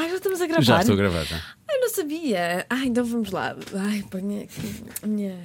[0.00, 0.62] Ah, já estamos a gravar.
[0.62, 1.36] Já estou a gravar, já.
[1.68, 2.66] Ai, não sabia.
[2.70, 3.54] Ah, então vamos lá.
[3.74, 5.36] Ai, ponha aqui a minha,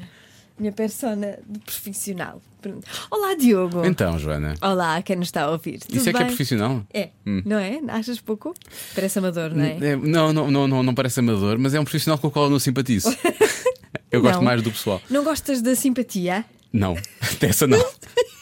[0.58, 2.42] minha persona de profissional.
[3.12, 3.86] Olá, Diogo.
[3.86, 4.56] Então, Joana.
[4.62, 5.80] Olá, quem nos está a ouvir.
[5.82, 6.28] Tudo Isso é que é bem?
[6.30, 6.84] profissional?
[6.94, 7.42] É, Hum.
[7.46, 7.80] não é?
[7.90, 8.54] Achas pouco?
[8.96, 9.78] Parece amador, não é?
[9.78, 12.46] É, não, não, não, não, não parece amador, mas é um profissional com o qual
[12.46, 13.10] eu não simpatizo.
[14.12, 14.44] Eu gosto Não.
[14.44, 15.02] mais do pessoal.
[15.10, 16.46] Não gostas da simpatia?
[16.72, 16.96] Não,
[17.40, 17.78] dessa não.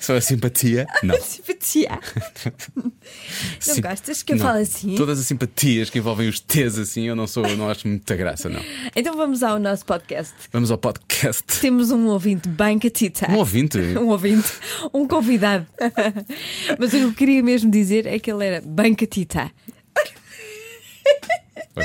[0.00, 1.18] Só a simpatia, não.
[1.22, 1.88] Simpatia.
[2.76, 2.92] não
[3.58, 4.46] Sim- gostas que eu não.
[4.46, 4.94] fale assim?
[4.94, 8.48] Todas as simpatias que envolvem os T's assim, eu não sou, não acho muita graça,
[8.48, 8.60] não.
[8.94, 10.34] Então vamos ao nosso podcast.
[10.52, 11.60] Vamos ao podcast.
[11.60, 13.30] Temos um ouvinte bem catita.
[13.30, 13.78] Um ouvinte.
[13.94, 14.52] Um ouvinte,
[14.92, 15.66] um convidado.
[16.78, 19.50] Mas o que eu queria mesmo dizer é que ele era bem catita.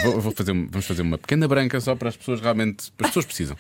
[0.04, 2.92] Vou, vou fazer, vamos fazer uma pequena branca só para as pessoas realmente.
[3.00, 3.56] As pessoas precisam.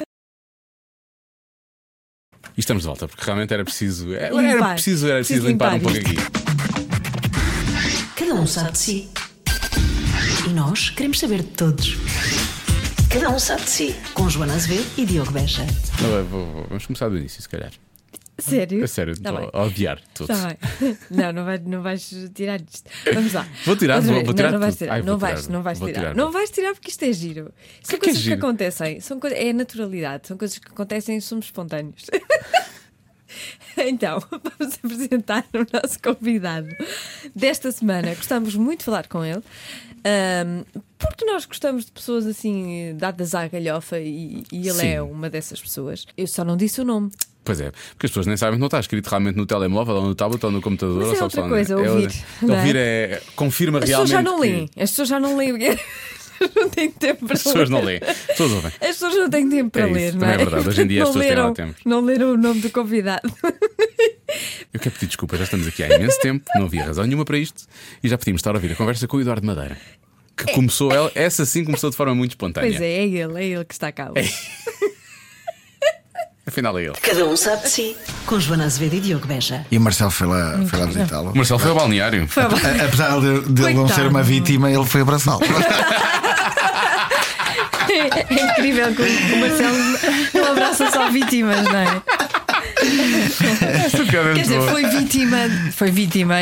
[2.59, 4.13] E estamos de volta, porque realmente era preciso.
[4.13, 4.73] Era, Limpar.
[4.73, 6.17] preciso, era preciso Preciso limpar, um limpar pouco aqui.
[8.17, 9.09] Cada um sabe de si.
[10.45, 11.95] E nós queremos saber de todos.
[13.09, 13.95] Cada um sabe de si.
[14.13, 15.65] Com Joana Azevedo e Diogo Beja.
[16.69, 17.71] Vamos começar do início, se calhar.
[18.39, 18.83] Sério?
[18.83, 20.27] A sério, Tá estou a odiar tudo.
[20.27, 20.47] Tá
[20.79, 20.97] bem.
[21.11, 22.89] Não, não vais, não vais tirar isto.
[23.13, 23.47] Vamos lá.
[23.65, 24.93] Vou tirar, vou- vou tirar Não, não vais tirar.
[24.93, 25.93] Ai, não, vais, tirar, não vais tirar.
[25.93, 26.15] tirar.
[26.15, 27.53] Não vais tirar porque isto é giro.
[27.83, 28.35] São que é coisas que giro?
[28.39, 28.99] acontecem.
[28.99, 30.27] São coisas, é naturalidade.
[30.27, 32.05] São coisas que acontecem e somos espontâneos.
[33.77, 36.67] Então, vamos apresentar o nosso convidado
[37.35, 38.13] desta semana.
[38.15, 39.41] Gostamos muito de falar com ele.
[40.03, 40.63] ahm,
[40.97, 44.87] porque nós gostamos de pessoas assim dadas à galhofa e, e ele Sim.
[44.87, 46.05] é uma dessas pessoas.
[46.17, 47.11] Eu só não disse o nome.
[47.49, 50.03] Pois é, porque as pessoas nem sabem que não está escrito realmente no telemóvel ou
[50.05, 50.97] no tablet ou no computador.
[50.99, 52.57] Mas ou é sabe outra lá, coisa, é ouvir, não é?
[52.59, 53.21] Ouvir é.
[53.35, 54.27] Confirma As pessoas realmente.
[54.27, 54.69] já não que- leem.
[54.77, 55.51] As pessoas já não leem.
[56.39, 57.85] As pessoas não têm tempo para As pessoas não ler.
[58.01, 58.11] leem.
[58.11, 58.71] As pessoas ouvem.
[58.79, 60.33] As pessoas não têm tempo para É isso, ler, não é?
[60.33, 60.67] é verdade.
[60.69, 61.75] Hoje em dia as não pessoas têm lá leram, tempo.
[61.85, 63.33] Não leram o nome do convidado.
[64.71, 67.37] Eu quero pedir desculpa, já estamos aqui há imenso tempo, não havia razão nenhuma para
[67.39, 67.63] isto
[68.03, 69.75] e já podíamos estar a ouvir a conversa com o Eduardo Madeira.
[70.37, 72.69] Que começou, ela, essa sim começou de forma muito espontânea.
[72.69, 74.11] Pois é, é ele, é ele que está cá.
[74.15, 74.31] hoje.
[76.49, 76.93] Afinal é ele.
[77.01, 77.95] Cada um sabe de si.
[78.25, 79.65] Com Joana Azevedo e Diogo Beja.
[79.71, 81.31] E o Marcelo foi lá, foi lá visitá-lo.
[81.31, 82.27] O Marcelo foi ao balneário.
[82.27, 82.55] Foi bom.
[82.55, 85.41] A- Apesar de, de ele não ser uma vítima, ele foi abraçá-lo.
[87.91, 89.77] É incrível que o Marcelo
[90.35, 92.01] não abraça só vítimas, não é?
[93.61, 95.37] É Quer dizer, foi vítima.
[95.75, 96.35] Foi vítima.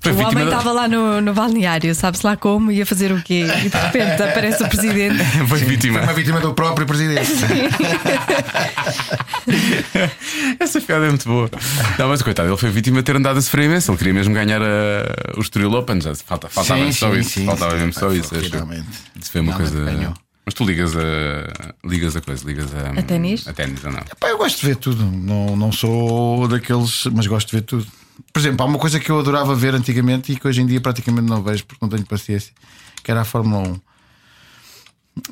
[0.00, 3.12] Foi o vítima homem da- estava lá no, no balneário, sabe-se lá como, ia fazer
[3.12, 3.46] o quê?
[3.64, 5.22] E de repente aparece o presidente.
[5.48, 5.98] Foi vítima.
[5.98, 7.28] Foi uma vítima do próprio presidente.
[10.60, 11.50] Essa piada é muito boa.
[11.98, 13.90] Não, mas coitado, ele foi vítima de ter andado a sofrer imenso.
[13.90, 16.00] Ele queria mesmo ganhar a, o Estoril Open.
[16.00, 17.30] Já falta, faltava Sim, só sim, isso.
[17.30, 17.46] sim.
[17.46, 18.34] faltava mesmo só isso.
[18.34, 18.50] acho.
[18.50, 18.86] Finalmente.
[19.20, 19.84] Isso foi uma coisa.
[19.84, 20.14] ganhou.
[20.44, 21.74] Mas tu ligas a.
[21.86, 22.98] Ligas a coisa, ligas a.
[22.98, 23.46] A ténis?
[23.46, 24.00] A ténis ou não?
[24.18, 25.04] Pá, eu gosto de ver tudo.
[25.04, 27.86] Não, não sou daqueles, mas gosto de ver tudo.
[28.32, 30.80] Por exemplo, há uma coisa que eu adorava ver antigamente e que hoje em dia
[30.80, 32.52] praticamente não vejo porque não tenho paciência,
[33.02, 33.80] que era a Fórmula 1.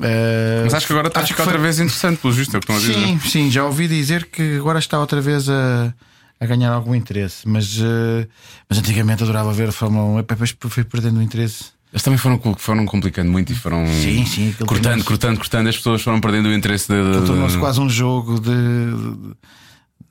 [0.02, 2.32] Eh, Mas acho que agora está a acho ficar que foi- outra vez interessante, pelo
[2.32, 2.94] visto, é o que estão a dizer.
[3.06, 5.94] Sim, sim, já ouvi dizer que agora está outra vez a,
[6.40, 8.26] a ganhar algum interesse, mas, eh,
[8.68, 11.66] mas antigamente adorava ver a Fórmula 1 e depois fui perdendo o interesse.
[11.92, 15.68] Eles também foram, foram complicando muito e foram Sim, sim, cortando, tornou-se- cortando, cortando.
[15.68, 17.20] As pessoas foram perdendo o interesse de.
[17.20, 19.34] de- Tornou-se quase um jogo de, de-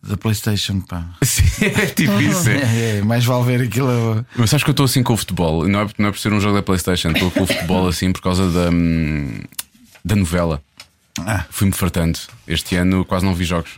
[0.06, 0.80] da PlayStation.
[0.82, 1.06] Pá.
[1.24, 2.50] Sim, é tipo isso.
[2.50, 2.56] é.
[2.76, 4.26] É, é, mais vale ver aquilo.
[4.36, 5.68] Mas sabes que eu estou assim com o futebol?
[5.68, 8.12] Não é, não é por ser um jogo da PlayStation, estou com o futebol assim
[8.12, 9.40] por causa da, hum,
[10.04, 10.62] da novela.
[11.20, 11.46] Ah.
[11.50, 12.20] Fui-me fartando.
[12.48, 13.72] Este ano quase não vi jogos.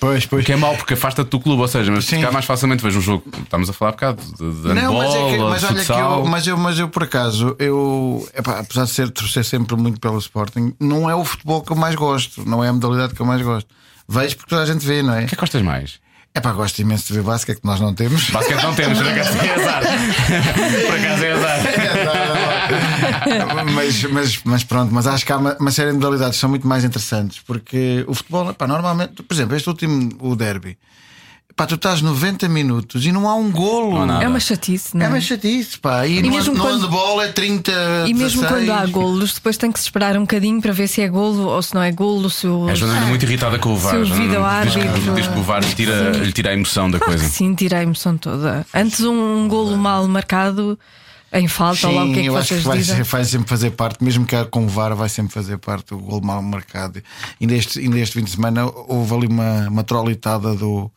[0.00, 0.44] Pois, O pois.
[0.44, 2.16] que é mau porque afasta-te do clube, ou seja, mas Sim.
[2.16, 3.24] calhar mais facilmente vejo um jogo.
[3.42, 6.18] Estamos a falar um bocado de, de Não, mas, é que, mas olha que futsal.
[6.18, 9.98] eu, mas eu, mas eu por acaso, eu, epá, apesar de ser torcer sempre muito
[9.98, 13.20] pelo Sporting, não é o futebol que eu mais gosto, não é a modalidade que
[13.20, 13.68] eu mais gosto.
[14.08, 15.24] Vejo porque toda a gente vê, não é?
[15.24, 16.00] O que é que gostas mais?
[16.36, 18.28] É pá, gosto imenso de ver basquete que nós não temos.
[18.30, 19.82] Basquete não temos, por acaso é azar.
[20.86, 21.60] Por acaso é azar.
[23.72, 26.50] mas, mas, mas pronto, mas acho que há uma, uma série de modalidades que são
[26.50, 30.76] muito mais interessantes porque o futebol, pá, normalmente, por exemplo, este último, o derby,
[31.56, 33.92] pá, tu estás 90 minutos e não há um golo.
[33.94, 34.24] Não há nada.
[34.24, 35.08] É uma chatice, não É é?
[35.10, 36.06] uma chatice, pá.
[36.06, 37.70] E, no, mesmo no quando- handball é 30.
[38.06, 38.48] E mesmo 16.
[38.50, 41.46] quando há golos, depois tem que se esperar um bocadinho para ver se é golo
[41.48, 42.28] ou se não é golo.
[42.28, 42.68] Se o...
[42.68, 43.92] A Joana muito irritada com o VAR.
[43.94, 44.28] Se o vídeo
[44.64, 47.14] diz, que, árbitro- diz que o VAR lhe tira, lhe tira a emoção da Claro
[47.18, 47.28] coisa.
[47.32, 48.66] sim, tira a emoção toda.
[48.74, 50.78] Antes um golo mal marcado
[51.32, 53.70] em falta, ou lá o que é que eu acho que vai, vai sempre fazer
[53.72, 57.02] parte, mesmo que com o VAR, vai sempre fazer parte o gol mal marcado.
[57.40, 60.88] E neste, e neste fim de semana houve ali uma, uma trolitada do,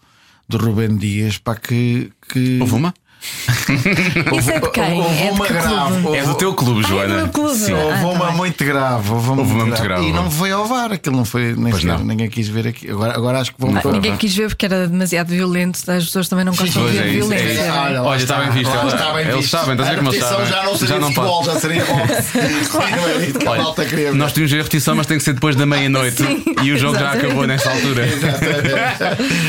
[0.47, 2.59] do Rubén Dias para que, que.
[2.61, 2.93] Houve uma?
[4.37, 5.01] Isso é de quem?
[5.01, 5.61] Houve É uma clube?
[5.61, 6.17] grave.
[6.17, 7.07] É do teu clube, Ah, é Joana.
[7.07, 7.55] do meu clube.
[7.57, 7.73] Sim.
[7.73, 8.35] Ah, Houve tá uma bem.
[8.37, 9.11] muito grave.
[9.11, 10.05] Houve uma, Houve uma muito grave.
[10.07, 11.53] E não foi ao VAR, aquilo não foi.
[11.55, 11.99] Nem Pois não.
[11.99, 12.89] ninguém quis ver aqui.
[12.89, 15.79] Agora, agora acho que vão Ah, ninguém quis ver porque era demasiado violento.
[15.89, 17.59] As pessoas também não gostam de é ver é violência.
[17.61, 17.71] é?
[17.71, 19.49] lá Olha, está bem visto, ela- está bem eles visto.
[19.49, 20.45] sabem, estás a ver como A eles repetição sabem?
[20.47, 21.83] Já não seria Já não futebol, já seria.
[22.77, 26.23] Não é Olha, nós tínhamos a repetição, mas tem que ser depois da meia-noite.
[26.63, 28.07] E o jogo já acabou nessa altura.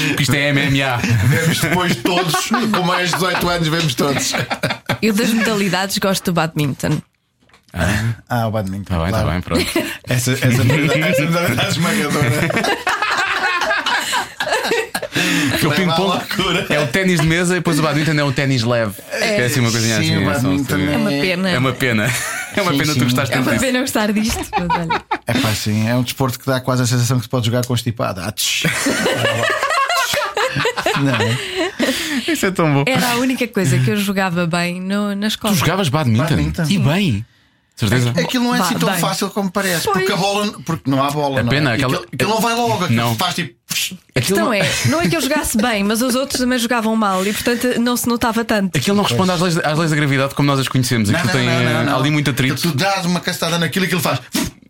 [0.09, 0.97] Porque isto é MMA.
[1.27, 2.35] Vemos depois todos,
[2.75, 4.33] com mais de 18 anos, vemos todos.
[5.03, 7.01] Eu das modalidades gosto do badminton.
[8.29, 8.83] Ah, o badminton.
[8.95, 9.31] Está bem, está claro.
[9.31, 9.67] bem, pronto.
[10.09, 12.31] Essa, essa modalidade essa modalidade esmagadora.
[15.51, 16.67] Porque o ping-pong loucura.
[16.69, 18.95] é o ténis de mesa e depois o badminton é um ténis leve.
[19.11, 20.47] É assim uma coisinha Sim, assim.
[20.47, 21.51] o é É uma pena.
[21.51, 22.11] É uma pena.
[22.57, 22.99] É uma Sim, pena sim.
[22.99, 23.65] tu gostaste É tanto uma disso.
[23.67, 24.47] pena gostar disto.
[24.59, 25.03] mas olha.
[25.27, 27.65] É pá, sim, é um desporto que dá quase a sensação que se pode jogar
[27.67, 28.21] constipado.
[28.21, 28.65] Ah, tch.
[31.01, 31.39] Não, é?
[32.27, 32.85] Isso é tão bom.
[32.87, 35.55] Era a única coisa que eu jogava bem no- na escola.
[35.55, 36.25] Tu jogavas badminton?
[36.25, 36.65] Badminton.
[36.69, 37.27] E bem.
[37.77, 38.11] Certeza?
[38.11, 38.99] Aquilo não é assim tão bem.
[38.99, 39.85] fácil como parece.
[39.85, 39.99] Pois.
[39.99, 40.53] Porque a bola.
[40.67, 41.43] Porque não há bola.
[41.45, 41.75] Não pena, é?
[41.75, 42.85] aquela- Aquilo, aquilo não vai logo.
[42.85, 43.15] Aquilo Não.
[43.15, 43.57] faz tipo.
[44.17, 47.25] A questão é, não é que eu jogasse bem, mas os outros também jogavam mal
[47.25, 48.77] e portanto não se notava tanto.
[48.77, 51.09] Aquilo não responde às leis, às leis da gravidade como nós as conhecemos.
[51.11, 52.61] Aquilo tem eh, ali muito atrito.
[52.61, 54.19] Tu dás uma castada naquilo e aquilo faz.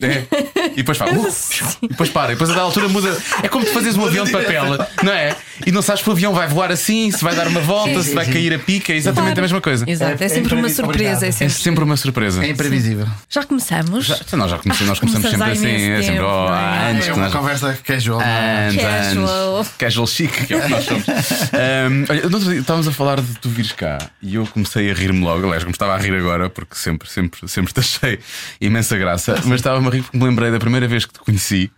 [0.01, 0.25] É.
[0.73, 1.11] E depois faz.
[1.17, 2.33] uh, e depois para.
[2.33, 3.17] E depois a da altura muda.
[3.43, 4.65] É como tu fazes um avião de papel,
[5.03, 5.35] não é?
[5.67, 8.15] E não sabes que o avião vai voar assim, se vai dar uma volta, se
[8.15, 8.93] vai cair a pica.
[8.93, 9.41] É exatamente Claro.
[9.41, 9.85] a mesma coisa.
[9.91, 10.85] Exato, é, É- sempre é uma imprevisível.
[10.85, 11.09] surpresa.
[11.11, 11.23] É Obrigado.
[11.25, 11.55] É sempre...
[11.55, 12.45] sempre uma surpresa.
[12.45, 13.07] É imprevisível.
[13.29, 14.07] Já começamos?
[14.07, 16.91] Já, então nós já começamos, nós começamos sempre assim, imenso é sempre tempo, oh, é?
[16.91, 17.33] anos É uma nós.
[17.33, 18.21] conversa casual.
[18.23, 18.69] é?
[18.69, 19.67] Anos, Casual.
[19.79, 21.05] Casual chic, que é o que nós somos.
[21.09, 24.91] Ahm, olha, no outro dia estávamos a falar de tu vires cá e eu comecei
[24.91, 25.45] a rir-me logo.
[25.47, 28.19] Aliás, como estava a rir agora, porque sempre, sempre, sempre te achei
[28.61, 29.57] imensa graça, mas
[29.89, 31.71] a rir porque me lembrei da primeira vez que te conheci.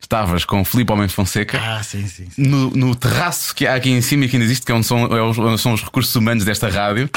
[0.00, 1.58] Estavas com o Filipe Homem Fonseca.
[1.58, 2.28] Ah, sim, sim.
[2.30, 2.42] sim.
[2.42, 4.86] No, no terraço que há aqui em cima e que ainda existe, que é onde
[4.86, 7.08] são, é onde são os recursos humanos desta rádio,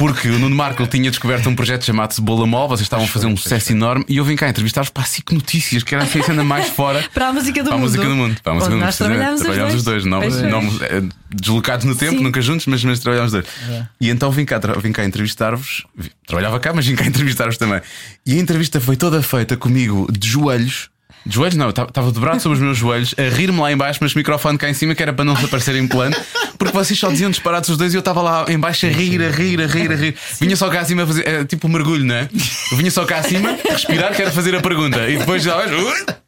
[0.00, 3.26] porque o Nuno Marco tinha descoberto um projeto chamado Cebola Mol, vocês estavam a fazer
[3.26, 6.20] um sucesso enorme e eu vim cá entrevistar-vos para a SIC Notícias, que era assim,
[6.20, 7.04] a cena mais fora.
[7.12, 7.86] Para a música do Para a mundo.
[7.90, 8.40] música do mundo.
[8.42, 8.84] Para a música do mundo.
[8.86, 12.22] nós trabalhámos os Trabalhámos os dois, não, não, eh, deslocados no tempo, Sim.
[12.24, 13.86] nunca juntos, mas, mas trabalhámos os dois.
[14.00, 15.84] E então vim cá, vim cá entrevistar-vos.
[15.94, 17.82] Vi- Trabalhava cá, mas vim cá entrevistar-vos também.
[18.24, 20.88] E a entrevista foi toda feita comigo de joelhos.
[21.26, 23.98] De joelhos não, eu estava dobrado sobre os meus joelhos, a rir-me lá em baixo,
[24.02, 26.16] mas o microfone cá em cima, que era para não desaparecer em plano,
[26.58, 29.22] porque vocês só diziam disparados os dois e eu estava lá em baixo a rir,
[29.22, 30.14] a rir, a rir, a rir.
[30.40, 32.28] Vinha só cá acima a fazer, é, tipo um mergulho, não é?
[32.72, 35.08] Eu vinha só cá acima, respirar, que era fazer a pergunta.
[35.08, 35.60] E depois já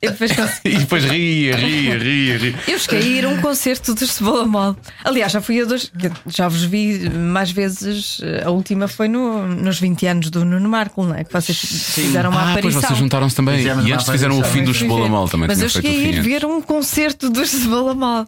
[0.02, 0.30] E depois
[0.64, 2.54] e depois ria, ria, ria, ria.
[2.68, 4.76] Eu cheguei a ir a um concerto dos Cebola Mol.
[5.04, 5.90] Aliás, já fui a dois,
[6.26, 8.20] já vos vi mais vezes.
[8.44, 11.24] A última foi no, nos 20 anos do Nuno Marco, não é?
[11.24, 11.56] Que vocês
[11.94, 12.80] fizeram uma Ah, pois aparição.
[12.82, 13.58] vocês juntaram-se também.
[13.58, 15.08] Fizemos E antes fizeram o fim do Fui Cebola.
[15.08, 15.48] Mol também.
[15.48, 18.26] Mas eu feito o cheguei a ir ver um concerto dos Cebola Mol.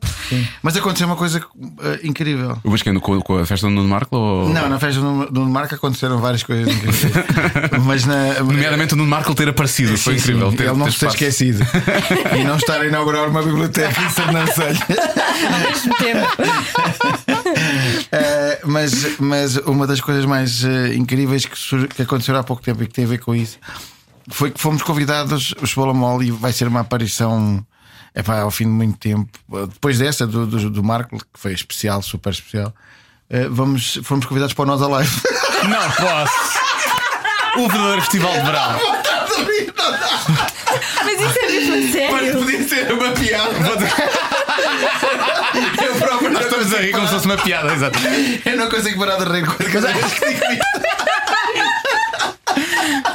[0.63, 1.45] Mas aconteceu uma coisa
[1.83, 2.59] eh, incrível.
[2.65, 4.17] O Basqueno com, com a festa do Nuno Marco?
[4.17, 4.49] Ou...
[4.49, 7.13] Não, na festa do do Marco aconteceram várias coisas incríveis.
[7.85, 8.41] Mas na.
[8.41, 9.97] Nomeadamente o Nuno Marco ter aparecido.
[9.97, 10.51] Foi Sim, incrível.
[10.51, 11.67] sim, ter, ele não ter se ter esquecido.
[12.39, 14.79] e não estar a inaugurar uma biblioteca em Sernancelho.
[18.11, 22.83] Eh, mas, mas uma das coisas mais eh, incríveis que, que aconteceu há pouco tempo
[22.83, 23.59] e que tem a ver com isso
[24.31, 27.65] foi que fomos convidados, o Cebola Mole, e vai ser uma aparição
[28.15, 29.29] epá, ao fim de muito tempo.
[29.73, 32.73] Depois dessa, do, do, do Marco, que foi especial, super especial,
[33.29, 35.21] eh, vamos, fomos convidados para o Nós Alive.
[35.69, 36.65] Não posso.
[37.57, 38.81] O verdadeiro festival de verão.
[41.05, 42.39] Mas isso é mesmo a Mas sério.
[42.39, 43.55] podia ser uma piada.
[45.87, 47.99] Eu próprio não Nós estamos a rir como se fosse uma piada, exato.
[48.45, 50.65] Eu não consigo parar de rir cada vez que digo isto.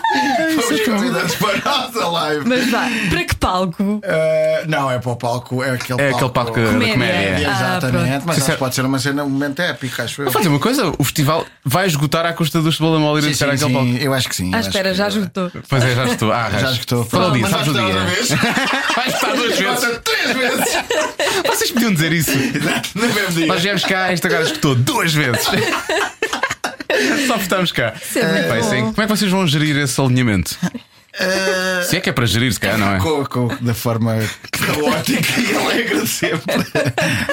[0.61, 2.47] Fomos convidados para a nossa live.
[2.47, 3.99] Mas vá, para que palco?
[4.03, 6.15] Eh, não, é para o palco, é aquele É palco.
[6.25, 6.93] aquele palco da Comédia.
[6.93, 7.47] comédia.
[7.49, 8.39] Ah, Exatamente, pronto.
[8.47, 10.25] mas pode ser uma cena, um momento épico, acho eu.
[10.25, 13.29] Vou fazer uma coisa: o festival vai esgotar à custa do Cebola Mol ir Sim,
[13.29, 13.87] buscar sim, aquele palco.
[13.87, 14.49] sim, eu acho que sim.
[14.51, 15.51] Ah, eu acho espera, já esgotou.
[15.69, 16.31] Pois é, já estou.
[16.31, 17.03] Ah, Já esgotou.
[17.05, 18.39] Fala disso, Mas sabes o dia.
[18.95, 19.99] Vai estar duas vezes.
[20.03, 20.77] Três vezes.
[21.45, 22.31] Vocês podiam dizer isso.
[22.31, 23.47] Exato, no mesmo dia.
[23.47, 25.45] Nós viemos cá, esta agora escutou duas vezes.
[27.27, 27.93] Só porque estamos cá.
[28.15, 28.79] é sim.
[28.91, 30.57] Como é que vocês vão gerir esse alinhamento?
[31.21, 32.99] Eh, Se é que é para gerir, se calhar, não é?
[32.99, 34.15] Com, com- da forma
[34.51, 36.55] caótica e alegre sempre.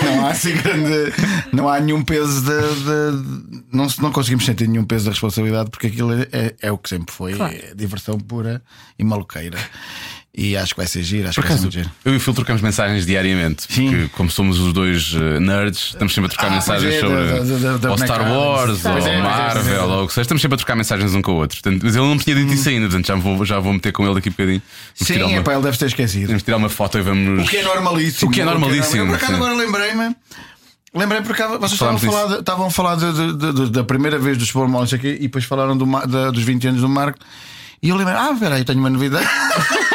[0.03, 1.13] Não há assim grande.
[1.53, 2.49] Não há nenhum peso de.
[2.51, 6.79] de- não, não conseguimos sentir nenhum peso da responsabilidade porque aquilo é, é- é o
[6.79, 7.35] que sempre foi.
[7.35, 7.55] Claro.
[7.55, 8.63] É diversão pura
[8.99, 9.59] e maluqueira.
[10.39, 11.91] E acho que vai ser giro, acho Por que vai ser muito giro.
[12.05, 13.65] eu e o Phil trocamos mensagens diariamente.
[13.71, 13.89] Sim.
[13.89, 17.17] Porque, como somos os dois eh, nerds, estamos sempre a trocar Ah, mensagens é, sobre
[17.59, 18.21] da- da- ou Star.
[18.31, 19.23] Wars, Star ou Wars.
[19.23, 20.23] Marvel, ou o que seja.
[20.23, 21.59] Estamos sempre a trocar mensagens um com o outro.
[21.63, 24.05] Portanto, mas ele não tinha dito isso ainda, portanto já vou, já vou meter com
[24.05, 24.61] ele daqui a bocadinho.
[25.01, 26.27] Vamos Sim, uma, epá, ele deve ter esquecido.
[26.27, 27.47] vamos tirar uma foto e vamos.
[27.47, 28.31] O que é normalíssimo.
[28.31, 30.15] O que é normalíssimo, Eu, por acaso agora lembrei-me.
[30.95, 34.19] Lembrei porque vocês estavam a falar, estavam a falar de- de- de- de- da primeira
[34.19, 36.69] vez do Sport Mall, não sei o quê, e depois falaram do, da- dos 20
[36.69, 37.19] anos do Marco.
[37.83, 39.27] E eu lembrei, ah, peraí, tenho uma novidade.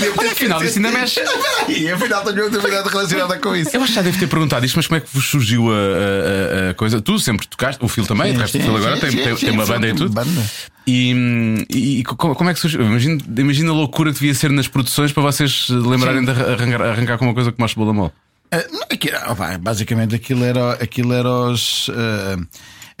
[0.00, 1.20] Podia Olha, afinal, isso ainda mexe.
[1.68, 3.76] E afinal tenho uma novidade relacionada com isso.
[3.76, 5.74] Eu acho que já devo ter perguntado isto, mas como é que vos surgiu a,
[5.74, 7.00] a- a- coisa?
[7.00, 9.88] Tu sempre tocaste, o Phil também, tocaste o Phil agora, tem, tem- tem uma banda
[9.88, 10.10] e tudo.
[10.12, 10.42] Banda.
[10.86, 12.80] E, e como, é que surgiu?
[12.82, 17.18] Imagina, imagina a loucura que devia ser nas produções para vocês lembrarem de arrancar, arrancar
[17.18, 18.12] com uma coisa como a.
[18.52, 21.88] Ah, não, aquilo- opa, basicamente aquilo era, aquilo era os.
[21.94, 22.38] ah,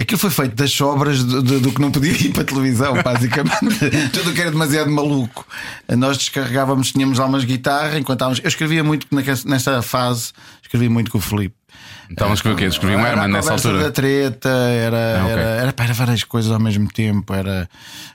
[0.02, 2.94] aquilo foi feito das sobras do, do- do que não podia ir para a televisão,
[3.02, 3.90] basicamente.
[4.12, 5.46] Tudo o que era demasiado maluco.
[5.96, 8.40] Nós descarregávamos, tínhamos lá umas guitarras enquanto estávamos.
[8.42, 9.06] Eu escrevia muito
[9.46, 11.54] nessa fase, escrevia muito com o Filipe.
[12.10, 12.64] Então, escrevi o quê?
[12.64, 13.84] Escrevi um Era Herman a nessa altura.
[13.84, 15.32] da treta, era, Ah, ok.
[15.32, 17.32] era, era, era várias coisas ao mesmo tempo.
[17.32, 17.68] Era,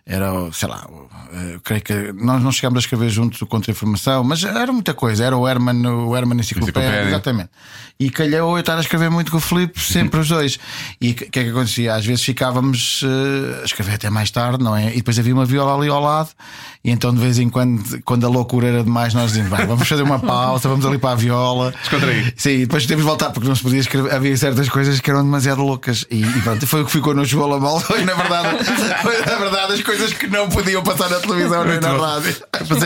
[0.06, 0.86] era sei lá,
[1.54, 5.24] eu creio que nós não chegámos a escrever juntos o Contra-Informação, mas era muita coisa.
[5.24, 7.10] Era o Herman, o Herman Enciclopédia, Enciclopédia.
[7.10, 7.50] exatamente.
[7.98, 10.60] E calhou eu estar a escrever muito com o Filipe, sempre os dois.
[11.00, 11.96] E o que, que é que acontecia?
[11.96, 14.92] Às vezes ficávamos eh, a escrever até mais tarde, não é?
[14.92, 16.30] E depois havia uma viola ali ao lado,
[16.84, 20.02] e então de vez em quando, quando a loucura era demais, nós dizíamos, vamos fazer
[20.04, 21.72] uma pausa, vamos ali para a viola.
[21.82, 22.34] Descontrair.
[22.36, 24.14] Sim, depois temos de voltar porque não se podia escrever.
[24.14, 26.06] Havia certas coisas que eram demasiado loucas.
[26.10, 27.80] E, e pronto, foi o que ficou no Jogo Mal.
[27.80, 28.64] Foi na verdade,
[29.02, 32.36] foi na verdade as coisas que não podiam passar na televisão nem na rádio.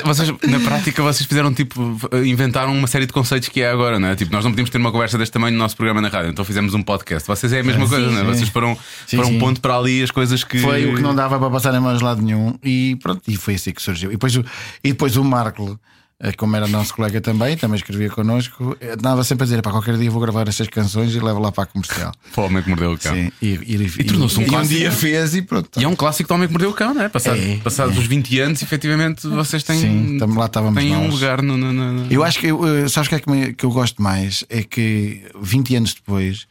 [0.03, 4.09] Vocês, na prática, vocês fizeram tipo, inventaram uma série de conceitos que é agora, não
[4.09, 4.15] é?
[4.15, 6.43] Tipo, nós não podíamos ter uma conversa deste tamanho no nosso programa na rádio, então
[6.45, 7.27] fizemos um podcast.
[7.27, 8.23] Vocês é a mesma coisa, não é?
[8.23, 8.77] Vocês foram,
[9.07, 9.39] Sim, foram um sim.
[9.39, 10.59] ponto para ali as coisas que.
[10.59, 12.57] Foi o que não dava para passar em mais lado nenhum.
[12.63, 14.09] E pronto, e foi assim que surgiu.
[14.09, 14.43] E depois, e
[14.83, 15.79] depois o Marco.
[16.21, 19.71] Eh, Como era nosso colega também, também escrevia connosco, eh, andava sempre a dizer: para
[19.71, 22.11] qualquer dia vou gravar estas canções e levo lá para a comercial.
[22.31, 23.13] Foi o homem que mordeu o cão.
[23.15, 24.75] Sim, e, e, tornou-se um e clássico.
[24.79, 25.79] dia fez e pronto.
[25.79, 27.09] E é um clássico do homem que mordeu o cão, não é?
[27.09, 27.99] Passado, É, passados é.
[27.99, 31.13] os 20 anos, efetivamente, vocês têm, Sim, tam- lá estávamos têm um nós.
[31.13, 31.57] lugar no.
[31.57, 33.71] no- no- Eu acho que, eu, eh, sabes o que é que, me- que eu
[33.71, 34.43] gosto mais?
[34.49, 36.47] É que 20 anos depois,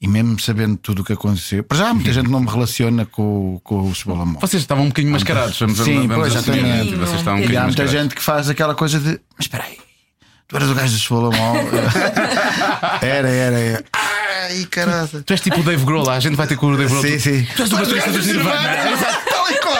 [0.00, 3.54] e mesmo sabendo tudo o que aconteceu, para já muita gente não me relaciona com,
[3.56, 4.38] o- com o Cebola Mole.
[4.40, 6.94] Vocês estavam um bocadinho mascarados, vamos, Sim, vamos pois, assumir, exatamente.
[6.96, 8.02] Vocês estavam um E E há bocadinho muita mascarados.
[8.02, 9.08] gente que faz aquela coisa de.
[9.36, 9.78] Mas espera aí,
[10.48, 11.60] tu eras o gajo do Cebola Mole?
[13.00, 13.84] era, era, era.
[13.92, 15.22] Ai, caralho.
[15.24, 17.02] Tu és tipo o Dave Grohl, lá, a gente vai ter com o Dave Grohl.
[17.02, 17.46] Sim, sim.
[17.56, 18.58] Tu és o baterista dos Nirvana.
[19.30, 19.74] Tal e qual.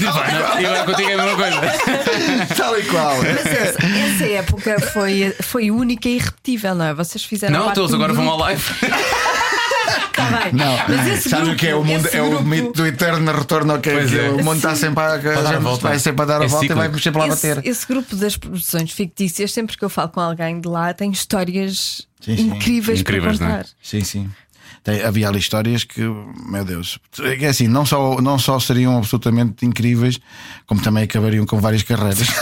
[0.00, 0.60] Nirvana.
[0.60, 2.54] E agora contigo é a mesma coisa.
[2.56, 3.16] Tal e qual.
[3.18, 6.94] Mas essa, essa época foi, foi única e irrepetível, não é?
[6.94, 7.66] Vocês fizeram.
[7.66, 8.62] Não, todos agora vão ao live.
[10.16, 10.52] Tá bem.
[10.52, 11.74] Não, Mas esse sabes o que é?
[11.74, 14.30] O, mundo, é o grupo- mito do eterno retorno ao que é é.
[14.30, 15.88] O mundo está sempre a, a, dar a volta.
[15.88, 17.66] vai sempre a dar a É volta e vai sempre lá Esse, bater.
[17.70, 22.06] esse grupo das produções fictícias, sempre que eu falo com alguém de lá, tem histórias
[22.20, 22.42] Sim, sim.
[22.48, 23.58] incríveis, Incríveis, para não é?
[23.58, 23.70] contar.
[23.82, 24.30] Sim, sim.
[24.86, 26.00] Tem- havia ali histórias que,
[26.48, 30.20] meu Deus, é assim, não só, não só seriam absolutamente incríveis,
[30.64, 32.28] como também acabariam com várias carreiras.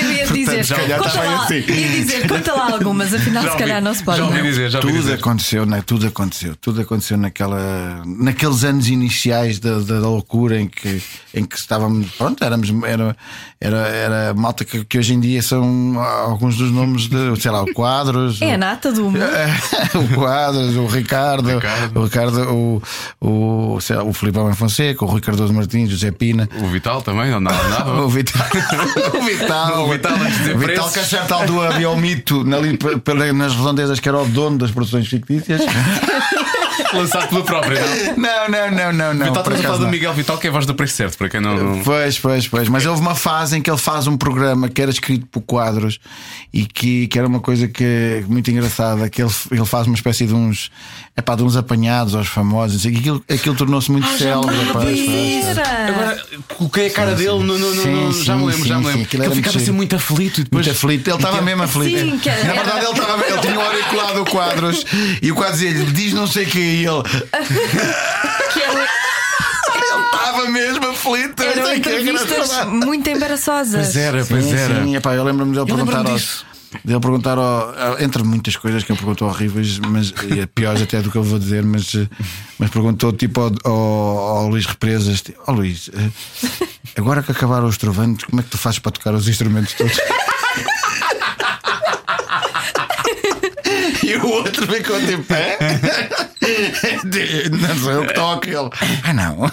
[0.00, 1.54] Eu ia dizer, calhar conta lá, assim.
[1.54, 4.18] ia dizer, conta lá algumas, afinal, Já se calhar ouvi- não se pode.
[4.18, 4.44] Já ouvi não.
[4.44, 5.14] dizer, já ouvi tudo dizer.
[5.14, 5.82] aconteceu, né?
[5.84, 11.02] tudo aconteceu, tudo aconteceu naquela, naqueles anos iniciais da, da, da loucura em que,
[11.34, 13.16] em que estávamos, pronto, éramos, era,
[13.60, 17.62] era, era malta que, que hoje em dia são alguns dos nomes de, sei lá,
[17.62, 18.40] o Quadros.
[18.40, 19.18] É a o- nata do mundo.
[19.94, 22.00] o Quadros, o Ricardo, Ricardo.
[22.00, 22.82] o Ricardo, o,
[23.20, 26.48] o, sei lá, o Filipe Alves Fonseca, o Rui Cardoso Martins, o José Pina.
[26.62, 27.90] O Vital também, não nada, nada.
[28.00, 28.46] O Vital,
[29.14, 32.44] o Vital, O Vital, antes de Vital que a certa altura havia mito
[33.04, 35.60] pela- nas redondezas que era o dono das produções fictícias.
[36.94, 38.16] Lançado pelo próprio, não?
[38.16, 39.26] Não, não, não, não, não.
[39.26, 39.88] Vital, estamos a falar do.
[39.88, 41.56] Miguel Vital, que é a voz do preço certo, para quem não.
[41.56, 42.68] não- Pois, pois, pois.
[42.68, 45.98] Mas houve uma fase em que ele faz um programa que era escrito por quadros
[46.52, 50.26] e que, que era uma coisa que muito engraçada, que ele, ele faz uma espécie
[50.26, 50.70] de uns,
[51.16, 52.84] epá, de uns apanhados aos famosos.
[52.84, 54.56] E aquilo, aquilo tornou-se muito Ah, já célebre.
[54.56, 54.80] lembro.
[55.88, 56.22] Agora,
[56.56, 57.42] coloquei a cara dele no.
[57.42, 59.10] no, no, Sim, no- já me sim, lembro, já sim, me lembro.
[59.10, 60.66] sim, ele era ficava muito assim muito aflito e depois.
[60.66, 61.98] Muito aflito, ele estava mesmo aflito.
[62.00, 64.86] Sim, era- Na verdade, ele, estava, ele tinha o auriculado quadros
[65.22, 67.02] e o quadro dizia-lhe: diz não sei o que e ele.
[68.52, 68.80] Que Ele
[70.14, 71.42] estava mesmo aflito.
[71.42, 73.74] eram o entrevistas muito embaraçosas.
[73.86, 74.84] Pois era, pois Sim, era.
[74.84, 76.46] sim, epá, eu lembro-me dele Eu perguntar aos, disso.
[76.84, 81.10] Dele perguntar ao- entre muitas coisas que ele perguntou horríveis, mas e piores até do
[81.10, 81.92] que eu vou dizer, mas,
[82.58, 86.10] mas perguntou tipo ao, ao, Luís Represas: tipo, Ó Luís, eh,
[86.96, 89.98] agora que acabaram os trovantes, como é que tu fazes para tocar os instrumentos todos?
[94.02, 95.56] E o outro ficou tipo, é?
[97.50, 98.70] Não sou eu que toco ele.
[99.04, 99.46] Ah, não.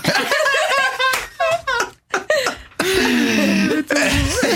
[3.80, 4.47] Epá,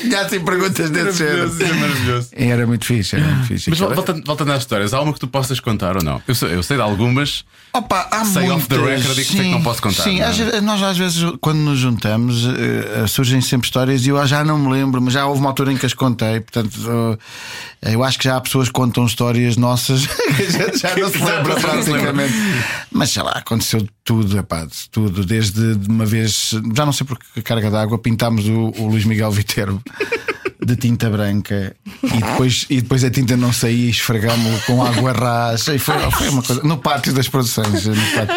[0.00, 1.52] Tinha assim perguntas desse género.
[1.62, 2.28] É maravilhoso.
[2.32, 3.70] Era muito fixe, era muito fixe.
[3.70, 6.20] Mas vol- voltando, voltando às histórias, há uma que tu possas contar ou não?
[6.26, 7.44] Eu sei, eu sei de algumas.
[7.72, 8.66] Opa, há off muitas.
[8.66, 10.60] the record e que sei que não posso contar, Sim, não é?
[10.62, 14.72] nós às vezes, quando nos juntamos, eh, surgem sempre histórias e eu já não me
[14.72, 16.40] lembro, mas já houve uma altura em que as contei.
[16.40, 17.18] Portanto,
[17.82, 20.06] eh, eu acho que já há pessoas que contam histórias nossas
[20.36, 22.34] que a gente já não se lembra praticamente.
[22.90, 25.24] Mas sei lá, aconteceu tudo, epá, tudo.
[25.24, 29.04] Desde de uma vez, já não sei por que carga d'água, pintámos o, o Luís
[29.08, 29.82] Miguel Viterbo.
[30.68, 35.12] De tinta branca e depois, e depois a tinta não saía e esfregámos-lo com água
[35.12, 38.34] rasa e foi, foi uma coisa no pátio das produções no pátio.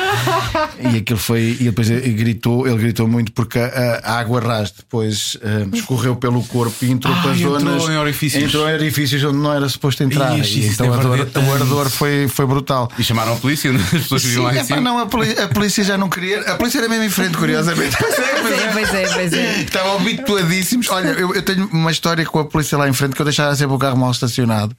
[0.94, 4.72] e aquilo foi e depois ele gritou ele gritou muito porque a, a água rasa
[4.78, 8.44] depois eh, escorreu pelo corpo e entrou Ah, para entrou zonas em orifícios.
[8.44, 11.46] entrou em orifícios onde não era suposto entrar Ih, e então é o ardor, verdade.
[11.48, 14.80] o ardor foi, foi brutal E chamaram a polícia, as pessoas viviam lá em cima.
[14.82, 16.40] não, a, poli- a polícia já não queria.
[16.42, 17.96] A polícia era mesmo em frente, curiosamente.
[18.00, 19.62] Pois é, pois é, pois é.
[19.64, 20.90] Estavam habituadíssimos.
[20.90, 23.56] Olha, eu, eu tenho uma história com a polícia lá em frente que eu deixava
[23.56, 24.76] sempre o carro mal estacionado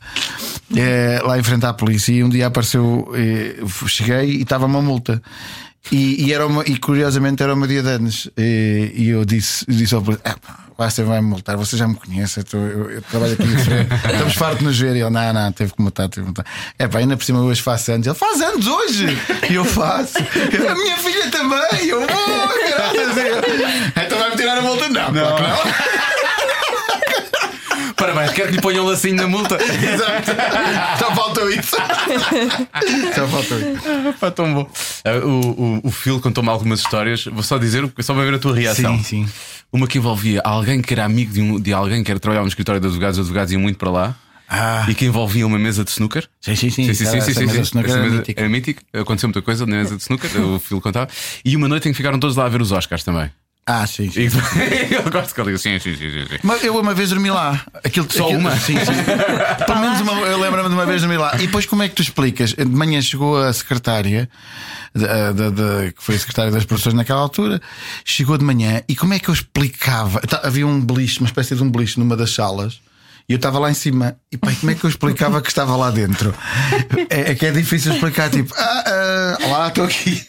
[0.77, 2.13] eh, lá em frente à polícia.
[2.13, 3.57] E um dia apareceu, eh,
[3.87, 5.23] cheguei e estava uma multa.
[5.91, 8.31] E, e era uma, e curiosamente era o meu dia de anos.
[8.39, 10.23] E, e eu disse, disse ao polícia:
[10.79, 13.43] "Ah, você vai me multar, você já me conhece, eu, tô- eu- eu trabalho aqui
[13.45, 14.95] em frente, estamos fartos de nos ver.
[14.97, 16.47] E ele, não, não, teve que multar, teve que multar.
[16.79, 18.07] É pá, ainda por cima hoje faço anos.
[18.07, 19.19] Ele faz anos hoje!
[19.51, 20.19] E eu faço.
[20.19, 21.87] A minha filha também!
[21.89, 23.71] Eu, oh, graças a Deus.
[24.07, 24.89] Então vai-me tirar a multa?
[24.89, 25.92] Não, claro que não.
[27.97, 29.57] Parabéns, quero que lhe ponham um lacinho na multa.
[29.63, 30.31] Exato.
[30.99, 31.77] Só faltou isso.
[33.15, 34.19] Só faltou isso.
[34.19, 34.71] Pá, tão bom.
[35.05, 37.25] Ah, o, o, o Phil contou-me algumas histórias.
[37.27, 38.97] Vou só dizer, só para ver a tua reação.
[38.99, 39.29] Sim, sim.
[39.73, 42.49] Uma que envolvia alguém que era amigo de, um- de alguém que era trabalhar no
[42.49, 44.17] escritório de advogados, os advogados iam muito para lá.
[44.49, 44.85] Ah.
[44.87, 46.29] E que envolvia uma mesa de snooker.
[46.41, 46.85] Sim, sim, sim.
[46.85, 47.79] Sim, sim, sim, sim, sim, mesa sim.
[47.79, 48.41] era mesa mítica.
[48.41, 48.83] era mítico.
[48.93, 51.09] Aconteceu muita coisa na mesa de snooker, o Phil contava.
[51.43, 53.31] E uma noite em que ficaram todos lá a ver os Oscars também.
[53.65, 54.23] Ah, sim, sim.
[54.91, 56.39] Eu gosto que ele diga sim, sim, sim, sim.
[56.43, 57.65] Mas eu uma vez dormi lá.
[57.85, 58.57] Aquilo, Só aquilo- uma?
[58.59, 58.93] Sim, sim.
[59.65, 61.37] Pelo menos uma, eu lembro-me de uma vez dormi lá.
[61.37, 62.55] E depois como é que tu explicas?
[62.55, 64.29] De manhã chegou a secretária,
[64.93, 67.63] da- da- da- que foi a secretária das produções naquela altura,
[68.05, 70.21] chegou de manhã e como é que eu explicava?
[70.23, 72.81] Tá- Havia um beliche, uma espécie de um beliche numa das salas.
[73.29, 75.77] E eu estava lá em cima, e pá, como é que eu explicava que estava
[75.77, 76.35] lá dentro?
[77.09, 80.25] É, é que é difícil explicar, tipo, ah, ah, lá estou aqui.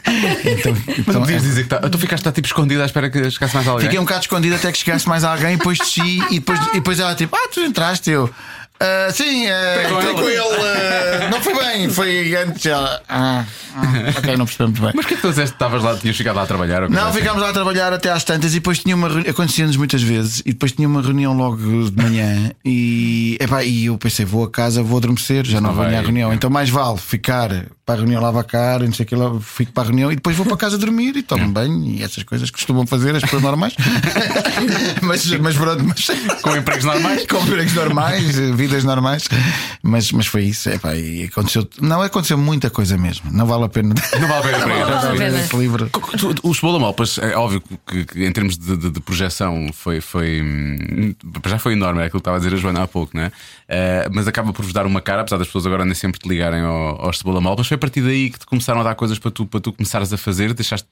[0.45, 3.09] Então, Mas então, podias é- dizer que tá, tu ficaste tá, tipo escondido à espera
[3.09, 3.85] que chegasse mais alguém.
[3.85, 6.99] Fiquei um bocado escondido até que chegasse mais alguém, depois desci e depois, e depois
[6.99, 8.29] ela tipo, ah, tu entraste, eu.
[8.83, 10.43] "Ah, sim, uh, com com ele." ele.
[11.23, 12.65] ah, não foi bem, foi antes.
[12.65, 13.81] Ela, ah, ah,
[14.17, 14.91] ok, não percebemos bem.
[14.95, 16.89] Mas que tu disseste que estavas lá, tinhas ficado lá a trabalhar?
[16.89, 17.19] Não, assim?
[17.19, 20.41] ficámos lá a trabalhar até às tantas e depois tinha uma reunião, acontecia-nos muitas vezes,
[20.45, 21.57] e depois tinha uma reunião logo
[21.89, 25.75] de manhã e, epá, e eu pensei, vou a casa, vou adormecer, já não, Não
[25.75, 26.31] vou nem à vai, reunião.
[26.31, 26.35] é.
[26.35, 27.49] Então mais vale ficar
[27.85, 29.85] para a reunião lava a cara, e não sei o que lá, fico para a
[29.87, 32.87] reunião e depois vou para casa dormir e tomo banho e essas coisas que costumam
[32.87, 33.75] fazer as pessoas normais.
[35.01, 36.07] mas, mas pronto, mas
[36.41, 37.25] Com empregos normais?
[37.27, 39.27] com empregos normais, vidas normais.
[39.81, 40.69] Mas, mas foi isso.
[40.69, 43.29] Epá, e aconteceu, não aconteceu muita coisa mesmo.
[43.31, 43.93] Não vale a pena.
[44.19, 44.85] Não vale a pena ir.
[44.85, 45.39] vale a pena.
[45.39, 45.89] Esse livro.
[45.89, 49.99] Tu- O Cebola Malpas, é óbvio que, que em termos de, de- de projeção foi,
[50.01, 51.13] foi hum,
[51.47, 53.31] já foi enorme, é aquilo que estava a dizer a Joana há pouco, né?
[53.67, 56.27] Eh, mas acaba por vos dar uma cara, apesar das pessoas agora nem sempre te
[56.29, 57.67] ligarem ao, ao Cebola Malpas.
[57.73, 60.13] Foi a partir daí que te começaram a dar coisas para tu, para tu começares
[60.13, 60.87] a fazer, deixaste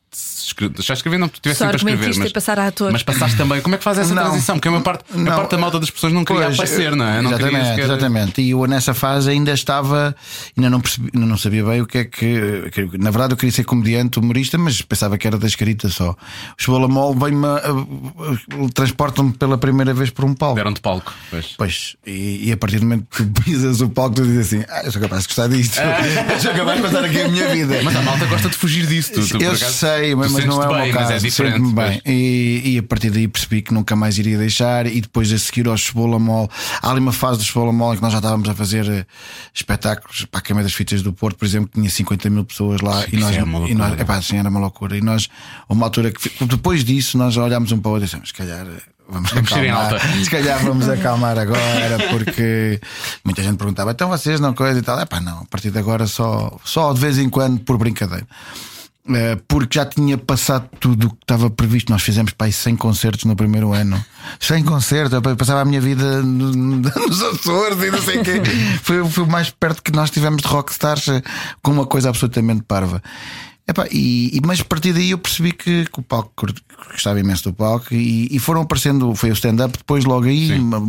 [0.57, 2.91] de deixaste escrever, não, tu tiveste sempre a escrever, mas, e passar a ator.
[2.91, 3.61] mas passaste também.
[3.61, 4.23] Como é que faz essa Não.
[4.23, 4.55] transição?
[4.55, 5.35] Porque a maior parte, a Não.
[5.35, 7.21] parte da malta das pessoas não queria Pois, aparecer, não é?
[7.21, 8.41] Não exatamente, sequer- exatamente.
[8.41, 10.15] E eu nessa fase ainda estava,
[10.57, 13.37] ainda não, percebi, ainda não sabia bem o que é que, que- Na verdade, eu
[13.37, 16.11] queria ser comediante, humorista, mas pensava que era da escrita só.
[16.11, 16.15] O
[16.61, 17.45] Cebola Mol vem-me.
[17.45, 20.55] a- a- Transportam-me pela primeira vez por um palco.
[20.55, 21.13] Deram-te palco.
[21.29, 21.45] Pois.
[21.57, 24.65] Pois, e, e a partir do momento que tu pisas o palco, tu dizes assim:
[24.69, 25.77] Ah, eu sou capaz de gostar disto,
[26.33, 27.81] eu sou capaz de passar aqui a minha vida.
[27.83, 29.13] Mas a malta gosta de fugir disso.
[29.13, 31.11] Tu, tu, eu acaso, sei, mas, mas não é o meu caso.
[31.11, 31.73] Mas é diferente.
[31.73, 32.01] Bem.
[32.05, 34.85] E, e a partir daí percebi que nunca mais iria deixar.
[34.85, 36.49] E depois a seguir ao Cebola Mol,
[36.81, 39.05] há ali uma fase do Cebola Mol em que nós já estávamos a fazer eh,
[39.53, 42.81] espetáculos para a Câmara das Fitas do Porto, por exemplo, que tinha 50 mil pessoas
[42.81, 43.03] lá.
[43.05, 44.01] e isso nós, é uma e nós loucura.
[44.01, 44.97] epá, assim, era uma loucura.
[44.97, 45.29] E nós,
[45.67, 48.65] uma altura que depois disso, nós olhámos um para o outro e dissemos: se calhar.
[49.11, 49.93] Vamos, Vamos ser em acalmar.
[49.93, 50.07] alta.
[50.23, 52.79] Se calhar vamos acalmar agora, porque
[53.23, 54.99] muita gente perguntava, então vocês não coisa e tal.
[54.99, 58.25] É pá, não, a partir de agora só, só de vez em quando por brincadeira.
[59.13, 61.91] Eh, porque já tinha passado tudo o que estava previsto.
[61.91, 64.01] Nós fizemos para aí 100 concertos no primeiro ano.
[64.39, 68.41] 100 concertos, eu passava a minha vida no- nos Açores e não sei o quê.
[68.83, 71.21] Foi, foi o mais perto que nós tivemos de rockstars eh,
[71.63, 73.01] com uma coisa absolutamente parva.
[73.67, 76.47] Epá, e, e- mas a partir daí eu percebi que, que o palco
[76.91, 80.47] gostava imenso do palco e, e foram aparecendo, foi o stand-up, depois logo aí,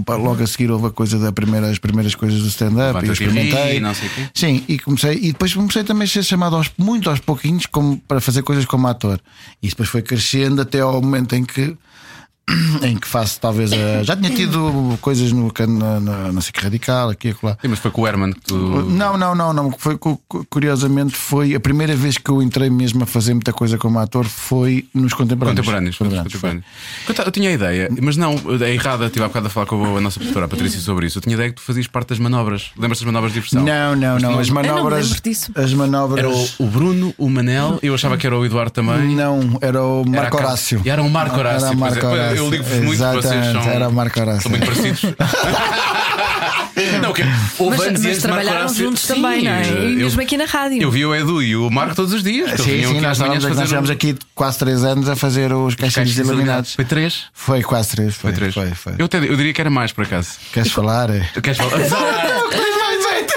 [0.08, 3.10] logo a seguir houve a coisa da primeira, as primeiras coisas do stand-up, e eu
[3.10, 3.80] e experimentei.
[4.08, 4.28] quê.
[4.34, 7.98] Sim, e comecei, e depois comecei também a ser chamado aos, muito aos pouquinhos como,
[7.98, 9.20] para fazer coisas como ator.
[9.62, 11.76] E depois foi crescendo até ao momento em que
[12.82, 13.72] em que faço talvez.
[13.72, 17.56] a- já tinha tido coisas no, na, na, na SIC Radical, aqui e acolá.
[17.62, 18.56] Sim, mas foi com o Herman que tu.
[18.56, 19.70] Não, não, não, não.
[19.78, 23.52] Foi, cu- cu- curiosamente, foi a primeira vez que eu entrei mesmo a fazer muita
[23.52, 25.60] coisa como ator foi nos contemporâneos.
[25.64, 27.26] Contemporâneos, Contemporâneos, contemporâneos.
[27.26, 29.06] Eu tinha a ideia, mas não, é errada.
[29.06, 31.18] Estive há bocado a falar com a nossa professora, a Patrícia, sobre isso.
[31.18, 32.70] Eu tinha a ideia que tu fazias parte das manobras.
[32.76, 33.62] Lembras-te das manobras de diversão?
[33.64, 34.38] Não, não, Mas não.
[34.38, 35.20] As não manobras.
[35.22, 35.52] disso.
[35.54, 36.18] As manobras.
[36.18, 39.14] Era o, o Bruno, o Manel, eu achava que era o Eduardo também.
[39.14, 40.82] Não, era o Era Marco a Ca- Horácio.
[40.84, 41.76] E era o Marco Horácio, Era o é.
[41.76, 42.50] Marco Pois, eu Horácio.
[42.50, 44.42] ligo-vos muito, vocês Exatamente, são- Era o Marco Horácio.
[44.42, 45.02] São muito parecidos.
[47.02, 47.22] não, que
[47.58, 48.84] houve Mas, anos e mas de Marco trabalharam Horácio.
[48.84, 49.62] juntos Sim, também, não é?
[49.62, 50.82] E eu- mesmo aqui na rádio.
[50.82, 52.46] Eu vi o Edu e o Marco todos os dias.
[52.46, 54.16] que eles Sim, vinham sim, aqui nós, às manhãs estávamos, nós fazer estivemos um- aqui
[54.34, 56.74] quase 3 anos a fazer os caixinhos caixinhos iluminados.
[56.74, 57.24] Foi três?
[57.32, 58.14] Foi quase 3.
[58.14, 58.54] Foi, Foi três.
[58.54, 58.94] Foi, foi.
[58.98, 60.30] Eu, até- eu diria que era mais, por acaso.
[60.52, 61.08] Queres falar?
[61.34, 61.72] Tu queres falar?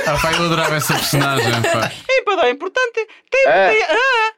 [0.07, 1.51] Ah, pá, eu adorava essa personagem.
[1.63, 1.91] Pá.
[2.43, 2.93] É importante.
[3.31, 3.69] Tem, É.
[3.69, 4.31] tem- ah,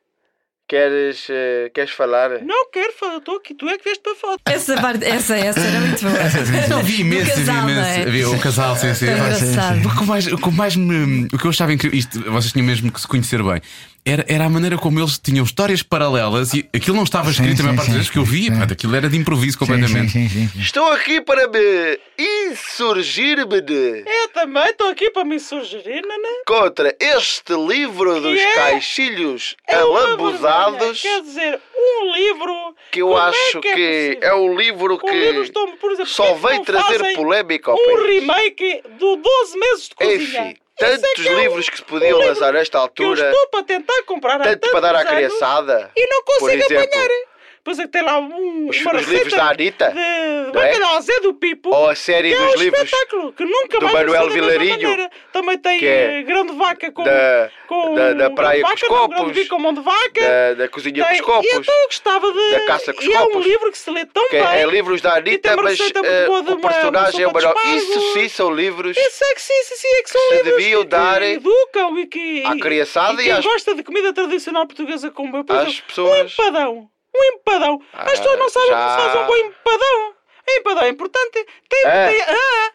[0.67, 2.41] Queres, eh, queres falar?
[2.43, 4.41] não quero falar, eu estou aqui, tu é que vieste para foto.
[4.45, 6.67] Essa, parte, essa, essa era muito boa.
[6.69, 7.89] Não, vi imenso, casal, vi imenso.
[7.89, 8.05] é?
[8.05, 9.05] Vi o casal, sim, sim.
[9.05, 9.87] Tão engraçado.
[9.87, 11.25] O que mais, o que mais me.
[11.31, 11.97] O que eu achava incrível.
[11.97, 13.61] Isto, vocês tinham mesmo que se conhecer bem.
[14.09, 17.59] Era, era a maneira como eles tinham histórias paralelas e aquilo não estava Sim, escrito
[17.59, 18.43] a maior sim, parte das sim, vezes que eu vi.
[18.45, 18.57] sim.
[18.57, 20.11] pá, Aquilo era de improviso completamente.
[20.13, 20.59] Sim, sim, sim, sim.
[20.61, 21.99] Estou aqui para me
[22.49, 26.29] insurgir-me de Eu também estou aqui para me sugerir, Nanã.
[26.47, 28.53] contra este livro dos é?
[28.53, 31.01] caixilhos É alambuzados.
[31.01, 32.75] Quer dizer, um livro.
[32.91, 34.29] que eu como é acho que é que possível?
[34.29, 37.77] é um livro Um livro que estão, por exemplo, só porque vem trazer polémica ao
[37.77, 38.21] Um país.
[38.21, 40.15] remake do 12 meses de cozinha.
[40.15, 43.29] Enfim, é tantos que é livros que se podiam livro lançar nesta Que eu altura,
[43.29, 45.91] estou para tentar comprar tanto para dar à tantos criançada.
[45.95, 47.09] E não Por consigo exemplo, apanhar.
[47.67, 49.95] Pois é tem lá um, os, os livros da Anitta, de
[50.53, 50.67] não é?
[50.71, 51.69] bacalhau Zé do Pipo.
[51.69, 55.09] ou a série é dos um livros espetáculo que nunca do mais Manuel Vilarinho.
[55.33, 58.89] Também tem é eh, grande vaca com, da- com da- da praia grande com os
[58.89, 60.21] vaca, não, copos, bico com mão de vaca.
[60.21, 61.45] da, da cozinha com Tem- os copos.
[61.45, 62.51] E então eu gostava de.
[62.51, 64.45] da caça com os e é um livro que se lê tão Que bem.
[64.47, 67.53] é, é livros da Anitta, mas de o personagem é o melhor.
[67.75, 70.35] Isso sim são livros Isso é que sim, sim, sim, é que são que se
[70.43, 72.43] livros deviam que, dar que educam e que.
[72.45, 75.83] à criançada e e quem às- gosta de comida tradicional portuguesa como eu, por exemplo,
[75.85, 76.39] pessoas.
[76.39, 76.89] Um empadão.
[77.19, 77.79] Um empadão.
[77.93, 78.75] Ah, As pessoas não sabem já.
[78.77, 80.13] como se faz um bom empadão.
[80.49, 81.45] Empadão é importante.
[81.69, 82.07] Tem, É.
[82.11, 82.71] tem- ah,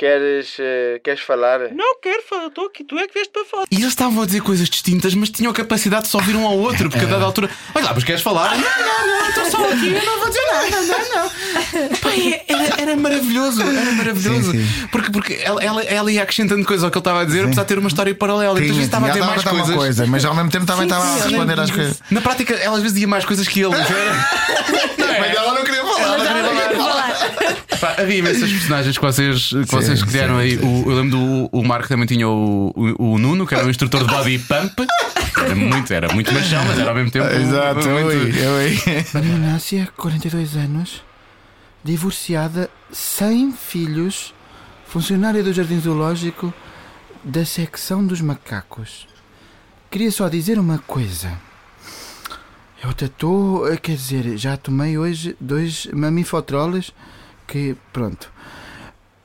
[0.00, 1.60] Queres, eh, queres falar?
[1.74, 3.66] não quero falar, estou aqui, tu é que vieste para fora.
[3.70, 6.46] E eles estavam a dizer coisas distintas, mas tinham a capacidade de só ouvir um
[6.46, 7.50] ao outro, porque a dada altura.
[7.74, 8.56] Olha lá, mas queres falar?
[8.56, 11.30] Não, não, não, estou só aqui, eu não vou dizer nada, não, não.
[12.10, 14.52] É- era, era maravilhoso, era maravilhoso.
[14.52, 14.88] Sim, sim.
[14.90, 17.60] Porque, porque ela, ela, ela ia acrescentando coisas ao que ele estava a dizer, apesar
[17.60, 18.52] de ter uma história paralela.
[18.58, 19.68] Então, às vezes estava a dizer mais coisas.
[19.68, 22.02] uma coisa, mas ao mesmo tempo também Sim, estava a sim, responder às coisas.
[22.10, 23.74] Na prática, ela às vezes dizia mais coisas que ele.
[23.76, 25.20] Era...
[25.20, 26.18] Mas ela não queria falar.
[26.18, 27.69] Mas ela não queria falar.
[27.80, 30.58] Pá, havia imensas personagens que vocês, que vocês criaram sim, aí.
[30.58, 33.64] sim, O, eu lembro do o Marco também tinha o, o, o Nuno, que era
[33.64, 34.86] um instrutor de body pump.
[35.38, 37.26] Era muito, era muito machão, mas era ao mesmo tempo.
[37.26, 39.04] Exato, muito- ui, ui.
[39.14, 41.02] Maria Inácia, 42 anos,
[41.82, 44.34] divorciada, sem filhos,
[44.86, 46.52] funcionária do Jardim Zoológico
[47.24, 49.06] da secção dos macacos.
[49.90, 51.32] Queria só dizer uma coisa.
[52.82, 56.92] Eu até estou, quer dizer, já tomei hoje dois mamifotroles
[57.50, 58.32] que, pronto.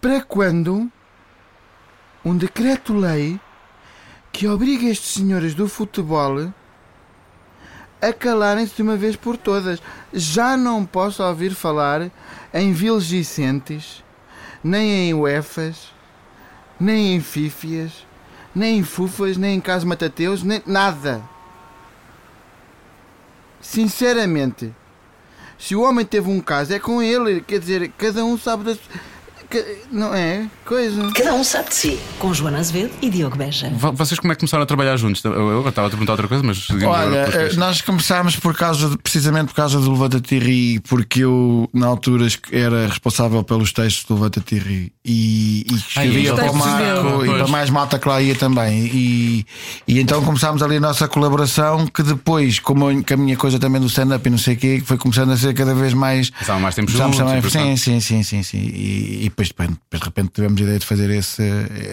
[0.02, 0.92] Para quando
[2.24, 3.40] um decreto-lei
[4.32, 6.52] que obriga estes senhores do futebol
[8.02, 9.80] a calarem-se de uma vez por todas.
[10.12, 12.10] Já não posso ouvir falar
[12.52, 14.04] em Vilgicentes,
[14.64, 15.94] nem em UEFAs,
[16.80, 18.06] nem em Fífias,
[18.54, 21.22] nem em Fufas, nem em Caso Matateus, nem nada.
[23.62, 24.74] Sinceramente,
[25.58, 27.42] se o homem teve um caso, é com ele.
[27.42, 28.80] Quer dizer, cada um sabe das.
[29.92, 30.48] Não é?
[30.66, 31.12] Coisa.
[31.14, 32.00] Cada um sabe de si.
[32.20, 33.70] Com Joana Azevedo e Diogo Beja.
[33.70, 35.24] Vo- Vocês como é que começaram a trabalhar juntos?
[35.24, 38.90] Eu, eu estava a te perguntar outra coisa, mas Olha, eh, nós começámos por causa
[38.90, 44.06] de- precisamente por causa do Levanta Tirri, porque eu, na altura, era responsável pelos textos
[44.06, 48.08] do Levanta Tirri e, e escrevia os para o Marco e para mais malta que
[48.08, 48.86] lá ia também.
[48.88, 49.46] E,
[49.88, 53.88] e então começámos ali a nossa colaboração, que depois, como a- minha coisa também do
[53.88, 56.30] stand-up e não sei o quê, foi começando a ser cada vez mais.
[56.32, 57.42] Passavam mais tempo juntos, também-
[57.78, 58.58] sim, sim, sim, sim, sim.
[58.58, 61.42] E, e depois, depois, depois, de repente tivemos a ideia de fazer esse,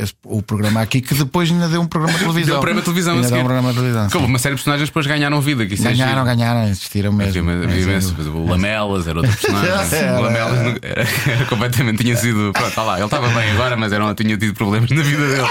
[0.01, 2.47] esse- o programa aqui, que depois ainda deu um programa de televisão.
[2.53, 4.11] Deu um programa de televisão Ainda deu um programa de televisão.
[4.11, 5.67] Como uma série de personagens depois ganharam vida.
[5.67, 6.25] Que é Ganharam, giro.
[6.25, 7.51] ganharam, existiram Havia, mesmo.
[7.51, 8.15] havia É, imenso.
[8.17, 8.29] sim.
[8.31, 9.73] O Lamelas era outro personagem.
[10.03, 10.79] Era, o Lamelas era.
[10.83, 12.51] era, era completamente tinha sido.
[12.53, 15.49] Pronto, tá lá, ele estava bem agora, mas era, tinha tido problemas na vida dele.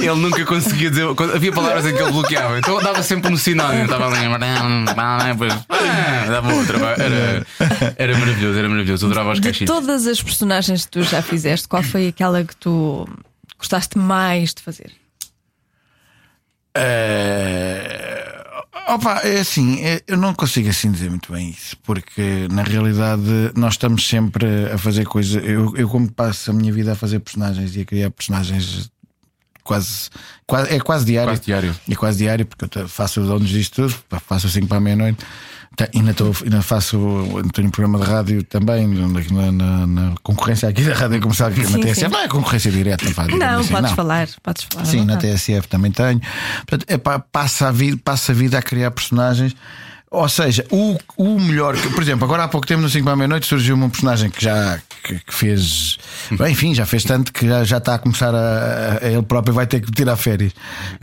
[0.00, 1.06] ele nunca conseguia dizer.
[1.34, 3.84] Havia palavras em que ele bloqueava, então dava sempre um sinónimo.
[3.84, 4.26] Estava ali.
[5.32, 6.78] Depois, ah, dava outra.
[6.98, 7.46] Era,
[7.96, 9.04] era maravilhoso, era maravilhoso.
[9.06, 9.70] Eu adorava os De caixinhos.
[9.70, 13.08] todas as personagens que tu já fizeste, qual foi aquela que tu
[13.58, 14.92] gostaste mais de fazer?
[16.74, 18.28] Eh,
[18.88, 23.22] Opa, é assim, é- eu não consigo assim dizer muito bem isso, porque na realidade
[23.54, 25.42] nós estamos sempre a fazer coisas.
[25.44, 28.90] Eu, eu como passo a minha vida a fazer personagens e a criar personagens
[29.62, 30.10] quase,
[30.46, 31.30] quase é quase diário.
[31.30, 31.76] Quase diário.
[31.88, 33.94] É quase diário, porque eu faço os donos disto tudo,
[34.26, 35.24] faço 5 para a meia-noite.
[35.74, 36.98] Tá, Ainda, estou, ainda faço,
[37.54, 41.60] tenho um programa de rádio também, na, na- na concorrência aqui da Rádio Comercial, que
[41.60, 42.08] é na Sim, TSF, sim.
[42.08, 43.96] não é concorrência direta, Não, assim, podes não.
[43.96, 44.84] falar, podes falar.
[44.84, 45.16] Sim, na.
[45.16, 46.20] TSF também tenho.
[46.66, 49.56] Portanto, é pá, passa, a vida, passa a vida a criar personagens.
[50.12, 51.74] Ou seja, o, o melhor.
[51.76, 54.28] que- Por exemplo, agora há pouco tempo, no 5 para a meia-noite, surgiu um personagem
[54.30, 55.98] que já que, que fez.
[56.30, 59.54] Bem, enfim, já fez tanto que já, já está a começar a, a- Ele próprio
[59.54, 60.52] vai ter que tirar férias.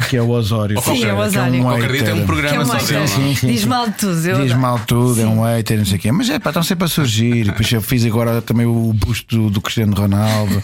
[0.07, 0.79] Que é o Osório.
[0.81, 1.51] Sim, é o Que Osório.
[1.51, 2.25] Tem um hater.
[2.25, 3.07] programa Que é um dele.
[3.07, 3.67] Sim, sim, Diz sim.
[3.67, 4.21] mal de tudo.
[4.43, 6.11] Diz mal tudo, é um hater, não sei o quê.
[6.11, 7.35] Mas é pá, estão sempre a surgir.
[7.37, 10.61] E depois eu fiz agora também o busto do, do Cristiano Ronaldo.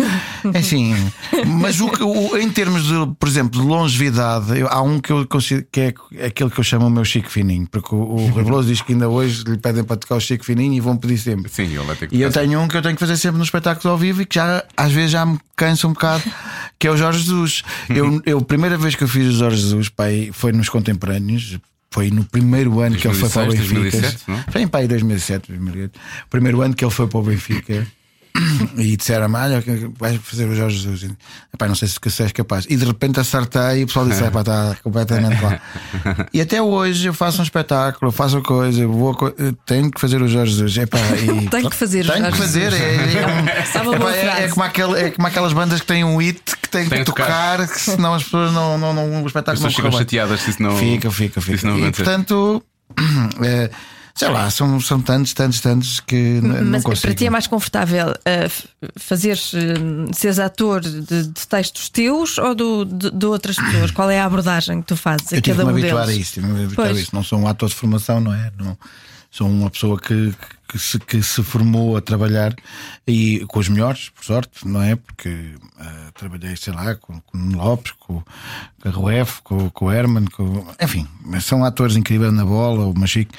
[0.54, 0.96] É assim.
[1.48, 5.26] Mas o, o- em termos de, por exemplo, de longevidade, eu- há um que eu
[5.28, 5.82] considero que
[6.16, 7.68] é aquele que eu chamo o meu Chico Fininho.
[7.70, 10.46] Porque o, o Rui Veloso diz que ainda hoje lhe pedem para tocar o Chico
[10.46, 11.52] Fininho e vão pedir sempre.
[11.52, 12.46] Sim, ele vai ter que E eu fazer.
[12.48, 14.64] tenho um que eu tenho que fazer sempre nos espetáculos ao vivo e que já
[14.78, 16.24] às vezes já me cansa um bocado,
[16.80, 17.64] que é o Jorge Jesus.
[17.90, 21.58] Eu, eu a primeira vez que eu fiz o Jorge Jesus pai, foi nos contemporâneos.
[21.92, 24.02] Foi no primeiro ano que ele foi para o 2006, Benfica.
[24.02, 24.52] 2007, não?
[24.52, 25.96] Foi em pai 2007, 2008.
[25.98, 27.88] O primeiro ano que ele foi para o Benfica.
[28.78, 29.64] E disseram-me: Olha,
[29.98, 31.12] vais fazer o Jorge Jesus.
[31.54, 32.66] "Epá, não sei se és capaz.
[32.70, 35.60] E de repente acertei e o pessoal disse: Epá, está completamente lá.
[36.34, 39.34] E até hoje eu faço um espetáculo, faço a coisa, vou, co-
[39.66, 40.78] tenho que fazer o Jorge Jesus.
[40.78, 42.74] Epá, e, Tenho que fazer o Tenho que Jorge fazer.
[42.74, 46.70] É, é, é é- como aquele- é como aquelas bandas que têm um hit que
[46.70, 47.26] têm que tocar.
[47.58, 50.42] tocar, que senão as pessoas não, não, não o As espetáculo pessoas não ficam chateadas
[50.42, 50.76] se isso não.
[50.78, 51.68] Fica, fica, fica.
[51.68, 52.64] Não e portanto,
[53.44, 53.70] é,
[54.18, 57.02] sei lá, são, são tantos, tantos, tantos que n- não Mas consigo.
[57.08, 59.58] para ti é mais confortável uh, f- fazeres, uh,
[60.14, 63.92] seres ator de, de textos teus ou do, de, de outras pessoas?
[63.92, 66.18] Qual é a abordagem que tu fazes a Eu cada um me habituar deles?
[66.18, 67.02] a isso, me habituar a Pois.
[67.04, 67.16] isso.
[67.16, 68.52] Não sou um ator de formação, não é?
[68.58, 68.78] Não,
[69.30, 70.34] sou uma pessoa que,
[70.70, 72.56] que, se, que se formou a trabalhar
[73.06, 74.96] e com os melhores, por sorte, não é?
[74.96, 78.24] Porque ah, trabalhei, sei lá, com, com Lopes, com,
[78.82, 82.86] com a Ruef, com, com o Herman, com, enfim, mas são atores incríveis na bola,
[82.86, 83.36] o Machique.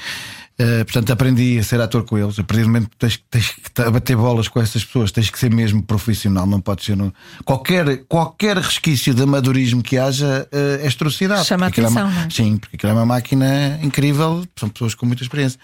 [0.59, 2.39] Uh, portanto, aprendi a ser ator com eles.
[2.39, 5.39] A partir do momento que tens, tens que bater bolas com essas pessoas, tens que
[5.39, 6.47] ser mesmo profissional.
[6.47, 6.99] Não pode ser.
[7.01, 7.13] um-
[7.45, 11.47] Qualquer, qualquer resquício de amadorismo que haja uh, é atrocidade.
[11.47, 12.31] Chama a Porque aquilo é uma- atenção, é?
[12.31, 14.47] Sim, porque aquilo é uma máquina incrível.
[14.59, 15.61] São pessoas com muita experiência.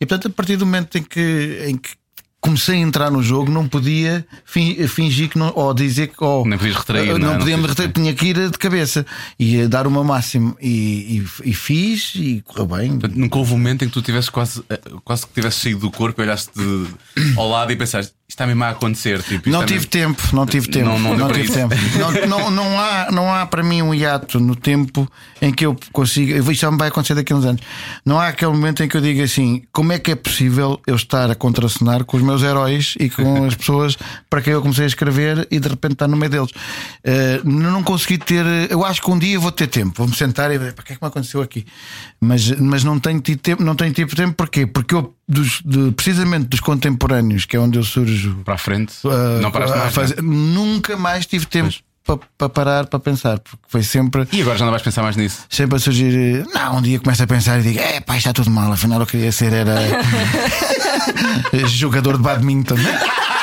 [0.00, 1.90] E portanto, a partir do momento em que, em que
[2.40, 6.24] comecei a entrar no jogo, não podia fin- fingir que não, ou dizer que.
[6.24, 7.32] Ou, Nem podias retrair, não, não é?
[7.32, 9.04] Não podia me retrair, tinha que ir de cabeça
[9.38, 10.56] e dar o meu máximo.
[10.60, 12.90] E, e, e fiz e correu bem.
[12.98, 15.80] Portanto, Nunca houve um momento em que tu tivesse quase, eh, quase que tivesse saído
[15.80, 19.22] do corpo e olhaste de- ao lado e pensaste, está mesmo a acontecer.
[19.22, 20.88] Tipo, Não tive mesmo- tempo, não tive tempo.
[20.88, 21.74] Não- não para tive tempo.
[21.98, 25.10] Não, não, não, há, não há para mim um hiato no tempo
[25.42, 26.50] em que eu consigo.
[26.50, 27.60] Isto me vai acontecer daqui a uns anos.
[28.04, 30.96] Não há aquele momento em que eu digo assim: como é que é possível eu
[30.96, 33.96] estar a contracenar com os meus heróis e com as pessoas
[34.28, 36.50] para quem eu comecei a escrever e de repente estar no meio deles?
[37.04, 38.44] Eh, não consegui ter.
[38.70, 40.96] Eu acho que um dia vou ter tempo, vou-me sentar e ver para que é
[40.96, 41.66] que me aconteceu aqui.
[42.20, 44.66] Mas, mas não tenho tido tempo, não tenho tido tempo porquê?
[44.66, 48.92] Porque eu, dos, de- precisamente dos contemporâneos, que é onde eu surjo Para a frente,
[49.04, 49.94] Uh, não paraste a mais.
[49.94, 50.36] fazer- não é?
[50.36, 51.72] Nunca mais tive tempo
[52.36, 55.44] para parar para pensar, porque foi sempre, E agora já não vais pensar mais nisso.
[55.48, 56.44] sempre a surgir.
[56.52, 59.06] Não, um dia começo a pensar e digo: é pá, está tudo mal, afinal eu
[59.06, 59.76] queria ser era
[61.68, 62.76] jogador de badminton.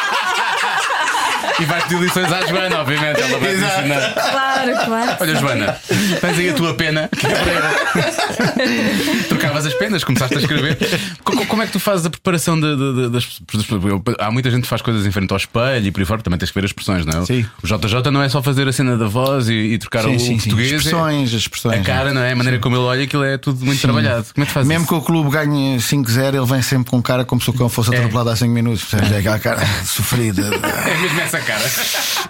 [1.59, 3.19] E vais pedir lições à Joana, obviamente.
[3.21, 3.79] Ela vai Exato.
[3.79, 4.13] ensinar.
[4.13, 5.17] Claro, claro.
[5.19, 5.77] Olha, Joana,
[6.21, 7.09] tens aí a tua pena.
[7.17, 9.23] que é.
[9.27, 10.77] Trocavas as penas, começaste a escrever.
[11.23, 13.81] Co- Como é que tu fazes a preparação de- de- de- das pessoas?
[14.19, 16.37] Há muita gente que faz coisas em frente ao espelho e por aí fora, também
[16.37, 17.25] tens que ver as expressões, não é?
[17.25, 17.45] Sim.
[17.63, 20.71] O JJ não é só fazer a cena da voz e, e trocar o, português.
[20.71, 21.79] é- Expressões, as expressões.
[21.79, 22.31] A cara, não é?
[22.33, 24.25] A maneira como ele olha, aquilo é tudo muito trabalhado.
[24.33, 24.93] Como é que fazes Mesmo isso?
[24.93, 27.93] que o clube ganhe 5-0, ele vem sempre com cara como se o cão fosse
[27.95, 28.83] atropelado há 5 minutos.
[28.83, 29.11] Percebes?
[29.11, 30.47] É aquela cara sofrida.
[30.87, 31.63] É mesmo essa cara.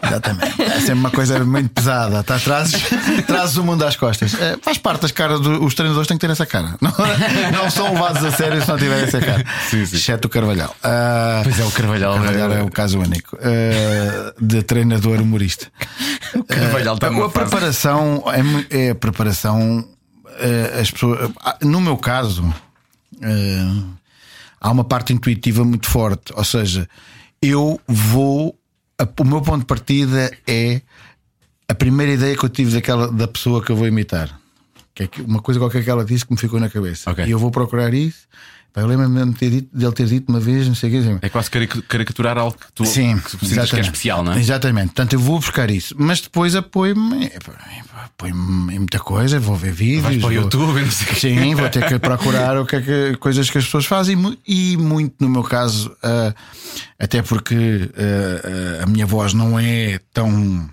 [0.04, 0.62] Exatamente.
[0.62, 2.24] É sempre uma coisa muito pesada.
[2.24, 2.82] Tá, trazes,
[3.26, 4.34] trazes o mundo às costas.
[4.40, 6.76] É, faz parte das caras dos treinadores, têm que ter essa cara.
[6.80, 6.94] Não,
[7.64, 9.44] não são levados a sério se não tiverem essa cara.
[9.70, 9.96] Sim, sim.
[9.98, 10.76] Exceto o Carvalhal.
[10.84, 12.12] Ah, Pois é, o Carvalhal.
[12.14, 15.68] o Carvalhal é o caso único ah, de treinador humorista.
[16.48, 18.24] Carvalhal está a, preparação
[18.70, 19.88] é, é a preparação.
[20.40, 21.32] eh, as pessoas,
[21.64, 22.54] no meu caso,
[24.60, 26.32] há uma parte intuitiva muito forte.
[26.36, 26.88] Ou seja,
[27.42, 28.56] eu vou.
[29.20, 30.82] O meu ponto de partida é
[31.68, 34.40] a primeira ideia que eu tive daquela, da pessoa que eu vou imitar.
[34.96, 37.12] Que é que- uma coisa qualquer que ela disse que me ficou na cabeça.
[37.12, 37.26] Ok.
[37.26, 38.28] E eu vou procurar isso.
[38.82, 40.98] Eu lembro-me de ter dito- dele ter dito uma vez, não sei o que.
[41.00, 44.40] assim, É quase caric- caricaturar algo que tu, Sim, que que é especial, não é?
[44.40, 44.88] Exatamente.
[44.88, 47.54] Portanto, eu vou buscar isso, mas depois apoio-me epá,
[48.06, 50.04] apoio-me em muita coisa, vou ver vídeos.
[50.04, 51.16] Vais para o vou- YouTube, não sei.
[51.16, 54.78] Sim, vou ter que procurar o que é que, coisas que as pessoas fazem e
[54.78, 56.34] muito no meu caso, ah,
[57.00, 60.70] até porque ah, ah, a minha voz não é tão.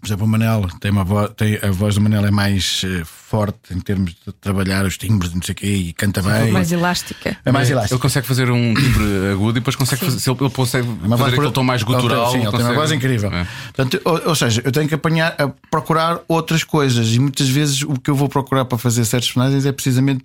[0.00, 3.02] Por exemplo, o Manel tem uma voz, tem, a voz do Manel é mais eh,
[3.04, 6.52] forte em termos de trabalhar os timbres, não sei o quê, e canta bem.
[6.52, 7.36] Mais elástica.
[7.44, 8.00] é mais Ele elástico.
[8.00, 10.20] consegue fazer um timbre agudo e depois consegue fazer.
[10.20, 12.30] Se ele, ele consegue Uma voz fazer por- aquele tom mais ele tem- gutural.
[12.32, 13.32] Sim, ele tem uma voz incrível.
[13.32, 13.46] É.
[13.74, 17.82] Portanto, ou, ou seja, eu tenho que apanhar, a procurar outras coisas e muitas vezes
[17.82, 20.24] o que eu vou procurar para fazer certos personagens é precisamente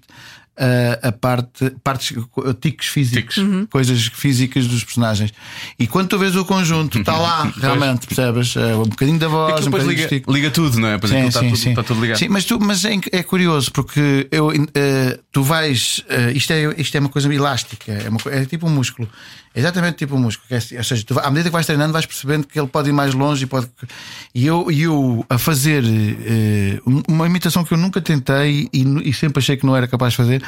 [0.58, 2.16] a, a parte, partes,
[2.62, 3.68] tiques físicos, Tiques.
[3.70, 5.34] coisas físicas dos personagens.
[5.80, 8.56] E quando tu vês o conjunto, está lá, realmente, percebes?
[8.56, 10.98] É, um bocadinho da voz, um bocadinho liga, liga tudo, não é?
[10.98, 12.18] Pois aquilo está, tudo, está tudo ligado.
[12.20, 16.04] Sim, mas, tu, mas é, é curioso porque eu, eh, tu vais.
[16.10, 19.10] eh, isto, é, isto é uma coisa elástica, é, uma é tipo um músculo.
[19.56, 20.48] Exatamente tipo um músculo.
[20.48, 22.68] que é assim, ou seja, tu, à medida que vais treinando, vais percebendo que ele
[22.68, 23.70] pode ir mais longe e pode.
[24.34, 29.13] E eu, e eu a fazer eh, uma imitação que eu nunca tentei e, e
[29.13, 30.44] sempre achei que não era capaz de fazer.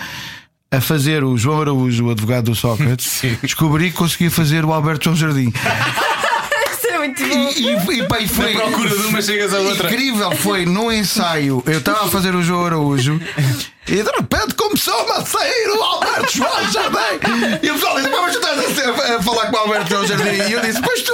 [0.71, 5.05] A fazer o João Araújo, o advogado do Sócrates, descobri que conseguia fazer o Alberto
[5.05, 5.53] João Jardim.
[6.73, 7.49] Isso é muito bom.
[7.55, 8.53] E, e, e, pá, e foi.
[8.55, 9.87] Na procura de uma chegas à outra.
[9.91, 11.63] Incrível foi no ensaio.
[11.67, 13.21] Eu estava a fazer o João Araújo
[13.87, 17.59] e de repente começou-me a sair o Alberto João Jardim.
[17.61, 20.49] E o pessoal disse: Mas tu estás a, falar com o Alberto João Jardim?
[20.49, 21.13] E eu disse: Pois tu.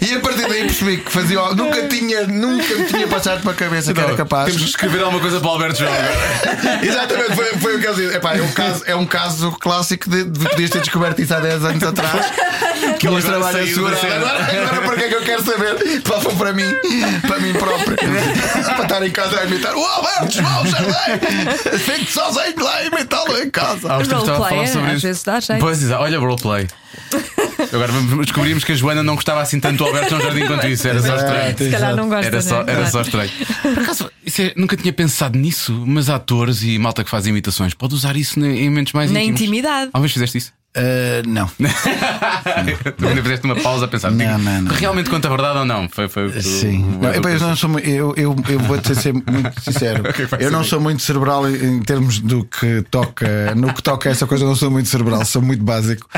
[0.00, 1.40] E a partir daí percebi que fazia.
[1.54, 4.46] Nunca tinha, nunca me tinha passado para a cabeça que era capaz.
[4.46, 5.92] Temos de escrever alguma coisa para o Alberto João.
[6.82, 8.16] Exatamente, foi, foi o que eu disse.
[8.16, 11.40] Epá, é, um caso, é um caso clássico de, de podias ter descoberto isso há
[11.40, 12.26] 10 anos atrás.
[12.98, 13.96] Que da assegurado.
[13.96, 14.16] cena.
[14.16, 16.02] Agora, agora para que é que eu quero saber?
[16.02, 16.64] Passam para mim,
[17.26, 17.96] para mim próprio.
[17.96, 20.91] para estar em casa a imitar o Alberto João Jardim.
[21.78, 23.92] Fico sozinho lá a imitá-lo em casa.
[23.92, 25.06] Há uns tempos estava a falar é, sobre às isso.
[25.06, 25.60] vezes dá jeito.
[25.60, 26.02] Pois, exato.
[26.02, 26.68] olha, roleplay.
[27.72, 30.86] Agora descobrimos que a Joana não gostava assim tanto do Alberto João Jardim quanto isso.
[30.86, 31.58] Era só estranho.
[31.58, 32.26] Se calhar não gosta.
[32.26, 32.72] Era só, né?
[32.72, 33.30] era só estranho.
[33.62, 37.74] Por acaso, isso é- nunca tinha pensado nisso, mas atores e malta que faz imitações
[37.74, 39.40] pode usar isso em momentos mais Na íntimos.
[39.42, 39.86] intimidade.
[39.86, 40.52] Alguma vez fizeste isso?
[40.74, 41.50] Ah, não.
[43.08, 44.72] Ainda fizeste uma pausa a pensar Não, digo, não, não.
[44.74, 45.86] realmente conta a verdade ou não?
[45.88, 46.82] Foi, foi tu- Sim.
[46.98, 50.02] o- Não, epá, eu, não sou, eu, eu, eu vou-te ser muito sincero.
[50.40, 53.54] Eu não sou muito cerebral em termos do que toca.
[53.54, 56.08] No que toca a essa coisa, eu não sou muito cerebral, sou muito básico.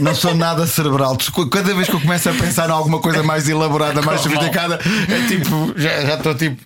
[0.00, 1.18] Não sou nada cerebral.
[1.50, 5.26] Cada vez que eu começo a pensar em alguma coisa mais elaborada, mais sofisticada, é
[5.26, 6.60] tipo, já já estou tipo.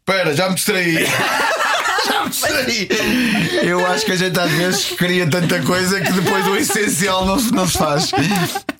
[0.00, 1.06] Espera, já me distraí.
[3.62, 7.38] Eu acho que a gente às vezes cria tanta coisa que depois o essencial não
[7.38, 8.10] se, não se faz.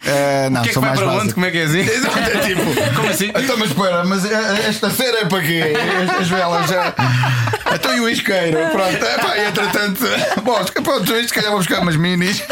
[0.04, 1.24] Eh, não, O que é que sou vai mais para básico.
[1.24, 1.35] onde?
[1.35, 1.80] Como é que é assim?
[1.80, 2.94] Exato, é tipo.
[2.96, 3.28] Como assim?
[3.35, 5.62] Então, mas espera, mas eh, esta cera é para quê?
[6.14, 6.94] As, as velas já.
[7.74, 8.56] Então e o isqueiro?
[8.72, 10.00] Pronto, é pá, e entretanto.
[10.42, 12.42] Bom, pronto, se calhar vou buscar umas minis.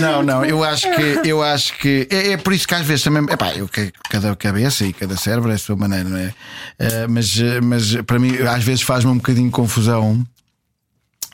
[0.00, 3.04] Não, não, eu acho que eu acho que é, é por isso que às vezes
[3.04, 3.24] também.
[3.32, 6.32] Epá, eu, que- cada cabeça e cada cérebro é a sua maneira, não é?
[6.78, 10.24] Eh, mas, eh, mas para mim, às vezes faz-me um bocadinho de confusão.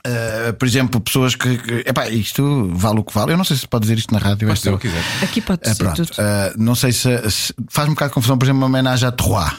[0.05, 1.57] Eh, por exemplo, pessoas que.
[1.57, 3.31] que epá, isto vale o que vale.
[3.31, 4.47] Eu não sei se pode dizer isto na rádio.
[4.47, 5.23] Podes esta- dizer o que quiser.
[5.23, 6.15] Aqui pode ah, ser pronto, tudo.
[6.19, 9.11] ah, não sei se, se- faz um bocado de confusão, por exemplo, uma homenagem à
[9.11, 9.53] Troyes.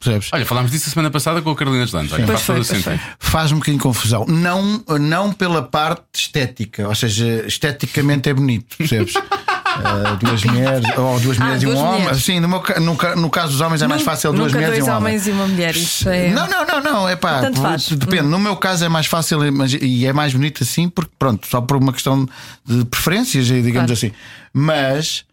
[0.00, 0.28] Percebes?
[0.32, 1.86] Olha, falámos disso a semana passada com a Carolina.
[1.92, 2.56] Olha, Pois faz foi,
[3.52, 4.26] um bocadinho de confusão.
[4.26, 9.14] Não, não pela parte estética, ou seja, esteticamente é bonito, percebes?
[9.84, 12.00] Ah, duas mulheres, ou duas mulheres e um duas homem.
[12.00, 12.24] mulheres.
[12.24, 14.86] Sim, no, meu no, no caso dos homens é mais fácil duas Nunca mulheres dois
[14.86, 15.06] e um homem.
[15.14, 15.76] homens e uma mulher.
[15.76, 16.30] Isso é.
[16.30, 17.08] Não, não, não, não.
[17.08, 17.88] É pá, Tanto faz.
[17.88, 18.22] depende.
[18.24, 21.60] No meu caso é mais fácil mas- e é mais bonito assim, porque pronto, só
[21.60, 22.26] por uma questão
[22.64, 23.92] de preferências, digamos Claro.
[23.92, 24.12] assim.
[24.52, 25.24] Mas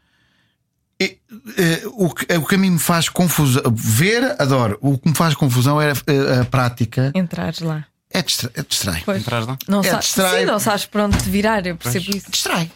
[1.02, 1.18] e,
[1.58, 4.78] eh, o, que, o que a mim me faz confusão, ver, adoro.
[4.82, 7.12] O que me faz confusão é a, a prática.
[7.16, 7.84] Entrares lá.
[8.12, 9.02] É distra, é distrai.
[9.04, 9.22] Pois.
[9.22, 9.58] Entras lá?
[9.68, 10.42] Não, É, sa distrai.
[10.42, 12.30] Sim, não sabes para onde te virar, eu percebo isso.
[12.30, 12.72] Distrai.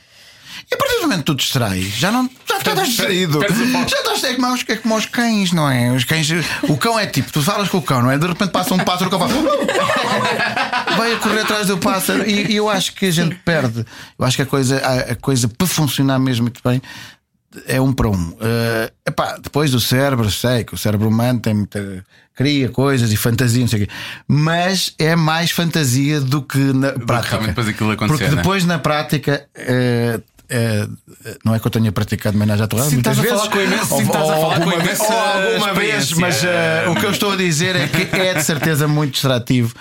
[0.70, 3.40] E a partir do momento que tu distrais, já não já estás distraído.
[3.42, 5.92] Já estás é como, é como os cães, não é?
[5.92, 6.28] Os cães.
[6.64, 8.18] O cão é tipo, tu falas com o cão, não é?
[8.18, 9.34] De repente passa um pássaro, o cão fala.
[10.98, 12.28] Vai a correr atrás do pássaro.
[12.30, 13.86] E, e eu acho que a gente perde.
[14.18, 16.82] Eu acho que a coisa, a, a coisa para funcionar mesmo muito bem.
[17.66, 18.38] É um para um.
[18.40, 22.06] Eh, epá, depois o cérebro, sei que o cérebro humano tem muita.
[22.36, 23.94] cria coisas e fantasia, não sei o quê.
[24.28, 27.38] Mas é mais fantasia do que na prática.
[27.38, 28.36] realmente depois Porque né?
[28.36, 29.48] depois na prática.
[29.56, 30.20] eh,
[31.44, 33.38] não é que eu tenha praticado homenagem à Torrada muitas vezes.
[33.38, 36.96] falar com imenso- Ou- estás a falar com vez- ou alguma vez mas eh, o
[36.96, 39.74] que eu estou a dizer é que é de certeza muito distrativo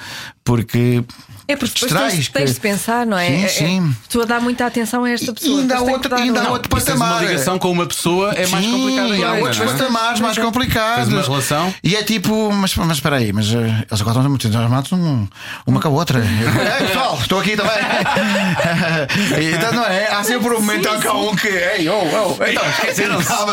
[0.47, 1.05] porque
[1.49, 3.29] É porque Distrais, tens, tens que- de pensar, não é?
[3.29, 3.97] Sim, É- é- sim.
[4.03, 5.59] Estou a dar muita atenção a esta pessoa.
[5.59, 6.53] E ainda há outro- ainda há outra.
[6.55, 7.23] outro tens uma patamar.
[7.25, 9.29] ligação com uma pessoa é mais Sim, complicado ainda.
[9.29, 9.69] há outros não é?
[9.73, 11.05] patamares mais complicados.
[11.09, 11.73] Tens uma relação?
[11.85, 15.29] E é tipo, mas, mas espera aí, mas eh, eles agora estão muito entusiasmados um,
[15.65, 16.19] uma com a outra.
[16.83, 17.73] é, pessoal, estou aqui também.
[19.55, 20.09] então não é?
[20.09, 21.47] Há sempre um momento que há um que.
[21.49, 22.03] Ei, oh,
[22.39, 23.33] oh, então, esqueceram-se.
[23.33, 23.45] Há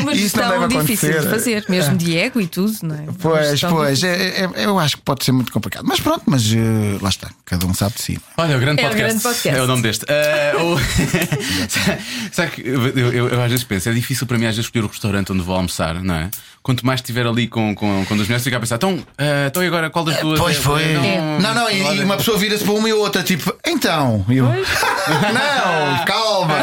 [0.00, 3.04] uma Isso não gestão difícil de fazer, mesmo de ego e tudo, não é?
[3.20, 5.85] Pois, pois, é, é- eu acho que pode ser muito complicado.
[5.88, 8.18] Mas pronto, mas eh, lá está, cada um sabe de si.
[8.36, 9.08] Olha, o grande, É o podcast.
[9.08, 9.58] grande podcast.
[9.58, 10.04] É o nome deste.
[10.08, 10.76] Ah, o-
[12.32, 14.66] Sabe que eu, eu- eu- eu às vezes penso, é difícil para mim às vezes
[14.66, 16.30] escolher o restaurante onde vou almoçar, não é?
[16.66, 19.62] Quanto mais estiver ali com, com, com duas mulheres, ficar a pensar, então, ah, então
[19.62, 20.36] e agora qual das duas?
[20.36, 20.82] Pois é- foi.
[20.94, 24.26] Não, Não, não, e, e uma pessoa vira-se para uma e outra, tipo, então.
[24.28, 26.56] E eu, não, calma.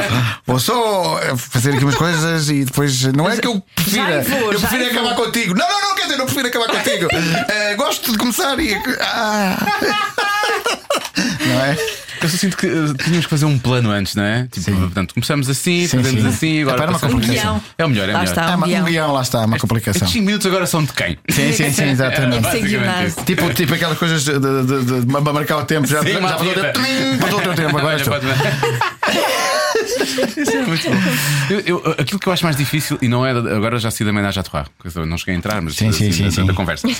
[0.45, 3.01] Vou só fazer aqui umas coisas e depois.
[3.13, 4.21] Não é que eu prefira.
[4.23, 4.91] Vou, eu prefiro vou.
[4.91, 5.53] acabar contigo.
[5.55, 7.07] Não, não, não, quer dizer, não prefiro acabar contigo.
[7.49, 8.75] Eh, gosto de começar e.
[8.99, 9.57] Ah.
[11.45, 11.77] Não é?
[12.21, 14.47] Eu só sinto que uh, tínhamos que fazer um plano antes, não é?
[14.49, 16.27] Tipo, portanto, começamos assim, Sim, fazemos sim.
[16.29, 17.61] assim, agora Epá, era uma passamos- complicação.
[17.77, 18.31] É o melhor, é o Lá melhor.
[18.31, 18.51] está.
[18.51, 18.85] É uma- um guião.
[18.85, 19.99] guião, lá está, uma complicação.
[19.99, 21.17] Estes 5 minutos agora são de quem?
[21.29, 22.41] Sim, sim, sim, É exatamente.
[22.43, 23.07] basicamente guionado.
[23.07, 23.23] isso.
[23.25, 26.19] Tipo, tipo aquelas coisas de, de, de, de- de marcar o tempo, já, Sim, já
[26.19, 26.73] uma passou o vinheta.
[26.73, 26.85] tempo.
[26.87, 28.13] Tling, Passou o teu tempo, agora Olha, estou.
[30.37, 30.95] Isso é muito bom.
[31.49, 34.39] Eu- eu- aquilo que eu acho mais difícil, e não é agora já da Menage
[34.39, 36.45] à Trois, que eu não cheguei a entrar, mas Sim, sim, assim, sim, da, sim.
[36.45, 36.87] da conversa.
[36.87, 36.91] Uh,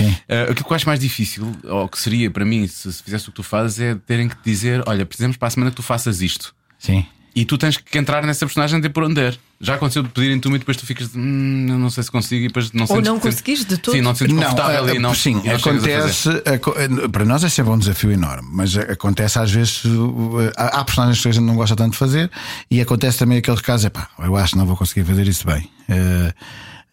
[0.51, 3.32] aquilo que eu acho mais difícil, ou que seria para mim, se, se fizesse o
[3.32, 6.22] que tu fazes, é terem que dizer: olha, precisamos para a semana que tu faças
[6.22, 6.54] isto.
[6.80, 7.06] Sim.
[7.36, 9.36] E tu tens que entrar nessa personagem de por onde der.
[9.66, 12.43] Já aconteceu de pedirem tu e depois tu ficas, hum, eu não sei se consigo,
[12.43, 13.95] e depois não Ou sentes não conseguires de todo.
[13.95, 15.16] Sim, não te sentes Não, confortável eh, e não.
[15.16, 16.30] sim, e não a acontece.
[16.45, 19.82] aco- eh, Para nós é sempre um desafio enorme, mas acontece às vezes.
[20.57, 22.30] Há há personagens que a gente não gosta tanto de fazer
[22.70, 25.47] e acontece também aqueles casos, é pá, eu acho que não vou conseguir fazer isso
[25.47, 25.70] bem.
[25.89, 26.34] Eh,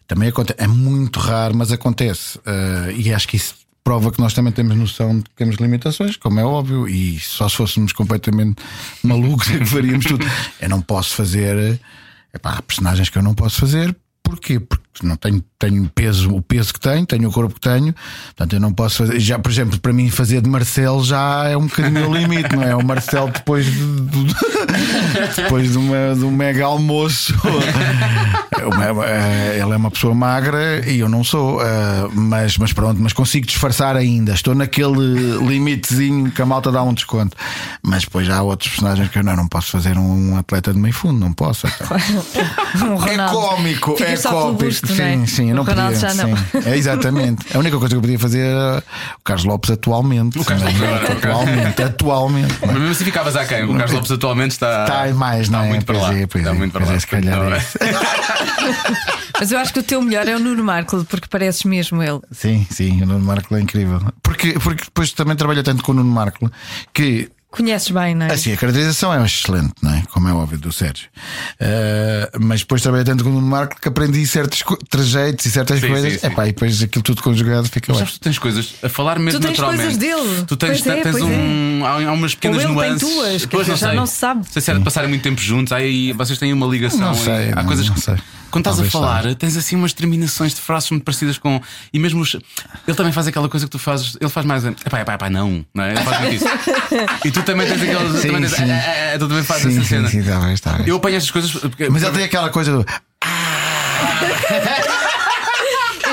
[0.07, 2.39] Também acontece, é muito raro, mas acontece.
[2.45, 6.15] Eh, E acho que isso prova que nós também temos noção de que temos limitações,
[6.15, 8.61] como é óbvio, e só se fôssemos completamente
[9.03, 10.25] malucos é que faríamos tudo.
[10.61, 11.79] Eu não posso fazer.
[12.33, 13.95] Epá, há personagens que eu não posso fazer.
[14.23, 14.59] Porquê?
[14.59, 17.93] Porque não tenho, tenho peso, o peso que tenho, tenho o corpo que tenho,
[18.27, 19.19] portanto eu não posso fazer.
[19.19, 22.63] Já, por exemplo, para mim fazer de Marcelo já é um bocadinho o limite, não
[22.63, 22.75] é?
[22.75, 23.71] O Marcelo depois de,
[24.01, 24.35] de-
[25.37, 27.33] depois de, uma, de um mega almoço.
[28.63, 33.01] Uma- eh, ele é uma pessoa magra e eu não sou, eh, mas, mas pronto,
[33.01, 34.33] mas consigo disfarçar ainda.
[34.33, 37.35] Estou naquele limitezinho que a malta dá um desconto.
[37.81, 40.93] Mas depois há outros personagens que eu não, não posso fazer um atleta de meio
[40.93, 41.67] fundo, não posso.
[41.67, 41.87] então.
[42.91, 43.15] Um É
[43.97, 44.80] Fica é cómico.
[44.81, 45.27] Gosto, sim, não é?
[45.27, 46.09] sim, eu O não Ronaldo podia.
[46.09, 46.37] já não.
[46.37, 46.43] sim.
[46.69, 47.45] É exatamente.
[47.55, 48.83] A única coisa que eu podia fazer era
[49.17, 50.39] o Carlos Lopes atualmente.
[50.39, 52.53] O Carlos Lopes agora, atualmente, atualmente.
[52.61, 53.63] Mas mesmo assim ficavas a quem?
[53.63, 54.83] O Carlos Lopes atualmente está.
[54.83, 55.69] Está mais, não está é?
[55.69, 56.13] muito para lá.
[56.13, 56.93] é, pois está é, muito para lá.
[56.93, 57.61] é, se calhar Não, é.
[59.39, 62.19] Mas eu acho que o teu melhor é o Nuno Marco, porque pareces mesmo ele.
[62.31, 63.99] Sim, sim, o Nuno Marco é incrível.
[64.21, 66.51] Porque, porque depois também trabalha tanto com o Nuno Marco
[66.93, 68.31] que Conheces bem, não é?
[68.33, 70.03] Assim, a caracterização é excelente, não é?
[70.11, 71.09] Como é óbvio, do Sérgio.
[71.59, 75.87] Uh, mas depois trabalhei tanto com o Marco que aprendi certos trejeitos e certas Sim,
[75.89, 76.13] coisas.
[76.13, 76.27] sim, sim.
[76.27, 79.39] Epá, e depois aquilo tudo conjugado fica Mas sabes, tu tens coisas a falar mesmo
[79.39, 79.81] Tu tens naturalmente.
[79.83, 80.45] coisas dele.
[80.47, 81.85] Tu tens, Pois é, tens pois um.
[81.85, 83.09] Há, há umas pequenas Ou ele tem nuances.
[83.09, 83.95] tuas, Pois, dizer, já sei.
[83.97, 84.39] não se sabe.
[84.45, 86.99] Não sei se era de passarem muito tempo juntos, aí vocês têm uma ligação.
[86.99, 88.01] Não sei, há não- coisas não que.
[88.01, 88.15] sei.
[88.49, 91.61] Quando estás a Talvez falar, tens assim umas terminações de frases muito parecidas com.
[91.93, 92.35] E mesmo os-
[92.85, 94.17] ele também faz aquela coisa que tu fazes.
[94.19, 94.65] Ele faz mais.
[94.65, 95.65] Epá, epá, epá, não.
[95.73, 95.91] não é?
[95.93, 96.45] Ele faz muito isso.
[97.23, 98.21] e tu também tens aquelas.
[98.21, 98.71] Sim, também tens, sim.
[98.71, 100.09] "Ah, ah, ah", tu também fazes Sim, essa sim, cena.
[100.09, 100.87] sim, talvez, talvez.
[100.87, 101.51] Eu apanho estas coisas.
[101.51, 102.85] porque- Mas ele tem aquela coisa do.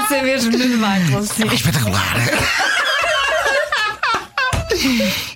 [0.04, 1.48] Esse é mesmo Marco, sim.
[1.50, 2.14] É espetacular.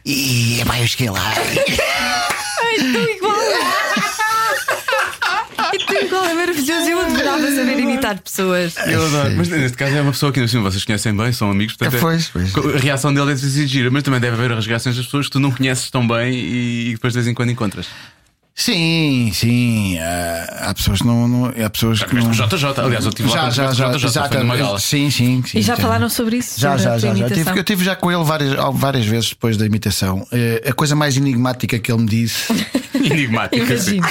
[0.05, 1.33] e epá, eu cheguei lá.
[1.35, 3.32] Ai, tão igual.
[6.47, 6.89] Maravilhoso.
[6.91, 8.75] Eu adorava saber imitar pessoas.
[8.87, 9.35] Eu adoro.
[9.37, 11.77] Mas neste caso é uma pessoa que assim, vocês conhecem bem, são amigos.
[11.77, 12.55] Portanto, É, pois, pois.
[12.75, 15.33] A reação dele deve ser gira, mas também deve haver as reações das pessoas que
[15.33, 17.87] tu não conheces tão bem e, e depois de vez em quando encontras.
[18.55, 19.99] Sim, sim.
[19.99, 21.27] ah, há pessoas que não.
[21.27, 22.31] não há pessoas Já que não.
[22.31, 24.79] JJ, aliás, eu tive lá já, com o já, já, JJ, já.
[24.79, 25.59] Sim, sim, sim.
[25.59, 25.83] E já sim.
[25.83, 26.61] falaram sobre isso?
[26.61, 27.19] Já, já, já, já.
[27.19, 27.45] imitação?
[27.45, 30.27] Tive, eu tive já com ele várias, várias vezes depois da imitação.
[30.31, 32.53] Eh, a coisa mais enigmática que ele me disse,
[32.95, 33.79] Enigmática.
[33.79, 33.97] sim.
[33.97, 34.07] Imagino.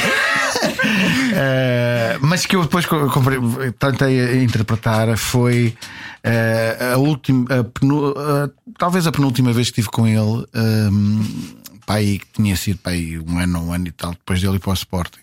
[1.34, 3.39] eh, mas que eu depois comprei-
[3.78, 5.76] tentei interpretar, foi
[6.24, 10.46] eh, a última, a penu- a- talvez a penúltima vez que estive com ele.
[10.56, 14.59] Um, pai, que tinha sido pai, um ano, um ano e tal, depois dele ir
[14.59, 15.19] para o Sporting.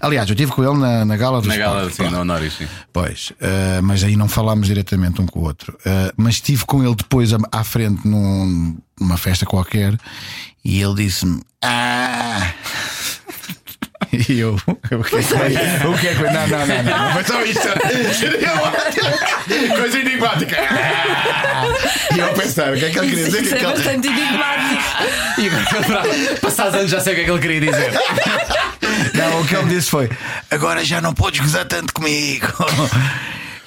[0.00, 2.10] Aliás, eu estive com ele na, na gala do Na gala, Sporting.
[2.14, 2.68] sim, Honoris, sim.
[2.92, 5.76] Pois, eh, mas aí não falámos diretamente um com o outro.
[5.84, 9.98] Eh, mas estive com ele depois à, à frente num- numa festa qualquer
[10.64, 12.52] e ele disse-me: Ah!
[14.28, 14.56] E eu.
[14.66, 15.04] O que é que
[15.86, 17.12] o que é que- Não, não, não, não.
[17.12, 17.68] Foi só isto.
[19.78, 20.56] Coisa enigmática.
[22.14, 23.42] E eu a pensar, o que é que ele queria dizer?
[23.42, 24.82] Isso Que é aquele- bastante enigmático.
[25.38, 27.92] E agora, passados anos, já sei o que é que ele queria dizer.
[29.14, 30.10] Não, o que ele disse foi:
[30.50, 32.46] Agora já não podes gozar tanto comigo.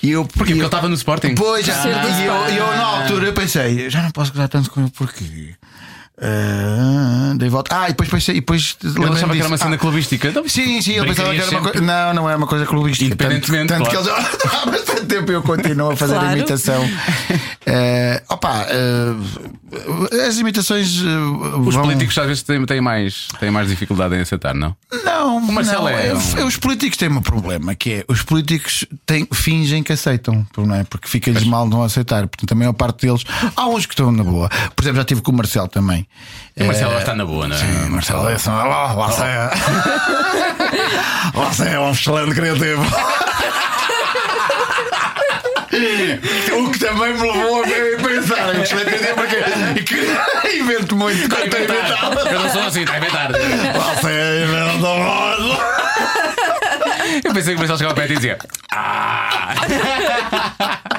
[0.01, 0.25] E eu?
[0.25, 1.35] Porque ele estava no Sporting.
[1.35, 4.81] Pois, já, do e eu, eu na altura pensei: Já não posso gozar tanto com
[4.81, 5.55] ele, porquê?
[6.19, 7.75] Ah, dei volta.
[7.79, 10.27] Ah, e depois pensei, e depois Ele achava que era uma cena Ah, clubística.
[10.29, 11.81] Então, Sim, sim, ele pensava que era uma coisa.
[11.81, 13.05] Não, não é uma coisa clubística.
[13.05, 14.19] Independentemente, Tanto, tanto claro.
[14.19, 16.29] que eles há bastante tempo eu continuo a fazer Claro.
[16.29, 16.89] a imitação.
[17.65, 21.01] Eh, opa, eh, as imitações.
[21.03, 24.75] eh, Os vão- políticos às vezes têm, têm mais, têm mais dificuldade em aceitar, não?
[25.03, 28.85] Não, O Marcelo não, é um- Os políticos têm um problema que é os políticos
[29.05, 30.83] têm, fingem que aceitam, não é?
[30.83, 32.25] Porque fica-lhes mal não aceitar.
[32.27, 33.23] Portanto, a maior parte deles.
[33.55, 34.49] Há uns que estão na boa.
[34.75, 36.06] Por exemplo, já tive com o Marcelo também.
[36.59, 37.59] O Marcelo vai estar na boa, não é?
[37.59, 39.27] Sim, Marcelo, é só- lá, lá sei.
[41.39, 42.83] Lá sei, é um excelente criativo.
[46.57, 49.95] O que também me levou a pensar em excelente criativo porque que
[50.57, 52.31] invento muito quando estou a inventar.
[52.33, 53.29] Eu não sou assim, está a inventar.
[53.31, 55.61] Lá sei, invento muito.
[57.23, 58.37] Eu pensei que o Marcelo chegava perto e dizia:
[58.71, 59.53] Ah!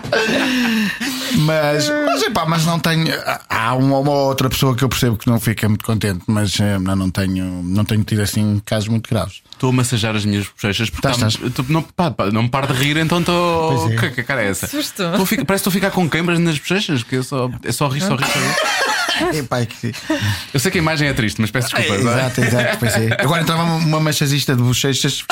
[1.62, 3.06] Mas, mas, epá, mas não tenho.
[3.48, 6.78] Há uma ou outra pessoa que eu percebo que não fica muito contente, mas eh,
[6.78, 9.42] não, não, tenho, não tenho tido assim casos muito graves.
[9.52, 11.52] Estou a massajar as minhas bochechas porque Estás, tá- estás.
[11.54, 13.78] tu- não, pá, pá, não me paro de rir, então estou.
[13.78, 13.96] Pois é.
[13.96, 14.66] Que, que cara é essa?
[14.66, 15.02] Susto.
[15.02, 17.50] Estou a ficar- parece que estou a ficar com queimbras nas bochechas, porque eu só,
[17.64, 18.56] é só rir, só rir, só rir.
[19.34, 19.94] Epá, é que-
[20.52, 21.94] Eu sei que a imagem é triste, mas peço desculpa.
[21.94, 21.98] é?
[21.98, 23.16] Exato, exato, pois é.
[23.20, 25.24] Agora entrava uma, manchazista de bochechas.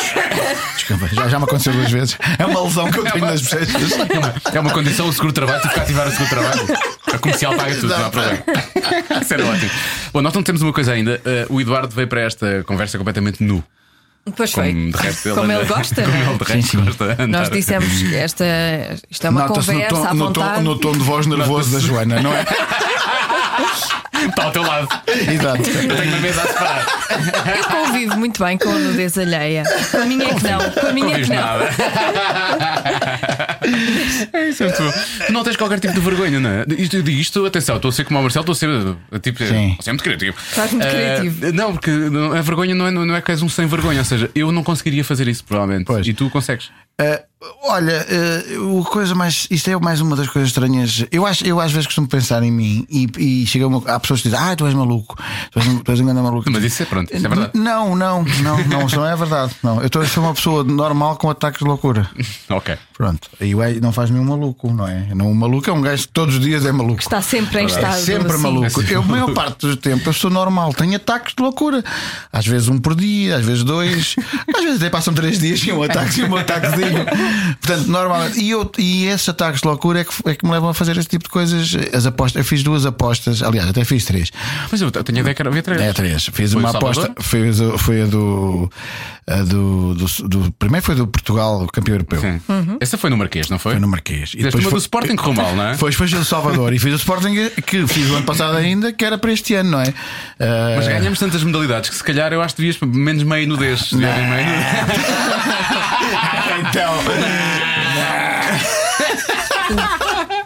[0.74, 2.16] Desculpa, já, já me aconteceu duas vezes.
[2.38, 3.92] É uma lesão que eu tenho nas bochechas.
[4.10, 6.34] É uma, é uma condição o seguro de trabalho, tive que ativar o seguro de
[6.34, 6.78] trabalho.
[7.12, 8.38] A comercial paga tudo, não há problema.
[9.22, 9.70] Isso era ótimo.
[10.12, 11.20] Bom, nós não temos uma coisa ainda.
[11.48, 13.62] Uh, o Eduardo veio para esta conversa completamente nu.
[14.34, 14.74] Pois Como foi.
[14.74, 16.28] de resto Como ele gosta, Como não é?
[16.30, 17.38] ele de resto gosta de andar.
[17.38, 18.44] Nós dissemos que esta
[19.10, 20.62] isto é uma Nota-se no conversa tom, à no, tom, vontade.
[20.64, 22.44] no tom de voz nervoso da Joana, não é?
[24.28, 24.88] Está ao teu lado.
[25.06, 25.62] Exato.
[25.70, 26.86] Eu tenho uma mesa a separar.
[27.56, 29.62] Eu convivo muito bem com a nudez alheia.
[29.90, 30.70] Com a minha é que não.
[30.70, 31.36] Com a minha é que não.
[33.70, 34.48] Nada.
[34.48, 34.70] Isso é.
[34.70, 36.64] Tu não tens qualquer tipo de vergonha, não é?
[36.78, 39.18] Isto, eu digo isto, atenção, estou a ser como o Marcelo, estou a ser uh,
[39.18, 39.76] tipo, Sim.
[39.80, 40.36] ser muito criativo.
[40.48, 40.90] Estás muito Eh,
[41.20, 41.52] criativo.
[41.52, 44.30] não, porque a vergonha não é, não é que és um sem vergonha, ou seja,
[44.34, 45.86] eu não conseguiria fazer isso, provavelmente.
[45.86, 46.06] Pois.
[46.06, 46.70] E tu consegues.
[46.98, 47.22] Uh,
[47.64, 48.06] olha,
[48.58, 49.46] uh, o coisa mais.
[49.50, 51.04] Isto é mais uma das coisas estranhas.
[51.12, 53.06] Eu, acho, eu às vezes costumo pensar em mim e,
[53.42, 55.14] e chega uma, há pessoas que dizem: Ah, tu és maluco,
[55.50, 56.50] tu és, tu és um grande maluco.
[56.50, 57.50] Mas isso é pronto, isso é verdade.
[57.54, 59.54] Não, não, não, não, isso não é verdade.
[59.62, 62.08] Não, eu estou a ser uma pessoa normal com ataques de loucura.
[62.48, 62.78] Ok.
[62.96, 65.08] Pronto, aí o é- não faz-me um maluco, não é?
[65.14, 67.00] Não, um maluco é um gajo que todos os dias é maluco.
[67.00, 67.94] Está sempre em estado.
[67.94, 68.42] É sempre assim.
[68.42, 68.80] maluco.
[68.82, 71.84] Eu, a maior parte do tempo, eu sou normal, tenho ataques de loucura.
[72.32, 74.16] Às vezes um por dia, às vezes dois,
[74.56, 77.04] às vezes até passam três dias sem um ataque, sem um ataquezinho.
[77.60, 78.40] Portanto, normalmente.
[78.40, 80.96] E, eu, e esses ataques de loucura é que, é que me levam a fazer
[80.96, 81.76] esse tipo de coisas.
[81.92, 84.30] As apostas, eu fiz duas apostas, aliás, até fiz três.
[84.72, 85.80] Mas eu tenho a ideia que era havia três.
[85.82, 86.30] É, três.
[86.32, 87.12] Fiz Foi uma aposta.
[87.20, 88.70] Fiz, o- foi a do,
[89.44, 92.20] do, do, do- Primeiro foi do Portugal, campeão europeu.
[92.20, 92.40] Sim.
[92.80, 93.72] Essa foi no Marquês, não foi?
[93.72, 94.32] Foi no Marquês.
[94.36, 95.74] E uma foi- do Sporting correu mal, não é?
[95.76, 97.34] Foi depois do Salvador e fiz o Sporting
[97.66, 99.92] que fiz o ano passado ainda, que era para este ano, não é?
[100.38, 103.90] Ah, Mas ganhamos tantas modalidades que se calhar eu acho que devias menos meio nudez.
[103.92, 104.46] Meio nudez.
[106.68, 106.94] então.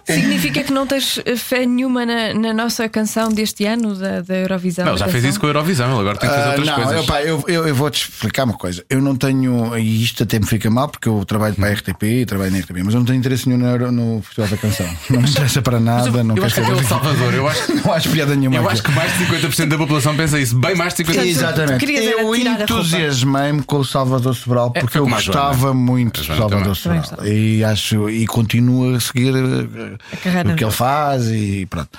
[0.06, 4.34] Significa que não tens eh, fé nenhuma na, na nossa canção deste ano da, da
[4.36, 4.84] Eurovisão?
[4.84, 6.92] Não, já fez isso com a Eurovisão, agora tem que fazer Ah, outras não, coisas.
[6.96, 8.84] eu, pá, eu, eu, eu vou-te explicar uma coisa.
[8.88, 12.02] Eu não tenho, e isto até me fica mal, porque eu trabalho para a RTP
[12.04, 14.86] e trabalho na RTP, mas eu não tenho interesse nenhum no, no Festival da Canção.
[15.10, 16.08] Não me interessa para nada.
[16.08, 16.72] eu, não quero que saber.
[16.72, 18.56] aquele Salvador, eu acho, Não acho piada nenhuma.
[18.56, 20.56] eu acho que mais de 50% da população pensa isso.
[20.58, 21.26] Bem mais de 50%.
[21.26, 21.92] Exatamente.
[21.92, 26.22] Eu a entusiasmei-me com o Salvador Sobral É, porque foi eu a gostava muito A
[26.22, 27.02] do Salvador também.
[27.02, 31.98] Sobral e acho e continuo a seguir eh, carreira o que ele faz e pronto.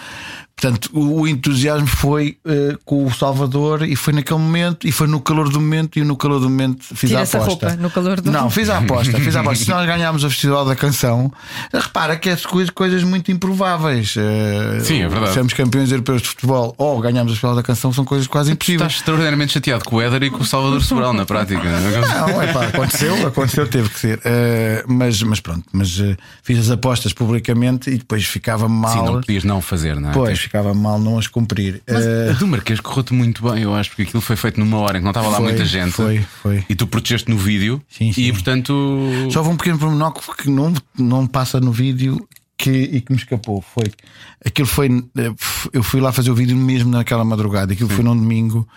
[0.62, 5.08] Portanto, o, o entusiasmo foi eh, com o Salvador e foi naquele momento, e foi
[5.08, 7.70] no calor do momento, e no calor do momento fiz Tira a essa aposta.
[7.70, 9.66] roupa no calor do Não, fiz a aposta, fiz a aposta.
[9.66, 11.34] Se nós ganhámos o Festival da Canção,
[11.74, 14.14] repara que é coisas, coisas muito improváveis.
[14.16, 15.34] Eh, Sim, é verdade.
[15.34, 18.82] Sermos campeões europeus de futebol ou ganhámos o Festival da Canção são coisas quase impossíveis.
[18.82, 21.64] estás extraordinariamente chateado com o Éder e com o Salvador Sobral na prática.
[21.64, 24.22] Não, é pá, aconteceu, aconteceu, teve que ser.
[24.24, 26.00] Eh, mas, mas pronto, mas
[26.44, 28.92] fiz as apostas publicamente e depois ficava mal.
[28.92, 30.14] Sim, não podias não fazer, não é?
[30.14, 31.82] Pois, ficava mal não as cumprir.
[31.90, 34.78] Mas Eh, a do Marquês correu-te muito bem, eu acho, porque aquilo foi feito numa
[34.80, 35.92] hora em que não estava lá Foi, muita gente.
[35.94, 36.66] foi, foi.
[36.70, 38.24] E tu protegeste no vídeo Sim, sim.
[38.24, 38.74] e portanto.
[39.32, 42.28] só houve um pequeno pormenor que não, não passa no vídeo.
[42.58, 43.86] que, e que me escapou foi
[44.46, 44.88] aquilo foi.
[45.18, 45.34] eh,
[45.74, 48.68] Eu fui lá fazer o vídeo mesmo naquela madrugada, aquilo foi num domingo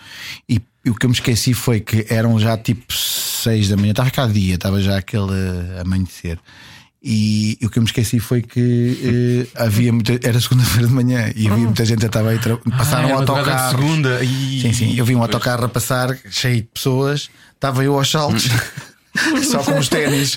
[0.49, 3.91] e, e o que eu me esqueci foi que eram já tipo 6 da manhã,
[3.91, 5.33] estava cá dia, estava já aquele
[5.81, 6.39] amanhecer.
[7.07, 10.15] E, e o que eu me esqueci foi que eh, havia muita.
[10.27, 12.39] Era segunda-feira de manhã e havia muita gente que estava aí.
[12.39, 13.77] tra- Passaram Ah, um autocarro.
[13.79, 14.25] segunda.
[14.25, 14.95] Ih, Sim, sim.
[14.97, 18.49] Eu vi um autocarro a passar cheio de pessoas, estava eu aos saltos,
[19.43, 20.37] só com os ténis.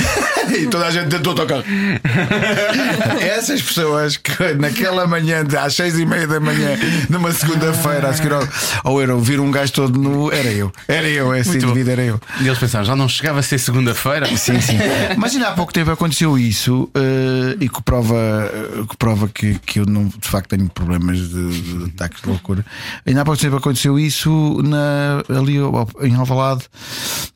[0.56, 1.64] e toda a gente dentro do autocarro.
[3.20, 8.32] Essas pessoas que naquela manhã, às seis e meia da manhã, numa segunda-feira, a seguir
[8.32, 8.46] ao,
[8.82, 10.72] ao Euro, vir um gajo todo nu, era eu.
[10.88, 11.72] Era eu, esse Muito bom.
[11.72, 12.20] indivíduo era eu.
[12.40, 14.26] E eles pensaram, já não chegava a ser segunda-feira?
[14.36, 14.78] Sim, sim.
[15.16, 19.58] Mas ainda há pouco tempo aconteceu isso eh, e que prova, eh, que, prova que,
[19.60, 22.64] que eu não, de facto tenho problemas de, de ataques de loucura.
[23.06, 25.56] Ainda há pouco tempo aconteceu isso na, ali
[26.02, 26.64] em Alvalade,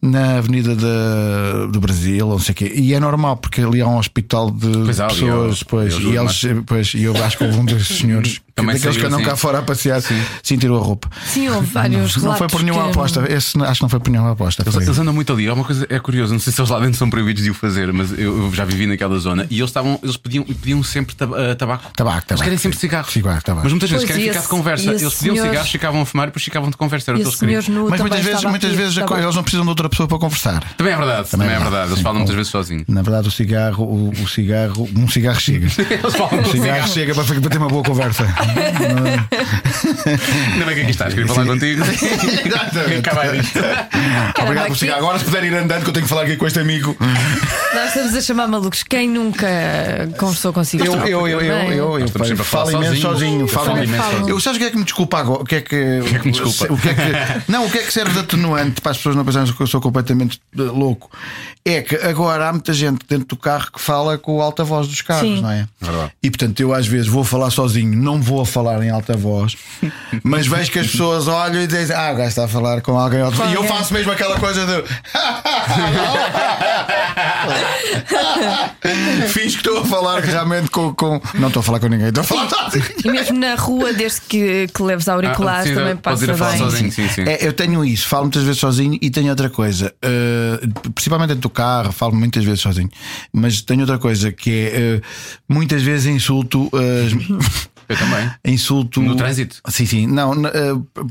[0.01, 2.73] na Avenida da, do Brasil, ou não sei o quê.
[2.75, 5.93] E é normal, porque ali há um hospital de Pois há, ali pessoas, há- pois,
[5.93, 8.97] eu e juro, eles, pois, e eu acho que houve um desses senhores, Também daqueles
[8.97, 9.29] que saiu andam assim.
[9.31, 11.09] cá fora a passear, sim, tirou a roupa.
[11.27, 13.25] Sim, houve vários Não foi por nenhuma que- aposta.
[13.33, 14.63] Esse acho que não foi por nenhuma aposta.
[14.65, 15.49] Eles, eles andam muito ali.
[15.49, 17.55] Há uma coisa é curioso, não sei se eles lá dentro são proibidos de o
[17.55, 21.15] fazer, mas eu, eu já vivi naquela zona e eles estavam, eles pediam, pediam sempre
[21.15, 21.91] tab- eh, tabaco.
[21.97, 23.13] Tabaco, Eles tabaco, querem sempre cigarros.
[23.13, 23.65] Cigarro, tabaco.
[23.65, 24.91] Mas muitas vezes Pois, querem e ficar esse- de conversa.
[24.91, 27.11] Eles esse pediam senhor- cigarros, ficavam a fumar e depois ficavam de conversa.
[27.11, 27.87] Era o que esse eles queriam.
[27.89, 30.65] Mas muitas vezes, muitas vezes eles não precisam de outra pessoa para conversar.
[30.77, 31.91] Também é verdade, também, é verdade.
[31.93, 32.85] Eles falam muitas vezes sozinhos.
[32.89, 35.69] Na verdade, o cigarro, o, cigarro, um cigarro chega.
[36.29, 38.25] Com cigarro chega para ter uma boa conversa.
[40.53, 41.83] Ainda bem que aqui estás, queria falar contigo.
[42.99, 43.59] Acabar isto.
[44.43, 44.99] Obrigado por cigarro.
[44.99, 46.97] Agora, se puder ir andando, que eu tenho que falar aqui com este amigo.
[47.75, 48.83] Nós estamos a chamar malucos.
[48.83, 49.47] Quem nunca
[50.19, 50.85] conversou consigo?
[50.85, 53.47] Eu, eu, eu, eu, eu, eu, a falo imenso sozinho.
[53.47, 54.29] Falo imenso sozinho.
[54.29, 55.43] Eu sabes o que é que me desculpa agora?
[55.43, 56.73] O que é que, o que é que me desculpa?
[56.73, 59.17] O que é que, não, o que é que serve de atenuante para as pessoas
[59.17, 61.11] não pensarem que eu sou completamente eh, louco?
[61.65, 64.89] É que agora há muita gente dentro do carro que fala com o alta voz
[64.89, 65.43] dos carros, Sim.
[65.43, 65.67] não é?
[65.81, 66.13] Verdade.
[66.23, 69.57] E portanto eu às vezes vou falar sozinho, não vou a falar em alta voz,
[70.23, 72.99] mas vejo que as pessoas olham e dizem: Ah, o gajo está a falar com
[72.99, 73.51] alguém voz.
[73.51, 74.83] E eu faço mesmo aquela coisa de.
[79.29, 81.21] Fiz que estou a falar realmente com, com.
[81.35, 82.85] Não estou a falar com ninguém, estou a falar sozinho.
[83.05, 86.37] E mesmo na rua, desde que, que leves auriculares, Ah, também podes ir passa a
[86.37, 86.59] falar bem.
[86.61, 87.23] sozinho, sim, sim.
[87.23, 90.61] É, eu tenho isso, falo muitas vezes sozinho e tenho outra coisa, eh,
[90.95, 92.89] principalmente dentro do carro, falo muitas vezes sozinho,
[93.33, 95.01] mas tenho outra coisa que é eh,
[95.49, 97.69] muitas vezes insulto as.
[97.89, 98.31] Eu também.
[98.45, 99.01] Insulto.
[99.01, 99.57] No trânsito?
[99.69, 100.07] Sim, sim.
[100.07, 100.51] Não, eh,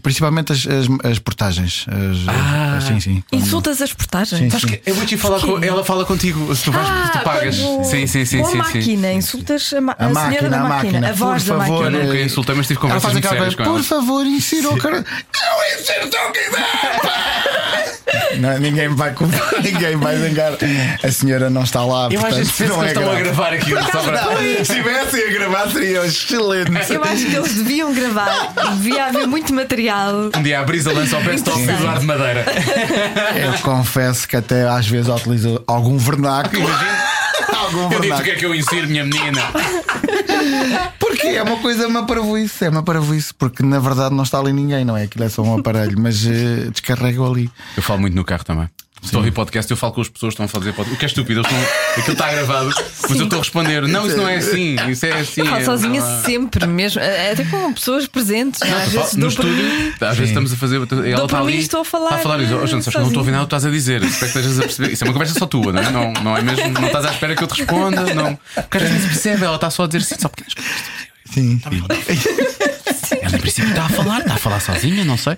[0.03, 1.85] principalmente as, as, as portagens.
[1.87, 2.77] As, Ah.
[2.77, 3.23] as- sim, sim.
[3.31, 4.39] Insultas as portagens.
[4.41, 7.09] Sim, Sabes que eu vou te falar com ela fala contigo se tu vais Ah,
[7.13, 7.57] tu pagas.
[7.57, 9.13] quando- Sim, sim, sim, a sim, máquina, sim.
[9.15, 11.65] insultas a, ma A, a máquina, senhora da a máquina, máquina, a voz por da
[11.65, 11.81] favor.
[11.81, 11.97] máquina.
[11.97, 13.83] Eu nunca eh, insultei, mas tive ela conversas faz muito sérias com Por ela.
[13.83, 14.97] favor, insira o cara.
[14.97, 17.96] Eu insiro o que.
[18.39, 20.53] Não, ninguém vai comprar, ninguém vai zangar.
[21.03, 22.09] A senhora não está lá.
[22.11, 23.23] Eu portanto, não que é eles estão a grave.
[23.23, 24.21] gravar só para.
[24.25, 26.93] Não, se estivessem a gravar seria excelente.
[26.93, 30.29] Eu acho que eles deviam gravar, devia haver muito material.
[30.35, 32.45] Um dia a Brisa lança o best-of do Eduardo Madeira.
[33.35, 36.67] Eu confesso que até às vezes utilizo algum vernáculo.
[37.55, 39.41] algum Eu digo o que é que eu insiro, minha menina.
[40.99, 44.53] Porque é uma coisa, uma parvoíce, é uma parvoíce, porque na verdade não está ali
[44.53, 45.03] ninguém, não é?
[45.03, 47.49] Aquilo é só um aparelho, mas eh, descarrego ali.
[47.75, 48.69] Eu falo muito no carro também.
[49.01, 50.93] Estou a ouvir podcast, eu falo com as pessoas que estão a fazer podcast.
[50.95, 51.57] O que é estúpido, estão...
[51.91, 52.71] aquilo está gravado,
[53.09, 55.45] mas eu estou a responder: não, isso não é assim, isso é assim.
[55.45, 56.21] Falo é- sozinha ah.
[56.25, 58.59] sempre, mesmo, até com pessoas presentes.
[58.59, 58.83] não é?
[58.83, 59.93] Às vezes no dou estúdio, mim.
[60.01, 60.75] às vezes estamos a fazer.
[60.75, 61.59] Ela está mim, ali.
[61.59, 62.37] estou a falar, Está a falar.
[62.39, 64.03] diz, Oh, gente, sabes eu não estou a ouvir nada o que estás a dizer.
[64.03, 64.91] Espero que estejas a perceber.
[64.93, 65.89] Isso é uma conversa só tua, não é?
[65.91, 66.69] Não, não é mesmo?
[66.73, 68.13] Não estás à espera que eu te responda.
[68.13, 68.37] Não.
[68.55, 69.45] Porque às vezes percebe.
[69.45, 70.73] Ela está só a dizer sim, só pequenas coisas.
[71.31, 71.61] Sim.
[71.65, 71.75] Ela,
[73.61, 75.37] princípio, está a falar, está a falar sozinha, não sei.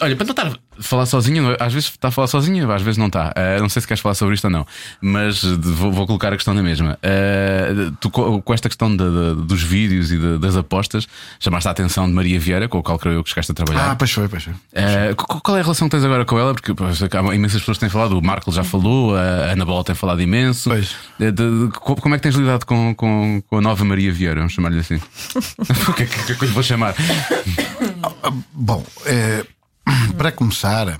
[0.00, 1.56] Olha, para não estar a falar sozinha, é?
[1.62, 3.32] às vezes está a falar sozinha, às vezes não está.
[3.36, 4.66] Ah, não sei se queres falar sobre isto ou não,
[5.00, 6.98] mas vou, vou colocar a questão na mesma.
[7.02, 11.06] Ah, tu, co- com esta questão da- da- dos vídeos e da- das apostas,
[11.38, 13.90] chamaste a atenção de Maria Vieira, com o qual creio eu que chegaste a trabalhar.
[13.90, 14.52] Ah, pois foi, pois foi.
[14.52, 16.54] Uh, qu- qual é a relação que tens agora com ela?
[16.54, 19.84] Porque pois, há imensas pessoas que têm falado, o Marco já falou, a Ana Bola
[19.84, 20.70] tem falado imenso.
[20.70, 20.94] Pois.
[21.18, 24.12] De- de- de- co- como é que tens lidado com, com, com a nova Maria
[24.12, 24.36] Vieira?
[24.36, 24.96] Vamos chamar-lhe assim.
[25.88, 26.94] o que é que, que é que eu lhe vou chamar?
[28.52, 29.44] Bom, eh,
[30.16, 30.98] para começar,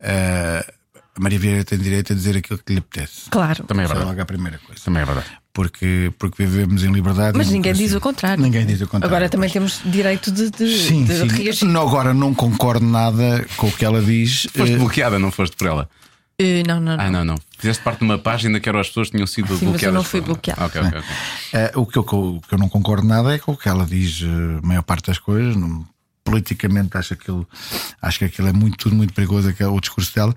[0.00, 0.72] eh,
[1.16, 3.28] a Maria Vieira tem direito a dizer aquilo que lhe apetece.
[3.30, 3.64] Claro.
[3.64, 4.08] Também é é verdade.
[4.10, 4.80] logo a primeira coisa.
[4.84, 5.26] Também é verdade.
[5.52, 7.36] Porque, porque vivemos em liberdade.
[7.36, 7.86] Mas e ninguém democracia.
[7.88, 8.42] diz o contrário.
[8.44, 9.08] Ninguém diz o contrário.
[9.16, 11.26] Agora também temos direito de, de, Sim, de sim.
[11.26, 11.64] reagir.
[11.66, 14.46] Não, agora não concordo nada com o que ela diz.
[14.54, 15.90] Foste Eh, bloqueada, não foste por ela?
[16.40, 17.04] Eh, não, não, não.
[17.04, 17.34] Ah, não, não.
[17.58, 19.68] Fizeste parte de uma página que eram as pessoas que tinham sido Sim, mas eu
[19.70, 19.94] bloqueadas.
[19.94, 20.64] não fui bloqueada.
[20.64, 21.10] Ok, ok, ok.
[21.52, 23.84] Eh, o, que eu, o que eu não concordo nada é com o que ela
[23.84, 25.56] diz, eh, a maior parte das coisas.
[25.56, 25.84] Não,
[26.22, 27.48] politicamente acho aquilo,
[28.02, 30.34] acho que aquilo é muito, tudo muito perigoso, aquele, o discurso dela,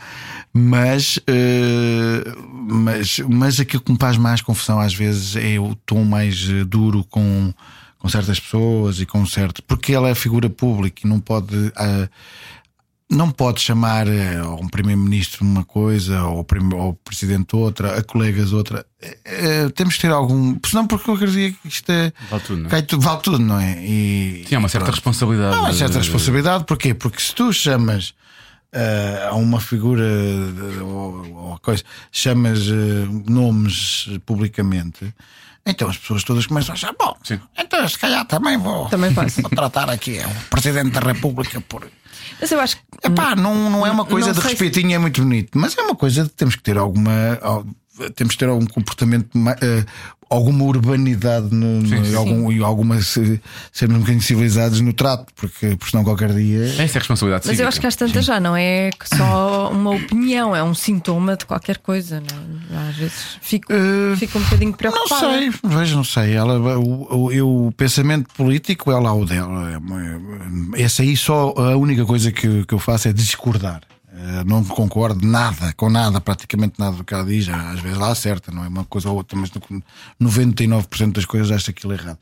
[0.53, 6.05] mas, eh, mas, mas aquilo que me faz mais confusão às vezes é o tom
[6.05, 7.53] mais duro com,
[7.99, 9.61] com certas pessoas e com certo.
[9.63, 11.73] Porque ela é figura pública e não pode.
[11.75, 12.07] ah,
[13.11, 18.53] não pode chamar eh, a um primeiro-ministro uma coisa, prim- ao presidente outra, a colegas
[18.53, 18.85] outra.
[19.01, 20.57] Eh, eh, temos que ter algum.
[20.65, 22.13] Senão, porque eu acredito que isto é.
[22.29, 22.69] Vale tudo, não é?
[22.69, 23.77] cai tudo- vale tudo, não é?
[23.85, 24.95] E, Sim, há uma certa pronto.
[24.95, 25.55] responsabilidade.
[25.55, 26.93] Há uma certa de- responsabilidade, porquê?
[26.93, 28.13] Porque se tu chamas
[29.29, 32.59] a uma figura de- ou, ou coisa, chamas
[33.27, 35.13] nomes publicamente,
[35.65, 37.39] então as pessoas todas começam a achar, bom, Sim.
[37.57, 39.41] então se calhar também vou, Também faço.
[39.41, 41.87] vou tratar aqui o Presidente da República por.
[42.39, 42.83] Mas eu acho que.
[43.07, 45.77] Epá, não, não é uma coisa Não de sei se- respeitinho, é muito bonito, mas
[45.77, 47.11] é uma coisa de temos que ter alguma.
[48.15, 49.27] Temos que ter algum comportamento,
[49.61, 49.85] eh,
[50.29, 53.39] alguma urbanidade no, no- e, algum, e alguma se-
[53.71, 56.63] sermos um bocadinho civilizados no trato, porque, porque senão qualquer dia.
[56.67, 57.67] Essa é a responsabilidade Mas eu cívica.
[57.67, 61.79] acho que às tantas já não é só uma opinião, é um sintoma de qualquer
[61.79, 62.21] coisa.
[62.21, 62.77] Não?
[62.79, 62.89] é?
[62.89, 65.27] Às vezes fico, Eh, fico um bocadinho Não preocupada.
[65.37, 66.33] sei, vejo, não sei.
[66.33, 69.69] Ela, o, o, eu- o pensamento político é lá o dela.
[70.75, 73.81] É Essa aí só a única coisa que, que eu faço é discordar.
[74.23, 77.49] Eh, Não concordo nada, com nada, praticamente nada do que ela diz.
[77.49, 79.83] Às vezes lá acerta, não é uma coisa ou outra, mas no-
[80.19, 82.19] 99% das coisas acho aquilo errado.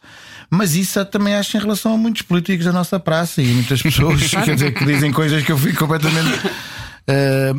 [0.50, 4.22] Mas isso também acho em relação a muitos políticos da nossa praça e muitas pessoas
[4.46, 6.30] quer dizer, que dizem coisas que eu fico completamente.
[7.08, 7.54] Eh,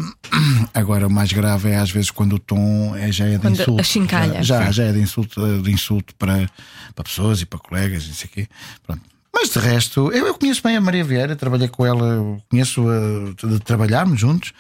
[0.73, 3.61] agora, o mais grave é às vezes quando o tom é, já é de Quando
[3.61, 3.81] insulto.
[3.81, 4.43] achincalha.
[4.43, 6.49] Já, já, já é de insulto, de insulto para,
[6.95, 8.49] para pessoas e para colegas, não sei o quê.
[8.87, 9.03] Pronto.
[9.33, 13.61] Mas de resto, eu, eu conheço bem a Maria Vieira, trabalhei com ela, conheço-a de
[13.61, 14.53] trabalharmos juntos,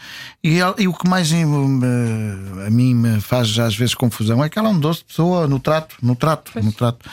[0.42, 4.48] e, ela- e o que mais me- a mim me faz às vezes confusão é
[4.48, 7.04] que ela é um doce pessoa no trato, no trato, no trato.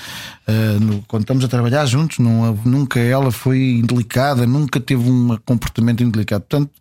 [0.47, 5.36] Ah, no- quando estamos a trabalhar juntos, não, nunca ela foi indelicada, nunca teve um
[5.43, 6.41] comportamento indelicado.
[6.47, 6.72] Portanto,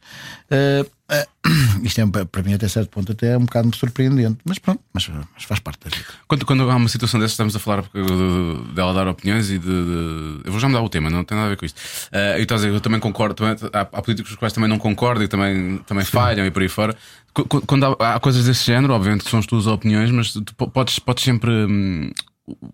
[1.09, 1.27] ah,
[1.82, 5.09] isto é para mim até certo ponto até é um bocado surpreendente, mas pronto, mas,
[5.34, 6.09] mas faz parte da vida.
[6.26, 9.66] Quando, quando há uma situação dessas, estamos a falar de- dela dar opiniões e de,
[9.66, 11.80] de- Eu vou já mudar o tema, não tem nada a ver com isto.
[12.12, 15.22] A dizer, eu também concordo, também, há, há políticos com os quais também não concordo
[15.22, 16.97] e também, também falham e por aí fora.
[17.34, 20.32] Qu- qu- Quando há, há coisas desse género, obviamente que são as tuas opiniões, mas
[20.32, 21.51] tu po- podes, podes sempre.
[21.51, 22.11] hum,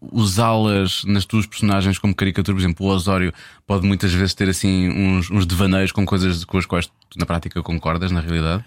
[0.00, 3.32] Usá-las nas tuas personagens como caricatura, por exemplo, o Osório
[3.66, 7.24] pode muitas vezes ter assim uns, uns devaneios com coisas com as quais tu na
[7.24, 8.62] prática concordas, na realidade.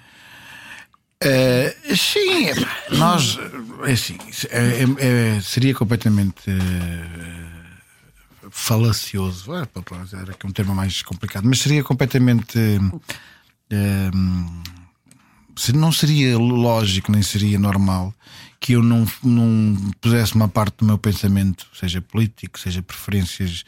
[1.21, 2.47] Eh, sim,
[2.97, 3.37] nós
[3.85, 4.17] é assim,
[4.49, 7.25] é- é- é- seria completamente eh,
[8.49, 9.65] falacioso, é,
[10.01, 12.57] usar aqui um termo mais complicado, mas seria completamente
[15.55, 18.13] se- não seria lógico nem seria normal
[18.66, 23.63] que eu não, não pusesse uma parte do meu pensamento, seja político, seja preferências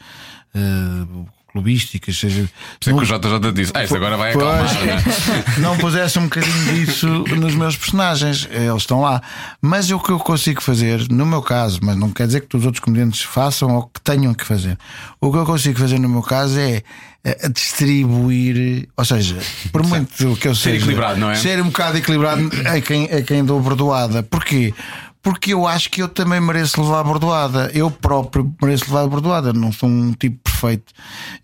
[0.52, 1.24] eh,
[1.58, 2.48] clubísticas, seja.
[2.86, 5.02] É que o JJ disse: Ah, isso agora vai Pois, acalmar.
[5.58, 8.48] não não pusesse um bocadinho disso nos meus personagens.
[8.50, 9.20] Eles estão lá.
[9.60, 12.64] Mas o que eu consigo fazer, no meu caso, mas não quer dizer que os
[12.64, 14.78] outros comediantes façam ou que tenham que fazer.
[15.20, 16.82] O que eu consigo fazer no meu caso é
[17.24, 19.36] eh, distribuir, ou seja,
[19.72, 21.34] por muito que eu Ser seja, equilibrado, não é?
[21.34, 24.22] Ser um bocado equilibrado a quem, a quem dou bordoada.
[24.22, 24.72] Porquê?
[25.22, 27.70] Porque eu acho que eu também mereço levar a bordoada.
[27.74, 29.52] Eu próprio mereço levar a bordoada.
[29.52, 30.92] Não sou um tipo perfeito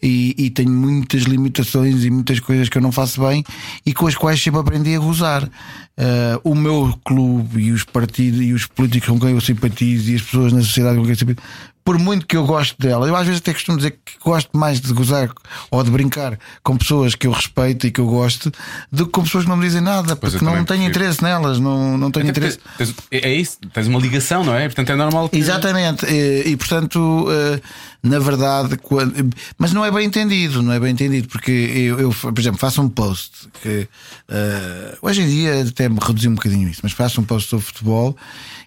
[0.02, 3.44] e, e tenho muitas limitações e muitas coisas que eu não faço bem
[3.84, 5.48] e com as quais sempre aprendi a gozar.
[5.96, 10.16] Ah, o meu clube e os partidos e os políticos com quem eu simpatizo e
[10.16, 11.46] as pessoas na sociedade com quem eu simpatizo,
[11.84, 14.80] por muito que eu gosto dela, eu às vezes até costumo dizer que gosto mais
[14.80, 15.30] de gozar
[15.70, 18.50] ou de brincar com pessoas que eu respeito e que eu gosto
[18.90, 20.88] do que com pessoas que não me dizem nada, Pois porque não tenho prefiro.
[20.88, 22.58] interesse nelas, não, não tenho Até interesse.
[22.78, 24.62] tens- é é isso, tens uma ligação, não é?
[24.66, 25.36] Portanto é normal que.
[25.36, 27.60] Exatamente, e, e, portanto, eh,
[28.02, 32.10] na verdade, quando- mas não é bem entendido, não é bem entendido, porque eu, eu,
[32.14, 33.30] por exemplo, faço um post
[33.62, 33.86] que
[34.30, 37.66] eh, hoje em dia até me reduzi um bocadinho isso, mas faço um post sobre
[37.66, 38.16] futebol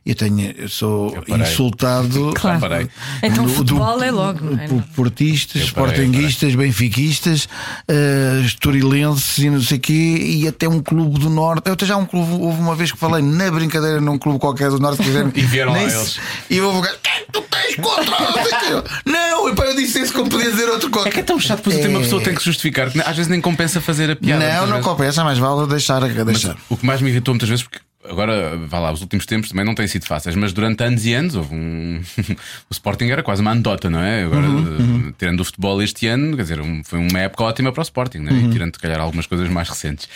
[0.10, 2.34] eu tenho, eu sou Eu insultado.
[2.38, 2.90] Claro.
[3.24, 4.68] Então do- futebol do- é logo, não é?
[4.68, 7.46] por Portistas, sportinguistas, benfiquistas,
[7.90, 11.68] uh, estorilenses e não sei o quê, e até um clube do Norte.
[11.68, 14.70] Eu até já um clube, houve uma vez que falei na brincadeira num clube qualquer
[14.70, 16.20] do Norte que fizeram- E vieram lá se- eles.
[16.50, 18.20] E vou ficar, "Quem tu tens contra?
[18.20, 20.92] Não sei o quê." Não, e pá, eu disse isso como podia dizer outro É
[20.92, 21.12] qualquer.
[21.14, 23.28] que é tão chato, depois até uma pessoa tem que se justificar, que às vezes
[23.28, 24.44] nem compensa fazer a piada.
[24.46, 24.86] Não, não vezes.
[24.86, 26.02] compensa, mais vale deixar.
[26.02, 26.56] Mas deixar.
[26.70, 27.80] o que mais me irritou muitas vezes, porque
[28.10, 31.14] agora, vá lá, os últimos tempos também não têm sido fáceis, mas durante anos e
[31.14, 32.02] anos houve um.
[32.70, 34.24] o Sporting era quase uma anedota, não é?
[34.24, 37.72] Agora, Uhum, eh, tirando o futebol este ano, quer dizer, um- foi uma época ótima
[37.72, 38.34] para o Sporting, não é?
[38.36, 38.50] Uhum.
[38.52, 40.08] Tirando, se calhar, algumas coisas mais recentes.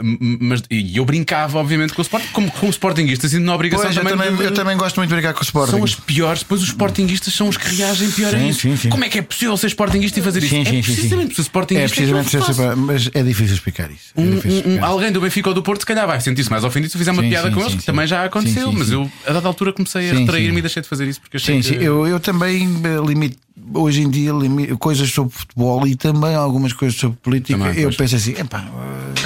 [0.00, 3.84] M- mas, e eu brincava, obviamente, com o Sporting, como, como Sportingista, sinto na obrigação
[3.86, 4.18] Pois, eu, também.
[4.18, 5.70] também, de- eu também gosto muito de brincar com o Sporting.
[5.72, 8.60] São as piores, depois os Sportingistas são os que reagem pior a Sim, isso.
[8.60, 8.88] sim, sim.
[8.90, 10.48] Como é que é possível ser Sportingista e fazer isso?
[10.50, 10.92] Sim, é sim, sim, sim.
[10.94, 14.12] precisamente porque o Sportingista É precisamente eu ser mas é difícil explicar isso.
[14.16, 14.86] É Um- difícil um- um- explicar.
[14.86, 17.28] alguém do Benfica ou do Porto, se calhar vai sentir-se mais ofendido fizer uma Sim,
[17.30, 20.10] piada sim, com eles, sim, que também já aconteceu, mas eu a dada altura comecei
[20.10, 21.78] a retrair-me e deixei de fazer isso porque achei Sim, que.
[21.78, 21.84] sim.
[21.84, 23.38] Eu, eu também eh, limito.
[23.74, 24.32] Hoje em dia,
[24.78, 27.58] coisas sobre futebol e também algumas coisas sobre política.
[27.58, 27.96] Também, eu pois.
[27.96, 28.64] penso assim: epá,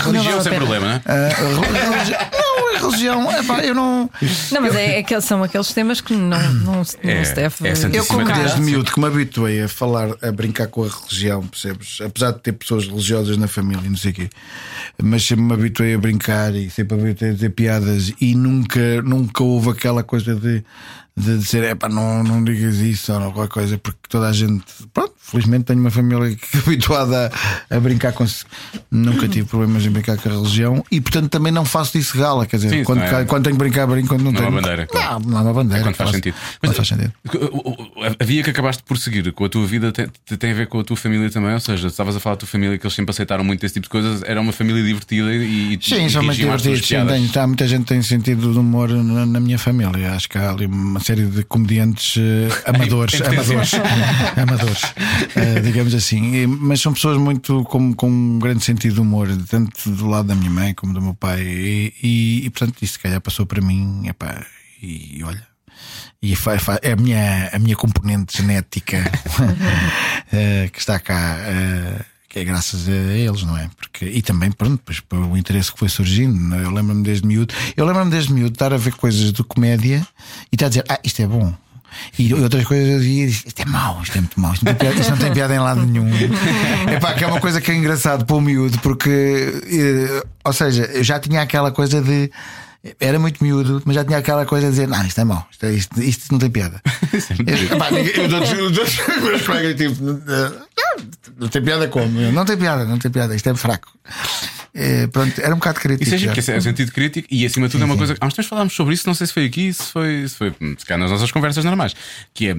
[0.05, 1.03] Religião sem problema, não é?
[1.07, 4.11] a religi- não, a religião, epá, eu não.
[4.51, 7.69] Não, mas é, é que são aqueles temas que não, não, É, se deve.
[7.69, 11.47] é Eu, como desde miúdo que me habituei a falar, a brincar com a religião,
[11.47, 12.01] percebes?
[12.01, 14.31] Apesar de ter pessoas religiosas na família, e não sei o quê,
[15.03, 19.03] mas sempre me habituei a brincar e sempre me habituei a ter piadas e nunca,
[19.03, 20.65] nunca houve aquela coisa de,
[21.17, 24.65] de dizer, epá, não, não digas isso ou não, qualquer coisa, porque toda a gente,
[24.95, 27.31] pronto, felizmente tenho uma família que é habituada
[27.71, 28.25] a, a brincar com.
[28.91, 32.47] Nunca tive problemas em brincar com a religião e, portanto, também não faço disso gala,
[32.47, 34.43] quer dizer, Sim, quando, não é- quando tenho que brincar, brinco, quando não, Não há
[34.45, 34.55] tenho.
[34.55, 35.21] bandeira, claro.
[35.21, 35.83] Não, não há uma bandeira.
[35.85, 36.37] Quando faz faço- sentido.
[36.61, 37.13] Quando faz sentido.
[38.21, 40.07] a via que acabaste por seguir com a tua vida tem,
[40.39, 41.53] tem a ver com a tua família também?
[41.53, 43.85] Ou seja, estavas a falar da tua família que eles sempre aceitaram muito esse tipo
[43.85, 45.79] de coisas, era uma família divertida e.
[45.83, 46.87] Sim, e tuas divertidos.
[46.89, 50.13] Sim, tem, tá, muita gente tem sentido de humor na, na minha família.
[50.13, 53.73] Acho que há ali uma série de comediantes eh, amadores, amadores,
[54.37, 54.83] amadores
[55.37, 56.47] eh, digamos assim.
[56.47, 60.35] Mas são pessoas muito com, com um grande sentido de humor, tanto do lado da
[60.35, 61.43] minha mãe como do meu pai.
[61.43, 64.07] E, e, e, portanto, isso se calhar passou para mim.
[64.07, 64.45] Epá,
[64.83, 65.47] e olha.
[66.23, 66.35] E
[66.83, 68.99] é a minha, a minha componente genética
[70.33, 71.37] eh, que está cá.
[72.33, 73.69] Que é graças a eles, não é?
[73.77, 76.55] Porque, e também, pronto, depois para o interesse que foi surgindo.
[76.55, 76.65] é?
[76.65, 80.07] Eu lembro-me desde miúdo, eu lembro-me desde miúdo de estar a ver coisas de comédia
[80.51, 81.53] e estar a dizer, ah, isto é bom.
[82.19, 84.81] E outras coisas eu dizia, isto é mau, isto é muito mau, isto não tem
[84.81, 86.09] piada, isto não tem piada em lado nenhum.
[86.91, 89.11] Epá, que é uma coisa que é engraçado para o miúdo, porque,
[89.67, 92.31] eh, ou seja, eu já tinha aquela coisa de.
[92.99, 95.67] Era muito miúdo, mas já tinha aquela coisa de dizer: Não, isto é mau, isto,
[95.67, 96.81] é- isto, isto não tem piada.
[97.47, 98.73] Eu- epá, ninguém- os
[99.23, 100.21] meus colegas, tipo, "Não,
[101.39, 102.21] não tem piada como?
[102.21, 103.89] Eu, Não tem piada, não tem piada, isto é fraco.
[104.75, 106.03] Eh, pronto, era um bocado crítico.
[106.05, 106.33] Isso é, já.
[106.33, 108.17] que esse é o sentido crítico e acima de tudo é uma coisa.
[108.19, 110.51] Há uns tempos falámos sobre isso, não sei se foi aqui, se foi, se foi
[110.79, 111.95] se calhar nas nossas conversas normais.
[112.33, 112.55] Que é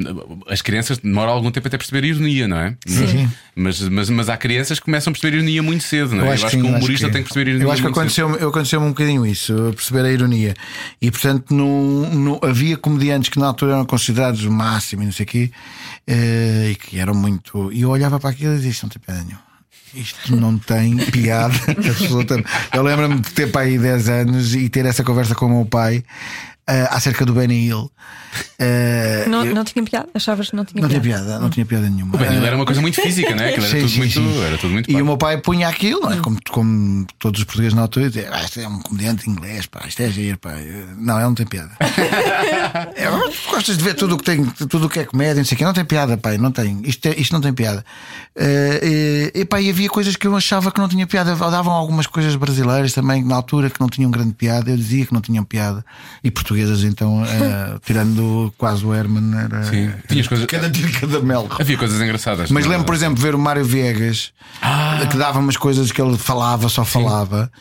[0.47, 2.75] as crianças demoram algum tempo até perceber a ironia, não é?
[2.85, 3.27] Sim.
[3.55, 6.27] Mas, mas, mas há crianças que começam a perceber a ironia muito cedo, não é?
[6.27, 7.65] Eu acho, que, sim, um eu acho humorista que- tem que perceber a ironia.
[7.67, 8.27] Eu acho que cedo.
[8.49, 10.53] aconteceu, um bocadinho isso, eu perceber a ironia.
[11.01, 15.13] E portanto, não, não- havia comediantes que na altura eram considerados o máximo e não
[15.13, 15.51] sei o quê,
[16.05, 17.71] eh, e que eram muito.
[17.73, 19.52] E eu olhava para aquilo e dizia: Isto não tem piada nenhuma.
[19.93, 22.47] Isto não tem piada absolutamente.
[22.73, 25.65] Eu lembro-me de ter pai aí 10 anos e ter essa conversa com o meu
[25.65, 26.03] pai
[26.67, 27.91] eh, acerca do Benny Hill.
[28.59, 30.07] Eh, Não, eu- não tinha piada?
[30.13, 31.23] Achavas que não tinha não tinha piada?
[31.25, 32.17] piada, não tinha piada nenhuma.
[32.17, 33.49] O Eh, era uma coisa muito física, não é?
[33.49, 34.41] Aquilo era, Sim, tudo sim, muito, sim.
[34.43, 36.17] era tudo muito E o meu pai punha aquilo, não é?
[36.17, 39.81] como, como todos os portugueses na altura, dizia, ah, isto é um comediante inglês, pá,
[39.87, 40.51] isto é giro, pá.
[40.97, 41.71] Não, ele não tem piada.
[42.95, 43.07] É,
[43.49, 45.57] gostas de ver tudo o que tem, tudo o que é comédia, não sei o
[45.57, 46.81] quê, não tem piada, pai, não tem.
[46.83, 47.83] Isto, é- isto não tem piada.
[48.35, 51.35] Eh, e, e, pá, e havia coisas que eu achava que não tinha piada.
[51.35, 54.69] Davam algumas coisas brasileiras também, na altura, que não tinham grande piada.
[54.71, 55.85] Eu dizia que não tinham piada.
[56.23, 58.22] E portuguesas, então, eh, tirando
[58.57, 59.63] quase o Herman, era.
[59.63, 59.91] Sim.
[60.07, 61.47] Tinhas coisas- Cada tiro, cada mel.
[61.59, 62.49] Havia coisas engraçadas.
[62.51, 62.75] Mas não é?
[62.75, 64.31] lembro, por exemplo, ver o Mário Viegas
[65.11, 67.51] que dava umas coisas que ele falava, só falava,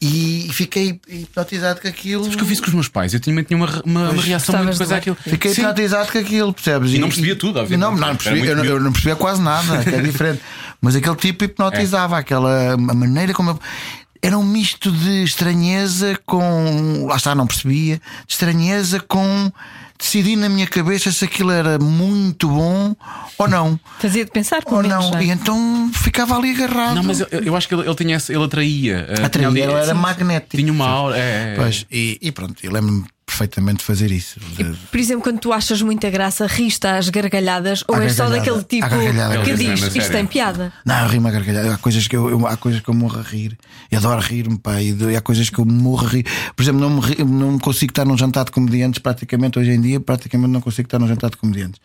[0.00, 2.22] e fiquei hipnotizado com aquilo.
[2.24, 3.14] Sabes que eu fiz com os meus pais?
[3.14, 5.16] Eu tinha, tinha uma, uma, uma reação muito coisa àquilo.
[5.22, 5.60] Fiquei Sim.
[5.60, 6.92] hipnotizado com aquilo, percebes?
[6.92, 7.80] E não percebia tudo, obviamente.
[7.88, 10.40] Não, não, percebia, eu, não- eu não percebia quase nada, que é diferente.
[10.80, 13.60] Mas aquele tipo hipnotizava, aquela a maneira como eu.
[14.24, 17.06] Era um misto de estranheza com.
[17.08, 17.96] Lá está, não percebia.
[18.26, 19.52] De estranheza com.
[20.02, 22.92] Decidi na minha cabeça se aquilo era muito bom
[23.38, 23.78] ou não.
[24.00, 25.04] Fazia de pensar pelo Ou menos.
[25.04, 25.10] não.
[25.12, 25.24] não é?
[25.26, 26.96] E então ficava ali agarrado.
[26.96, 29.06] Não, mas eu, eu acho que ele, ele tinha esse- ele atraía.
[29.08, 30.56] eh, Atraía, tinha ali- ele era magnético.
[30.56, 31.16] Tinha uma aura.
[31.16, 33.04] É, é, Pois, e, e pronto, eu lembro-me
[33.36, 34.38] perfeitamente fazer isso.
[34.56, 38.28] De- Por exemplo, quando tu achas muita graça, riste às gargalhadas ou À és só
[38.28, 38.86] daquele tipo
[39.44, 40.10] que diz isto sério.
[40.12, 40.72] tem piada?
[40.84, 41.74] Não, eu rimo a gargalhada.
[41.74, 43.56] Há coisas que eu, eu- há coisas que eu morro a rir.
[43.90, 44.80] Eu adoro rir-me, pá.
[44.80, 46.26] E há coisas que eu morro a rir.
[46.54, 49.98] Por exemplo, não, me não consigo estar num jantar de comediantes, praticamente hoje em dia,
[50.00, 51.80] praticamente não consigo estar num jantar de comediantes.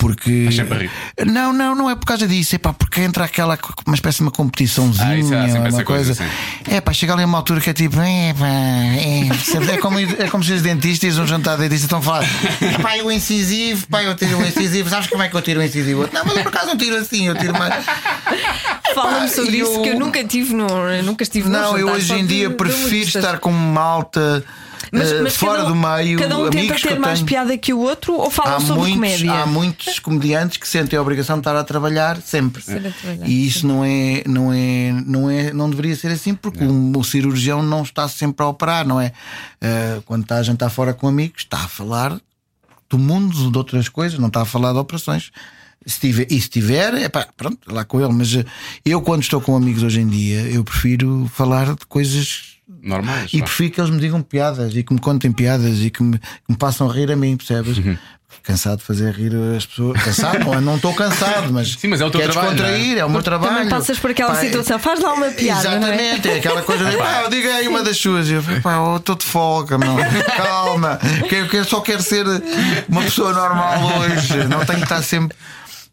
[0.00, 0.50] Porque.
[0.50, 0.90] Sempre.
[1.26, 2.54] Não, não, não é por causa disso.
[2.56, 6.14] É pá, porque entra aquela uma espécie de uma competiçãozinha, Ah, isso sempre uma coisa.
[6.14, 6.26] coisa,
[6.68, 9.98] é pá, chega ali a uma altura que é tipo, é pá, é, é como,
[9.98, 13.12] é como se os dentistas, um jantar de dentista, estão a falar, é pá, o
[13.12, 16.08] incisivo, pá, eu tiro o incisivo, sabes como é que eu tiro o incisivo?
[16.12, 17.84] Não, mas eu por acaso não tiro assim, eu tiro mais.
[18.94, 20.66] Fala-me sobre eu- isso, que eu nunca tive no.
[20.66, 24.42] eu Nunca estive num Não, eu hoje em dia de prefiro estar com malta
[24.92, 26.18] Mas- eh, mas fora cada um- do meio.
[26.18, 27.26] Cada um tenta ter mais tenho.
[27.28, 29.32] piada que o outro ou falam Há sobre muitos, comédia?
[29.32, 32.62] há muitos comediantes que sentem a obrigação de estar a trabalhar sempre.
[32.62, 36.34] Ser a trabalhar, E isso não é, não é, não é, não deveria ser assim,
[36.34, 39.12] porque o, o cirurgião não está sempre a operar, não é?
[39.60, 42.18] Eh, quando está a jantar fora com amigos, está a falar
[42.88, 45.30] do mundo, de outras coisas, não está a falar de operações.
[45.86, 48.12] Se tiver, e se tiver, é pá, pronto, lá com ele.
[48.12, 48.44] Mas eh,
[48.84, 53.30] eu, quando estou com amigos hoje em dia, eu prefiro falar de coisas Normais.
[53.32, 53.44] e vá.
[53.44, 56.26] prefiro que eles me digam piadas e que me contem piadas e que me, que
[56.48, 57.78] me façam rir a mim, percebes?
[57.78, 57.96] Uhum.
[58.42, 60.02] Cansado de fazer rir as pessoas.
[60.02, 61.72] Cansado, não, eu não estou cansado, mas.
[61.74, 63.04] Sim, mas é o teu trabalho, descontrair, é?
[63.04, 63.54] o meu trabalho.
[63.54, 65.78] Também passas por aquela Pá, é- situação, faz lá uma piada.
[65.78, 65.94] não é?
[65.94, 68.28] Exatamente, é aquela coisa de pá, diga aí uma das suas.
[68.28, 69.94] E eu falei, pá, eu estou de folga, meu.
[70.36, 70.98] calma,
[71.52, 72.24] eu só quero ser
[72.88, 75.36] uma pessoa normal hoje, não tenho que estar sempre.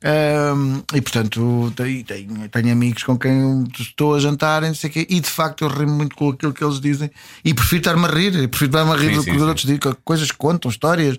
[0.04, 2.04] Ahm, e portanto tenho,
[2.50, 5.64] tenho, amigos com quem estou a jantar e, não sei o quê, e de facto
[5.64, 7.10] eu rimo muito com aquilo que eles dizem
[7.44, 9.80] e prefiro estar-me a rir, prefiro estar-me a rir Sim, do que os outros dizem,
[9.80, 11.18] co- coisas que contam, histórias,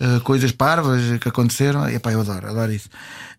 [0.00, 1.88] ah, coisas parvas que aconteceram.
[1.88, 2.88] E, pá, eu adoro, adoro isso.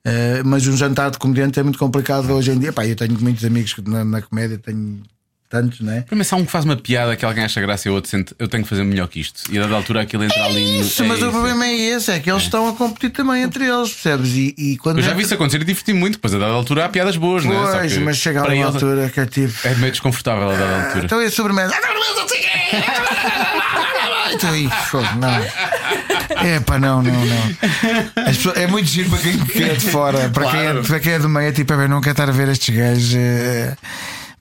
[0.06, 2.72] Ah, mas um jantar de comediante é muito complicado hoje em dia.
[2.72, 5.02] Pá, eu tenho muitos amigos que na, na comédia, tenho
[5.50, 6.04] tantos, né?
[6.12, 8.10] Mas se há um que faz uma piada que alguém acha graça e o outro
[8.10, 9.44] sente eu tenho que fazer melhor que isto.
[9.52, 10.78] E a dada altura aquilo entra ali.
[10.78, 11.32] no- Isso, é mas o isso.
[11.32, 14.32] problema é esse, é que eles estão a competir também entre eles, percebes?
[14.34, 16.52] E, e quando Eu já é vi isso acontecer e diverti muito, depois a dada
[16.54, 17.78] altura há piadas boas, não é?
[17.80, 19.54] Pois, que mas chega a uma eles altura que é tipo.
[19.68, 21.06] É meio desconfortável a dada altura.
[21.06, 21.74] Então é sobremesa.
[21.76, 22.28] Ah, não o.
[24.34, 25.30] Então, fogo, não.
[26.46, 27.58] É pá, não, não, não.
[28.28, 31.00] As pessoas- é muito giro para quem que é de fora, para, quem, é, para
[31.00, 33.16] quem é do meio, é tipo, é bem, não quer estar a ver estes gajos.
[33.16, 33.76] é.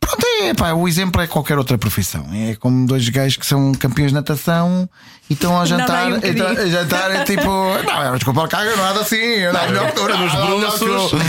[0.07, 2.27] Pronto, é pá, o exemplo é qualquer outra profissão.
[2.33, 4.89] É como dois gajos que são campeões de natação
[5.29, 6.09] e estão a jantar.
[6.11, 7.43] Nadem um então, a jantar é tipo,
[7.83, 9.17] não, desculpa, caga, nada assim.
[9.17, 11.21] Eu não, melhor que Nos bruços.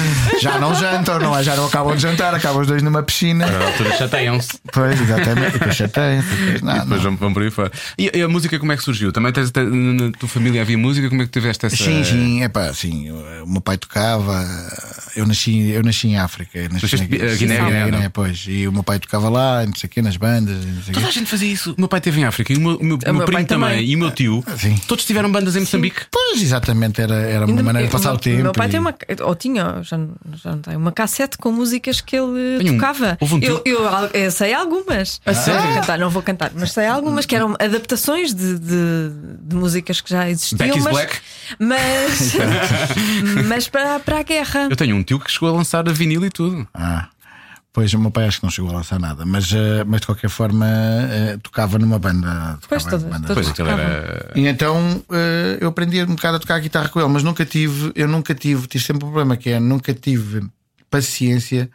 [0.41, 1.43] Já não jantam, não é?
[1.43, 3.45] Já não acabam de jantar, acabam os dois numa piscina.
[3.47, 4.59] A altura chateiam-se.
[4.71, 5.53] Pois, exatamente.
[5.53, 7.15] Depois chateiam-se, depois, não, Depois não.
[7.15, 7.71] vão, por aí fora.
[7.97, 9.11] E, e a música como é que surgiu?
[9.11, 11.09] Também tens, te- na tua família havia música?
[11.09, 11.75] Como é que tiveste essa.
[11.75, 13.09] Sim, sim, é pá, sim.
[13.41, 14.45] O meu pai tocava.
[15.15, 16.69] Eu nasci, eu nasci em África.
[16.71, 18.09] Nasci na eh, Guiné, Guiné, não?
[18.11, 18.45] pois.
[18.47, 20.55] E o meu pai tocava lá, não sei o quê, nas bandas.
[20.65, 21.72] Não sei o Toda a gente fazia isso.
[21.74, 23.45] O meu pai esteve em África e o meu, o meu- o meu primo também.
[23.45, 23.86] também.
[23.86, 24.43] e o meu tio.
[24.57, 24.76] Sim.
[24.88, 26.01] Todos tiveram bandas em Moçambique.
[26.11, 28.43] Pois, exatamente, era, era uma Ainda- maneira de passar meu, o tempo.
[28.43, 28.95] meu pai e- tem uma.
[29.26, 32.78] Ou tinha, já, não- já não tem, uma cassete com músicas que ele Tenho um-
[32.78, 33.18] tocava.
[33.20, 35.22] houve um eu, tio- eu, eu sei algumas.
[35.26, 35.61] A Não sério?
[35.61, 39.09] vou cantar, não vou cantar, mas sei algumas que eram adaptações de, de,
[39.41, 40.57] de músicas que já existiam.
[40.57, 41.18] Back mas, Black?
[41.59, 42.34] Mas,
[43.47, 44.68] mas para, para a guerra.
[44.70, 46.68] Eu tenho um tio que chegou a lançar a vinil e tudo.
[46.74, 47.07] Ah,
[47.78, 50.07] pois o meu pai acho que não chegou a lançar nada, mas, eh, mas de
[50.07, 52.57] qualquer forma eh, tocava numa banda.
[52.67, 53.28] Pois, tocava em todas- banda.
[53.28, 54.32] todas- Pois era.
[54.36, 57.91] E então eh, eu aprendi um bocado a tocar guitarra com ele, mas nunca tive,
[57.93, 60.43] eu nunca tive, tive sempre um problema que é, nunca tive
[60.89, 61.69] paciência,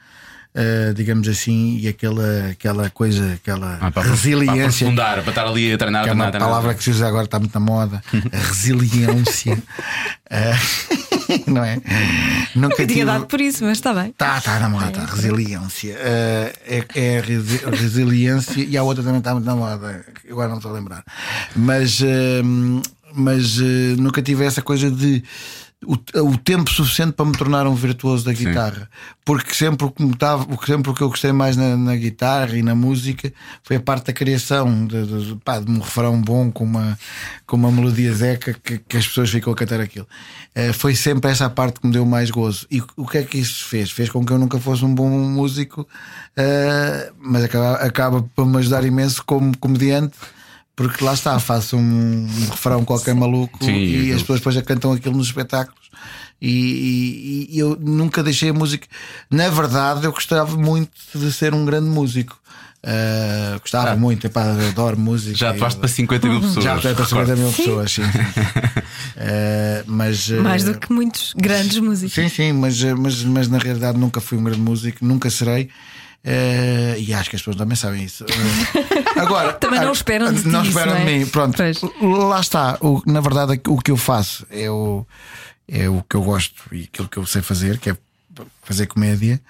[0.54, 4.64] eh, digamos assim, e aquela, aquela coisa, aquela Ah, para, para resiliência.
[4.86, 6.48] aprofundar, para estar ali a treinar, que é treinar, uma treinar.
[6.48, 9.62] palavra que se usa agora, está muito na moda, a resiliência.
[10.34, 10.54] Eh,
[11.46, 11.78] não é?
[12.54, 14.12] Nunca tinha dado por isso, mas está bem.
[14.16, 15.04] Tá, tá na moda, tá.
[15.04, 15.94] Resiliência.
[15.98, 20.06] Eh, é, é resi- resiliência e a outra também está muito na moda.
[20.30, 21.04] Agora não estou a lembrar.
[21.54, 22.00] Mas,
[23.14, 23.58] mas
[23.98, 25.22] nunca tive essa coisa de.
[25.84, 28.88] O, o tempo suficiente para me tornar um virtuoso da guitarra,
[29.24, 32.56] porque sempre o que, me tava, sempre o que eu gostei mais na, na guitarra
[32.56, 33.32] e na música
[33.64, 36.96] foi a parte da criação de, de, pá, de um refrão bom com uma,
[37.46, 40.06] com uma melodia zeca que, que as pessoas ficam a cantar aquilo.
[40.54, 42.66] Eh, foi sempre essa a parte que me deu mais gozo.
[42.70, 43.90] E o que é que isso fez?
[43.90, 45.86] Fez com que eu nunca fosse um bom músico,
[46.36, 50.16] eh, mas acaba, acaba por me ajudar imenso como comediante.
[50.74, 51.80] Porque lá está, faço um,
[52.26, 55.90] um refrão qualquer maluco Sim, e eu- as pessoas depois já cantam aquilo nos espetáculos.
[56.40, 56.48] E,
[57.50, 58.86] e- e eu nunca deixei a música.
[59.30, 62.36] Na verdade, eu gostava muito de ser um grande músico.
[62.84, 63.96] Eh, gostava Ah.
[63.96, 65.36] muito, epá, eu adoro música.
[65.36, 66.64] Já atuaste Eu- para 50 mil pessoas.
[66.64, 67.56] já atuei para 50 mil Sim.
[67.62, 68.02] pessoas, sim.
[68.02, 68.18] sim.
[69.16, 72.14] Eh, mas, eh, Mais do que muitos grandes músicos.
[72.14, 75.68] Sim, sim, mas, mas, mas na realidade nunca fui um grande músico, nunca serei.
[76.24, 78.24] Eh, e acho que as pessoas também sabem isso.
[78.24, 81.18] Eh, agora, Também não ah, esperam de Não esperam não de é?
[81.18, 81.26] mim.
[81.26, 81.80] Pronto, Pois.
[82.00, 82.78] lá está.
[82.80, 85.04] O, na verdade, o que eu faço é o,
[85.68, 87.96] é o que eu gosto e aquilo que eu sei fazer, que é
[88.62, 89.40] fazer comédia.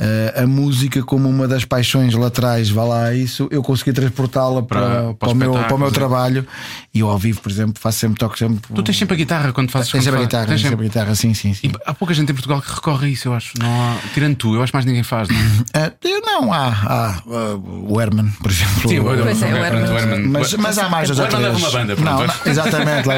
[0.00, 4.80] Eh, a música, como uma das paixões laterais, vá lá, isso eu consegui transportá-la para,
[4.80, 6.46] Para- para, para o meu, para o meu trabalho.
[6.94, 8.60] E eu ao vivo, por exemplo, faço sempre toque sempre.
[8.72, 11.14] Tu tens sempre a guitarra quando fazes Tens sempre a guitarra, tens sempre a guitarra,
[11.16, 11.66] sim, sim, sim.
[11.68, 13.54] E há pouca gente em Portugal que recorre a isso, eu acho.
[13.58, 13.96] Não há...
[14.14, 15.28] Tirando tu, eu acho que mais ninguém faz.
[15.28, 15.36] Não?
[15.36, 15.86] é?
[15.86, 18.88] Ah, eu não, há, há ah, o Herman, por exemplo.
[18.88, 19.70] Sim, o Herman, é, o ok, Herman.
[19.70, 20.28] pronto, o Herman.
[20.28, 22.34] Mas, mas há mais O Herman leva uma banda, não, pronto.
[22.44, 23.08] não, exatamente.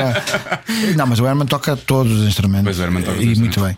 [0.96, 2.64] não, mas o Herman toca todos os instrumentos.
[2.64, 3.76] Pois, o Herman toca E muito bem.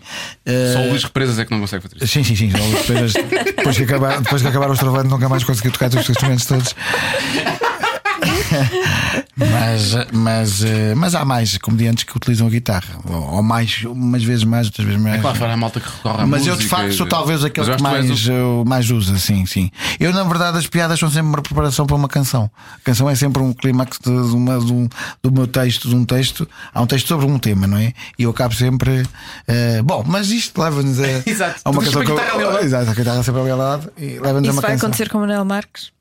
[0.71, 2.07] Só o Eh, Luís Represas é que não consegue fazer isso.
[2.07, 2.51] Sim, sim, sim.
[2.93, 6.45] apenas depois que acabar, depois que acabar o estravante nunca mais consegui tocar os instrumentos
[6.45, 6.75] todos.
[9.51, 14.43] mas, mas, eh, mas há mais comediantes que utilizam a guitarra, ou mais, umas vezes
[14.43, 15.19] mais, outras vezes menos.
[15.19, 17.53] É claro, fora a malta que recorre à Mas eu de facto sou talvez aquele
[17.65, 19.69] que eu acho tu és mais, eu mais usa, sim, sim.
[19.99, 22.49] Eu, na verdade, as piadas são sempre uma preparação para uma canção.
[22.75, 24.87] A canção é sempre um clímax de, uma, de um-
[25.21, 26.47] do meu texto, de um texto.
[26.73, 27.93] Há um texto sobre um tema, não é?
[28.17, 29.03] E eu acabo sempre.
[29.47, 31.03] eh, bom, mas isto leva-nos a,
[31.65, 32.65] a uma Tu canção ao lado.
[32.65, 34.87] Exato, a guitarra sempre ali ao lado e leva-nos a Isso uma vai canção.
[34.87, 35.91] acontecer com o Manuel Marques?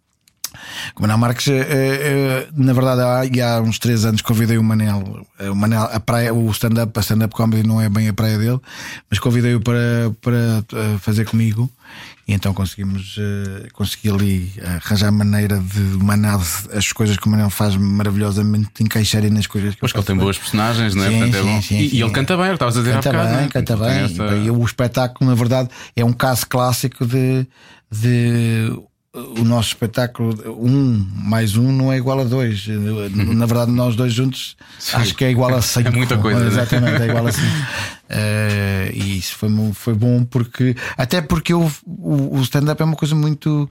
[0.95, 4.63] Como não, Marques, eh, eh, na verdade, há, e há uns três anos convidei o
[4.65, 8.13] Manel, eh, o Manel, a praia, o stand-up, a stand-up comedy não é bem a
[8.13, 8.61] praia dele,
[9.11, 11.71] mas convidei-o para, para fazer comigo.
[12.27, 13.17] E então conseguimos
[13.73, 16.41] consegui ali arranjar maneira de o Manel,
[16.73, 20.17] as coisas que o Manel faz maravilhosamente encaixarem nas coisas que Pois que ele tem
[20.17, 21.09] boas personagens, não é?
[21.09, 21.63] Sim, Portanto, é sim, bom.
[21.63, 21.97] sim, e, sim.
[21.97, 23.29] e ele canta bem, estavas a dizer Canta há bocado.
[23.31, 23.49] bem, não é?
[23.49, 23.99] canta bem.
[24.05, 27.45] essa- E o espetáculo, na verdade, é um caso clássico de,
[27.91, 28.73] de
[29.15, 32.67] o nosso espetáculo, um mais um não é igual a dois.
[33.13, 34.57] Na verdade, nós dois juntos
[34.95, 35.89] acho que é igual a cinco.
[35.89, 36.47] É muita coisa, né?
[36.47, 37.67] Exatamente, é igual a cinco.
[38.09, 42.97] Eh, e isso foi, foi bom porque, até porque eu, o, o stand-up é uma
[42.97, 43.71] coisa muito.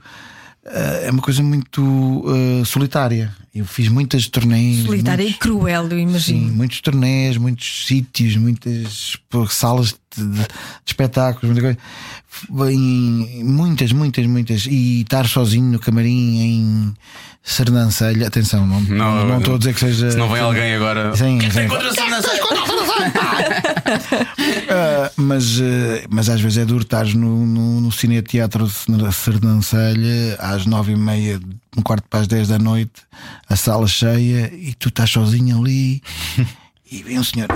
[0.66, 2.24] Eh, é uma coisa muito
[2.60, 3.32] eh, solitária.
[3.54, 4.84] Eu fiz muitas turnês.
[4.86, 6.52] Solitária e muitos- cruel, eu Sim, imagino.
[6.54, 9.18] muitos torneios, muitos sítios, muitas
[9.50, 10.46] salas de, de- de
[10.86, 12.72] espetáculos, muita coisa.
[12.72, 14.66] Em- muitas, muitas, muitas.
[14.66, 16.94] E estar sozinho no camarim em
[17.42, 18.26] Sernancelha.
[18.28, 20.10] Atenção, não, Não, não, estou a dizer que seja.
[20.12, 21.14] Se não vem alguém agora.
[21.14, 21.68] Sim, sim.
[21.68, 21.92] Contra
[24.74, 29.12] Ah, mas, eh, mas às vezes é duro estar no, no, no Cine Teatro de
[29.12, 31.40] Sernancelha às nove e meia,
[31.76, 33.02] um quarto para as dez da noite,
[33.48, 36.02] a sala cheia e tu estás sozinho ali
[36.90, 37.48] e vem um senhor.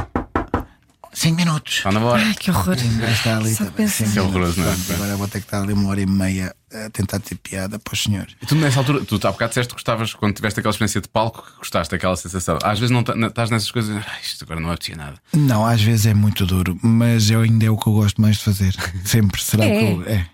[1.19, 1.79] Cinco minutos.
[1.79, 2.23] Está na hora.
[2.23, 2.77] Ai, que horror.
[2.77, 3.87] Está ali Só também.
[4.17, 4.75] é horroroso, não é?
[4.95, 7.95] Agora vou ter que estar ali uma hora e meia a tentar ter piada para
[7.95, 8.35] os senhores.
[8.43, 11.09] E tu nessa altura, tu há bocado disseste que gostavas, quando tiveste aquela experiência de
[11.09, 12.59] palco, que gostaste daquela sensação.
[12.63, 15.17] Às vezes não ta- estás nessas coisas, "Ah, isto agora não apetecia nada.
[15.33, 18.37] Não, às vezes é muito duro, mas eu ainda é o que eu gosto mais
[18.37, 18.75] de fazer.
[19.07, 19.79] Sempre será É.
[19.79, 20.03] que eu.
[20.07, 20.27] É.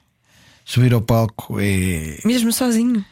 [0.65, 2.19] Subir ao palco é.
[2.25, 3.05] Mesmo sozinho.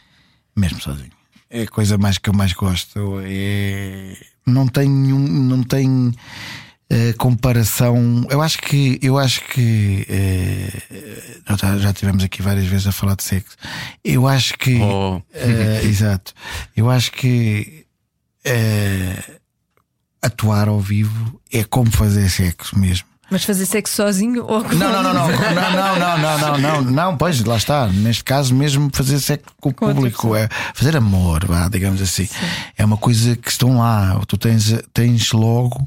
[0.57, 1.13] mesmo sozinho.
[1.49, 3.21] É a coisa mais que eu mais gosto.
[3.25, 4.17] É...
[4.45, 6.13] Não tem nenhum, não tem
[6.91, 8.27] eh, comparação.
[8.29, 10.07] Eu acho que eu acho que
[11.49, 13.57] nós já, já tivemos aqui várias vezes a falar de sexo.
[14.05, 15.23] Eu acho que Oh.
[15.33, 16.33] eh, exato.
[16.77, 17.87] Eu acho que
[20.23, 23.07] atuar ao vivo é como fazer sexo mesmo.
[23.31, 26.59] Mas fazer sexo sozinho ou com Não, não, não, não, não, não, não, não, não,
[26.59, 27.87] não, não, pois lá está.
[27.87, 32.29] Neste caso, mesmo fazer sexo com o público, é fazer amor, vá, digamos assim.
[32.77, 34.21] É uma coisa que estão lá.
[34.27, 35.87] Tu tens, tens logo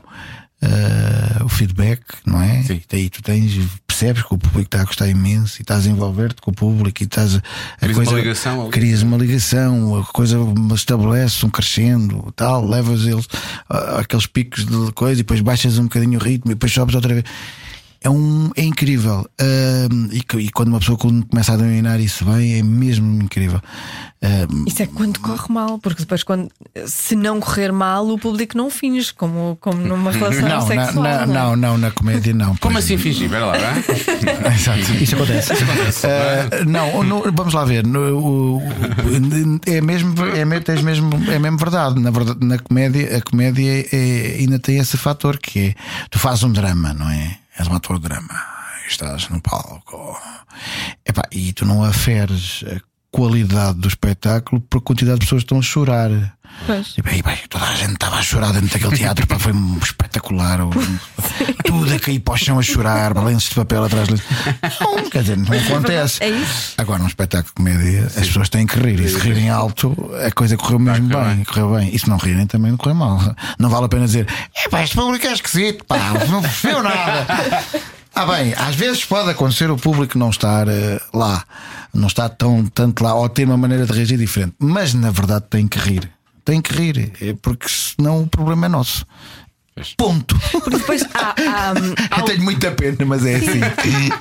[0.63, 2.63] eh, o feedback, não é?
[2.63, 2.81] Sim.
[2.89, 3.53] Daí tu tens,
[3.85, 7.03] percebes que o público está a gostar imenso e estás a envolver-te com o público
[7.03, 8.71] e estás a, a Crias coisa, uma ligação ali.
[8.71, 10.37] crias uma ligação, a coisa
[10.73, 13.27] estabelece um crescendo, tal, levas eles
[13.69, 17.13] àqueles picos de coisa e depois baixas um bocadinho o ritmo e depois sobes outra
[17.13, 17.25] vez.
[18.03, 19.25] É, um, é incrível.
[19.39, 23.61] Ahm, e, e quando uma pessoa começa a dominar isso bem, é mesmo incrível.
[24.21, 26.49] Ahm, Isso é quando corre mal, porque depois, quando,
[26.85, 31.03] se não correr mal, o público não finge, como, como numa relação não, sexual.
[31.03, 31.35] na- não é?
[31.35, 32.55] não, não, na comédia não.
[32.57, 33.25] Como assim fingir?
[33.25, 34.53] Espera lá, não é?
[34.55, 35.53] Exato, isso acontece.
[36.07, 37.85] Ah, não, no- vamos lá ver.
[37.85, 38.17] no-
[38.57, 38.61] o-
[39.65, 41.99] é mesmo, é mesmo, tens mesmo, é mesmo verdade.
[41.99, 45.75] Na, verdade, na comédia, a comédia é- ainda tem esse fator que é
[46.09, 47.37] tu fazes um drama, não é?
[47.57, 48.33] És um ator de drama,
[48.87, 50.17] estás no palco
[51.05, 52.81] Epá, e tu não aferes a
[53.11, 56.09] qualidade do espetáculo por quantidade de pessoas que estão a chorar.
[56.65, 56.93] Pois.
[56.97, 59.77] E bem, bem, toda a gente estava a chorar dentro daquele teatro, pá, foi um
[59.81, 60.61] espetacular.
[60.65, 60.69] o-
[61.65, 64.07] Tudo a cair para o chão a chorar, balanços de papel atrás.
[64.07, 64.21] de-
[64.79, 66.23] Não, quer dizer, não acontece.
[66.23, 66.73] É isso.
[66.77, 68.99] Agora, num espetáculo de comédia, as pessoas têm que rir.
[68.99, 69.95] E se rirem alto,
[70.25, 71.89] a coisa correu mesmo bem, correu bem.
[71.93, 73.19] E se não rirem, também não correu mal.
[73.59, 75.97] Não vale a pena dizer, é pá, este público é esquisito, pá,
[76.29, 77.27] não percebeu nada.
[78.15, 81.43] Ah, bem, às vezes pode acontecer o público não estar eh, lá,
[81.91, 85.45] não estar tão tanto lá, ou ter uma maneira de reagir diferente, mas na verdade
[85.49, 86.07] tem que rir.
[86.45, 89.05] Tem que rir, é porque senão o problema é nosso.
[89.97, 90.39] Ponto.
[90.51, 93.59] Porque depois há, há, há, Eu tenho muita pena, mas é assim.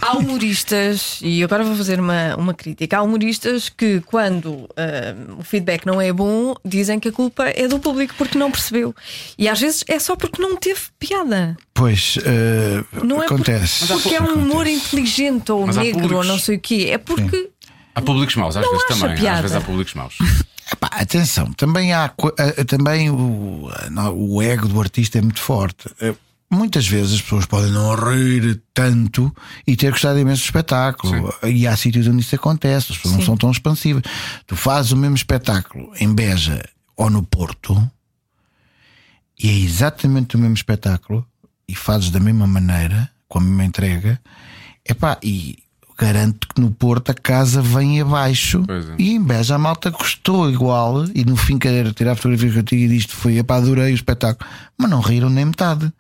[0.01, 2.97] há humoristas, e agora vou fazer uma, uma crítica.
[2.97, 7.69] Há humoristas que, quando ah, o feedback não é bom, dizem que a culpa é
[7.69, 8.95] do público porque não percebeu.
[9.37, 11.55] E às vezes é só porque não teve piada.
[11.75, 13.87] Pois eh, Não é acontece.
[13.87, 16.89] porque é um humor inteligente ou Mas negro ou não sei o quê.
[16.91, 17.52] É porque.
[17.95, 19.17] Há públicos maus, às Não vezes também.
[19.17, 19.37] piada.
[19.37, 20.17] Às vezes há públicos maus.
[20.73, 25.21] Epá, atenção, também há co- eh, também o, eh, não, o ego do artista é
[25.21, 25.91] muito forte.
[26.01, 26.15] Eh,
[26.51, 29.35] muitas vezes as pessoas podem não rir tanto
[29.67, 31.35] e ter gostado imenso do espetáculo.
[31.45, 34.03] E há sítios onde isso acontece, as pessoas não são tão expansivas.
[34.47, 36.63] Tu fazes o mesmo espetáculo em Beja
[36.97, 37.91] ou no Porto
[39.39, 41.27] e é exatamente o mesmo espetáculo
[41.69, 44.21] e fazes da mesma maneira, com a mesma entrega,
[44.89, 45.59] epá, e
[46.03, 48.95] garanto que no Porto a casa vem abaixo é.
[48.99, 52.59] e em Beja a malta gostou igual e no fim quer tirar a fotografia que
[52.59, 55.93] eu tinha disto foi, epá, adorei o espetáculo, mas não riram nem metade.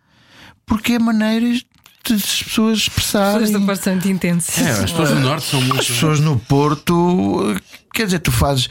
[0.66, 1.64] Porque é maneiras
[2.04, 3.40] de as pessoas expressarem.
[3.40, 4.58] Pessoas do Porto são muito intensas.
[4.58, 5.80] É, as pessoas do Norte são muito.
[5.80, 7.56] As pessoas no Porto,
[7.94, 8.68] quer dizer, tu fazes.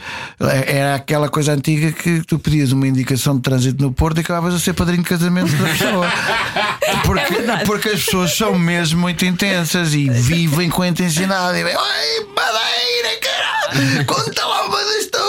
[0.66, 4.54] Era aquela coisa antiga que tu pedias uma indicação de trânsito no Porto e acabavas
[4.54, 6.06] a ser padrinho de casamento da pessoa.
[7.06, 7.34] Porque,
[7.64, 11.58] porque as pessoas são mesmo muito intensas e vivem com a intensidade.
[11.58, 15.21] E vem, Oi, madeira, caralho, conta lá uma das.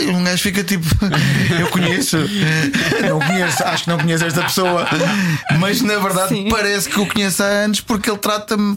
[0.00, 0.86] E um gajo fica tipo,
[1.58, 2.18] eu conheço,
[3.08, 4.86] não conheço, acho que não conheço esta pessoa,
[5.58, 6.48] mas na verdade Sim.
[6.48, 8.76] parece que o conheço há anos porque ele trata-me.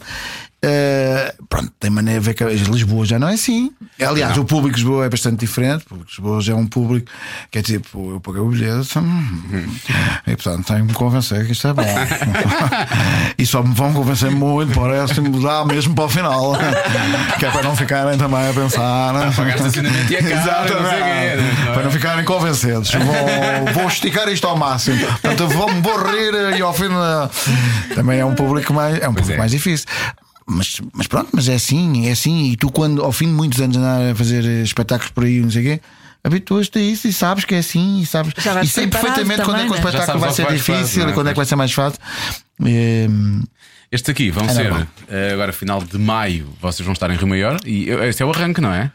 [0.68, 3.70] Eh, pronto, tem maneira a ver que Lisboa já não é assim.
[4.04, 5.84] Aliás, o público de Lisboa é bastante diferente.
[5.84, 7.08] O público de Lisboa já é um público
[7.52, 9.42] que é tipo, eu paguei o bilhete hum,
[10.26, 11.84] e portanto tenho que me convencer que isto é bom.
[13.38, 16.56] e só me vão convencer muito, parece-me mudar mesmo para o final.
[17.38, 19.32] que é para não ficarem também a pensar.
[19.36, 21.74] pagar estacionamento e a casa, não sei o quê, não é?
[21.74, 22.90] Para não ficarem convencidos.
[22.90, 24.98] Vou, vou esticar isto ao máximo.
[25.06, 26.88] Portanto, vou-me vou rir e ao fim.
[27.94, 29.38] Também é um público mais, é um público é.
[29.38, 29.86] mais difícil.
[30.46, 32.50] Mas, mas pronto, mas é assim, é assim.
[32.52, 35.50] E tu, quando ao fim de muitos anos andar a fazer espetáculos por aí, não
[35.50, 35.80] sei o quê.
[36.22, 38.32] Habituas-te a isso e sabes que é assim, e sabes
[38.62, 39.88] e sei perfeitamente quando é que o também, né?
[39.88, 41.10] Espetáculo vai ser vais difícil não é?
[41.10, 42.00] e quando é que vai ser mais fácil.
[42.64, 43.42] Ehm,
[43.92, 44.86] Este aqui vão É ser normal.
[45.08, 46.48] eh, agora final de maio.
[46.60, 48.90] Vocês vão estar em Rio Maior e eh, este é o arranque, não é?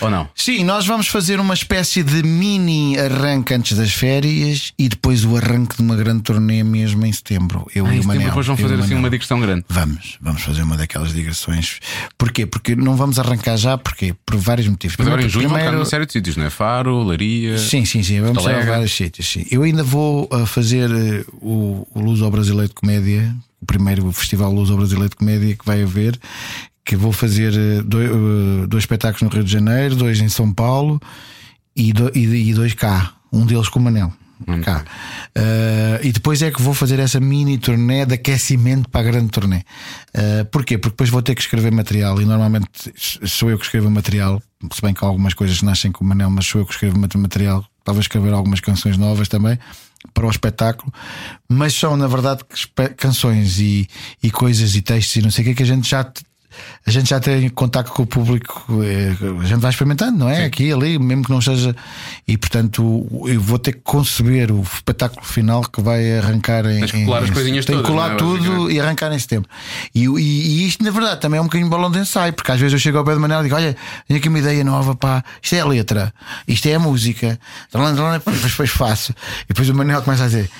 [0.00, 0.28] Ou não?
[0.34, 5.36] Sim, nós vamos fazer uma espécie de mini arranque antes das férias e depois o
[5.36, 7.66] arranque de uma grande turnê mesmo em setembro.
[7.74, 8.28] Eu Ah, e o Manel.
[8.28, 9.64] depois vão fazer assim uma digressão grande.
[9.68, 11.78] Vamos, vamos fazer uma daquelas digressões.
[12.16, 12.46] Porquê?
[12.46, 14.14] Porque não vamos arrancar já, porquê?
[14.24, 14.96] Por vários motivos.
[14.98, 16.50] Mas agora em junho vão Primeiro- numa série de sítios, não é?
[16.50, 17.58] Faro, Laria.
[17.58, 18.20] Sim, sim, sim.
[18.20, 19.26] Vamos a vários sítios.
[19.30, 19.44] Sim.
[19.50, 24.10] Eu ainda vou uh, fazer uh, o, o Luz ao Brasileiro de Comédia, o primeiro
[24.12, 26.18] festival Luz ao Brasileiro de Comédia que vai haver.
[26.90, 30.52] Que vou fazer uh, dois, uh, dois espetáculos no Rio de Janeiro, dois em São
[30.52, 31.00] Paulo
[31.76, 33.12] e, do- e- e dois cá.
[33.32, 34.12] Um deles com o Manel.
[34.64, 34.84] Cá.
[35.36, 39.28] Uh, e depois é que vou fazer essa mini turnê de aquecimento para a grande
[39.28, 39.58] turnê.
[40.16, 40.78] Uh, porquê?
[40.78, 42.68] Porque depois vou ter que escrever material e normalmente
[43.24, 44.42] sou eu que escrevo material,
[44.72, 46.98] se bem que há algumas coisas nascem com o Manel, mas sou eu que escrevo
[46.98, 47.64] mat- material.
[47.84, 49.58] Talvez escrever algumas canções novas também
[50.14, 50.92] para o espetáculo,
[51.48, 52.42] mas são na verdade
[52.96, 53.86] canções e,
[54.22, 56.10] e coisas e textos e não sei o que que a gente já
[56.86, 60.44] a gente já tem contato com o público, eh, a gente vai experimentando, não é?
[60.44, 61.74] Aqui e ali, mesmo que não seja.
[62.26, 66.80] E portanto, eu vou ter que conceber o espetáculo final que vai arrancar em.
[66.80, 68.16] Tens que colar em- as coisinhas que todas, colar é?
[68.16, 69.48] tudo e arrancar em setembro.
[69.94, 72.58] E, e, e isto, na verdade, também é um bocadinho balão de ensaio, porque às
[72.60, 74.94] vezes eu chego ao pé de Manel e digo: Olha, tenho aqui uma ideia nova,
[74.94, 76.12] pá, isto é a letra,
[76.46, 77.38] isto é a música,
[77.72, 79.12] depois, depois faço.
[79.44, 80.50] E depois o Manel começa a dizer: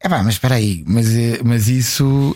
[0.00, 2.34] É pá, mas espera aí, mas, eh, mas isso.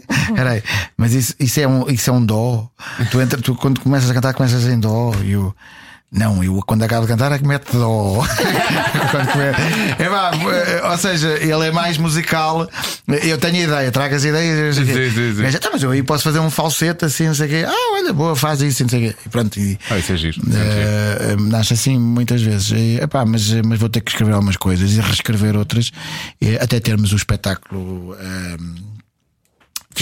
[0.30, 0.62] Espera aí,
[0.96, 2.68] mas isso, isso, é um, isso é um dó.
[3.10, 5.12] Tu, entra, tu quando começas a cantar, começas em dó.
[5.24, 5.54] E eu.
[6.14, 8.22] Não, eu quando acabo de cantar é que mete dó.
[9.98, 12.68] É pá, eh, ou seja, ele é mais musical.
[13.08, 14.76] Eu tenho a ideia, trago as ideias.
[14.78, 14.84] o.
[14.84, 15.42] Sim, sim, sim.
[15.42, 17.64] Mas, "Tá, mas eu aí posso fazer um falsete assim, não sei o quê.
[17.66, 19.16] Ah, olha, boa, faz isso, não sei o quê.
[19.24, 19.58] E pronto.
[19.58, 20.40] E, Ah, isso é giro.
[20.54, 22.72] eh, nasce assim muitas vezes.
[22.72, 25.90] E, epá, mas, mas vou ter que escrever algumas coisas e reescrever outras
[26.60, 28.14] até termos o espetáculo.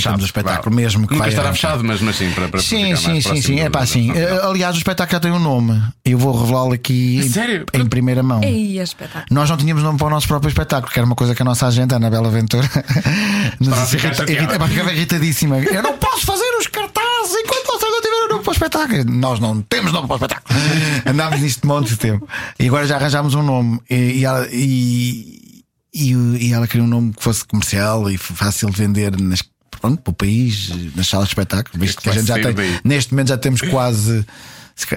[0.03, 0.83] Fechamos o espetáculo Vá.
[0.83, 3.25] mesmo que Nunca vai estará fechado, mas, mas sim, para, para Sim, ficar sim, mais
[3.25, 3.61] sim, sim.
[3.61, 4.11] É pá, sim.
[4.13, 5.81] Eh, Aliás, o espetáculo já tem um nome.
[6.05, 7.67] Eu vou revelá-lo aqui em- Sério?
[7.73, 8.43] em primeira mão.
[8.43, 9.27] Ei, é espetáculo.
[9.31, 11.45] Nós não tínhamos nome para o nosso próprio espetáculo, que era uma coisa que a
[11.45, 12.69] nossa agente, a Anabela Ventura,
[13.61, 15.59] nos irrita- epá, ficava irritadíssima.
[15.59, 19.05] Eu não posso fazer os cartazes enquanto vocês não tiverem nome para o espetáculo.
[19.05, 20.59] Nós não temos nome para o espetáculo.
[21.07, 22.29] Andámos nisto de monte de tempo.
[22.59, 23.81] E agora já arranjámos um nome.
[23.91, 25.63] E, e ela, e,
[25.95, 30.03] e, e ela queria um nome que fosse comercial e fácil de vender nas, pronto,
[30.03, 31.79] para o país, nas salas de espetáculo.
[31.79, 32.81] Visto que a gente já tem, daí?
[32.85, 34.25] neste momento já temos quase.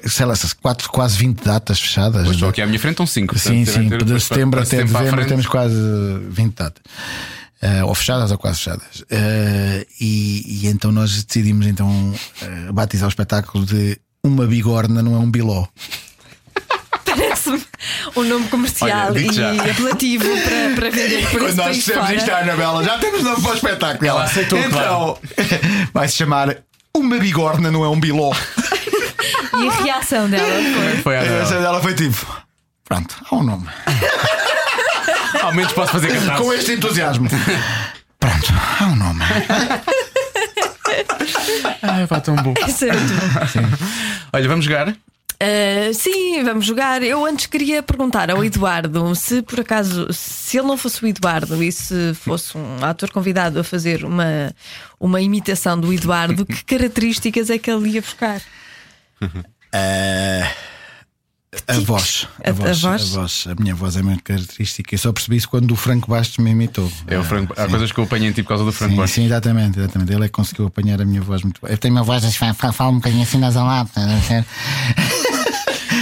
[0.05, 2.37] Sei lá, quatro, quase 20 datas fechadas.
[2.37, 3.37] Só aqui à minha frente estão 5.
[3.37, 5.75] Sim, sim, de setembro até dezembro temos quase
[6.29, 6.83] 20 datas.
[7.61, 9.05] Eh, ou fechadas ou quase fechadas.
[9.09, 15.15] Eh, e, e então nós decidimos então eh, batizar o espetáculo de Uma Bigorna não
[15.15, 15.65] é um Biló.
[17.43, 17.63] Parece-me
[18.15, 19.51] um nome comercial Olha, e já.
[19.51, 22.39] apelativo para, para vender por esse país fora.
[22.39, 24.07] Anabela, já temos nome para o espetáculo.
[24.09, 25.17] Ela aceitou, então,
[25.93, 26.57] vai se chamar
[26.95, 28.31] Uma Bigorna não é um Biló.
[29.55, 30.97] E a reação dela foi.
[31.03, 32.43] Foi a Essa dela foi tipo.
[32.85, 33.67] Pronto, há um nome.
[35.41, 37.29] Ao menos posso fazer Com este entusiasmo.
[38.19, 39.21] Pronto, há um nome.
[41.83, 42.55] Ai, pá, tão bom.
[42.67, 43.77] Isso é muito bom.
[44.33, 44.93] Olha, vamos jogar?
[45.41, 47.03] Uh, sim, vamos jogar.
[47.03, 51.61] Eu antes queria perguntar ao Eduardo se por acaso, se ele não fosse o Eduardo
[51.63, 54.53] e se fosse um ator convidado a fazer uma,
[54.99, 58.41] uma imitação do Eduardo, que características é que ele ia buscar?
[59.73, 60.51] Eh,
[61.67, 63.01] a voz, a, A- a voz, voz?
[63.15, 64.93] a voz, a minha voz é muito característica.
[64.95, 66.91] Eu só percebi isso quando o Franco Bastos me imitou.
[67.07, 67.69] É o Franco, há Sim.
[67.69, 69.15] coisas que eu apanhei em ti por causa do Franco Sim, Bastos.
[69.15, 70.11] sim, exatamente, exatamente.
[70.13, 71.71] Ele é que conseguiu apanhar a minha voz muito bem.
[71.71, 73.89] Eu tenho uma voz, fala, fala, fala um bocadinho assim nasalado.
[73.95, 74.45] ver?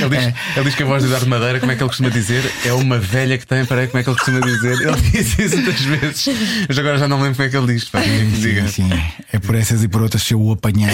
[0.01, 0.33] Ele diz, É.
[0.55, 2.51] ele diz que a voz de Eduardo Madeira, como é que ele costuma dizer?
[2.65, 4.81] É uma velha que tem, peraí, como é que ele costuma dizer?
[4.81, 6.25] Ele diz isso muitas vezes,
[6.67, 7.85] mas agora já não me lembro como é que ele diz.
[7.89, 8.67] Pá, que diga.
[8.67, 9.01] Sim, sim.
[9.31, 10.91] É por essas e por outras se eu o apanhar.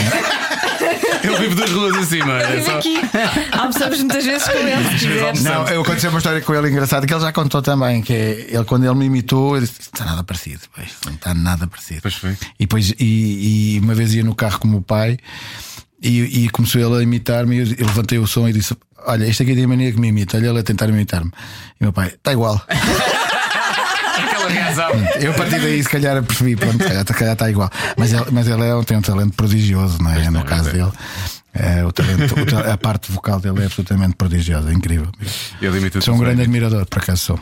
[1.24, 2.34] Ele vive duas ruas acima.
[2.34, 2.78] É Vem só...
[2.78, 2.98] aqui,
[3.52, 5.38] almoçamos muitas vezes com ele, se quiser.
[5.42, 8.02] Não, eu aconteceu uma história com ele engraçada que ele já contou também.
[8.02, 11.14] Que é, ele, quando ele me imitou, eu disse: "Não está nada parecido, pois, não
[11.14, 12.02] está nada parecido.
[12.02, 12.32] Pois foi.
[12.60, 15.18] E depois, e, e uma vez ia no carro com o meu pai
[16.02, 17.56] e, e começou ele a imitar-me.
[17.56, 18.76] e Eu, eu levantei o som e disse:
[19.06, 20.38] Olha, este aqui tem a mania que me imita.
[20.38, 21.30] Olha ele a tentar imitar-me.
[21.30, 22.62] E o meu pai: Está igual.
[25.20, 27.70] Eu a partir daí, se calhar, percebi: Pronto, se calhar, se calhar está igual.
[27.98, 30.30] Mas ele, mas ele é, tem um talento prodigioso, não é?
[30.30, 30.78] no tem, caso pois é.
[30.78, 30.92] dele.
[31.54, 35.08] É, o talento, o ta- a parte vocal dele é absolutamente prodigiosa, é incrível.
[35.62, 37.40] Imita Sou um grande admirador, por acaso sou.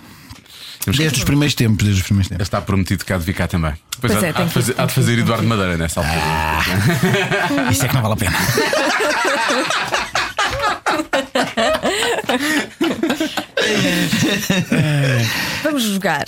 [0.80, 2.48] Que- Desde os primeiros tempos, desde os primeiros Ele tempos.
[2.48, 3.73] está prometido que há de vir cá também.
[3.99, 5.44] Pois Pois há, é, há de que fazer, tem há de que fazer que Eduardo
[5.44, 5.48] ir.
[5.48, 7.72] Madeira nessa altura.
[7.72, 8.38] Isso é que não vale a pena.
[15.64, 16.26] Vamos jogar.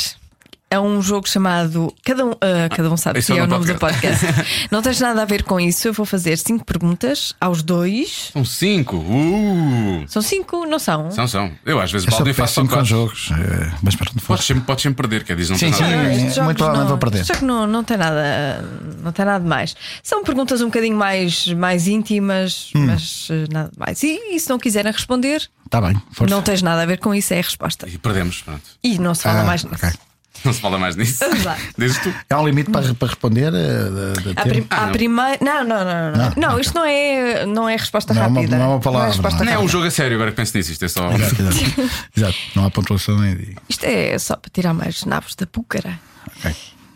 [0.69, 3.45] É um jogo chamado Cada um, ah, cada um sabe Esse que é é o
[3.45, 4.25] o nome do podcast.
[4.25, 4.67] podcast.
[4.69, 5.87] Não tens nada a ver com isso.
[5.87, 8.31] Eu vou fazer cinco perguntas aos dois.
[8.33, 8.97] São cinco.
[8.97, 10.03] Uh!
[10.07, 11.09] São cinco, não são?
[11.11, 11.51] São, são.
[11.65, 12.85] Eu às vezes balde e faço só com quatro.
[12.85, 13.29] jogos.
[13.31, 16.03] eh, Mas pronto, Podes sempre, podes sempre perder, quer dizer, não Sim, tem nada a
[16.03, 16.15] ver.
[16.15, 16.27] sim.
[16.27, 17.19] Estes muito provavelmente vou perder.
[17.21, 18.65] estes jogos não, não tem nada,
[19.01, 19.75] não tem nada de mais.
[20.03, 22.85] São perguntas um bocadinho mais, mais íntimas, Hum.
[22.87, 24.03] mas eh, nada mais.
[24.03, 26.33] E, e se não quiserem responder, Tá bem, força.
[26.35, 27.87] não tens nada a ver com isso, é a resposta.
[27.87, 28.63] E perdemos, pronto.
[28.83, 29.75] E não se fala Ah, mais nisso.
[29.75, 29.97] ok.
[30.45, 31.23] Não se fala mais nisso.
[31.43, 31.57] Lá.
[31.77, 32.13] Dizes tu.
[32.29, 33.53] Há um limite para, para responder?
[33.53, 34.49] eh, A, tempo?
[34.49, 34.91] prim- a não.
[34.93, 35.37] primeira.
[35.41, 36.29] Não, não, não, não.
[36.29, 38.57] Não, Não, isto não é, não é resposta Não é uma- rápida.
[38.57, 40.55] não é uma palavra, resposta não Não é um jogo a sério, agora que penso
[40.57, 40.71] nisso.
[40.71, 41.11] Isto é só.
[41.11, 41.81] Exato, exato.
[42.15, 43.23] Exato, não há pontuação.
[43.23, 43.55] É de...
[43.69, 45.99] Isto é só para tirar mais nabos da púcara.
[46.37, 46.55] Ok.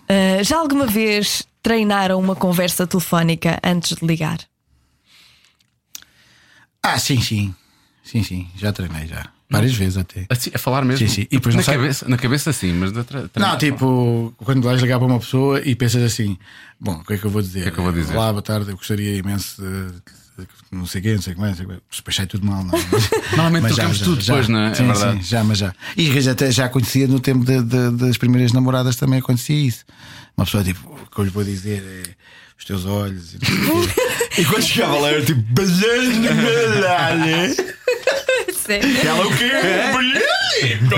[0.09, 4.39] Ah, já alguma vez treinaram uma conversa telefónica antes de ligar?
[6.83, 7.53] Ah, sim, sim.
[8.03, 8.47] Sim, sim.
[8.57, 9.25] Já treinei já.
[9.51, 10.25] Várias vezes até.
[10.29, 11.07] Assim, a falar mesmo.
[11.07, 11.21] Sim, sim.
[11.29, 14.97] E depois na, cabeça, na cabeça, sim, mas na tra- Não, tipo, quando vais ligar
[14.97, 16.37] para uma pessoa e pensas assim:
[16.79, 17.59] bom, o que é que eu vou dizer?
[17.59, 18.15] O que é que eu vou dizer?
[18.15, 20.21] Olá, boa tarde, eu gostaria imenso de.
[20.71, 21.81] Não sei quem, não sei como é, não sei como é.
[21.95, 22.81] Depois sai tudo mal, não é?
[22.91, 24.71] Mas- Normalmente mas trocamos tudo depois, não é?
[24.71, 25.17] É Sim, verdade.
[25.17, 25.75] sim, já, mas já.
[25.97, 29.83] E já até já acontecia no tempo de- de- das primeiras namoradas também acontecia isso.
[30.35, 32.09] Uma pessoa, tipo, o que eu lhe vou dizer é
[32.57, 33.33] os teus olhos.
[33.35, 33.37] E.
[34.39, 36.31] E quando chegava lá, eu tipo, balhanha,
[38.51, 38.83] pussig.
[38.83, 40.91] Hello, kid.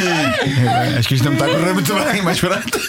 [0.98, 2.80] Acho que isto não me está a correr muito bem, mas pronto.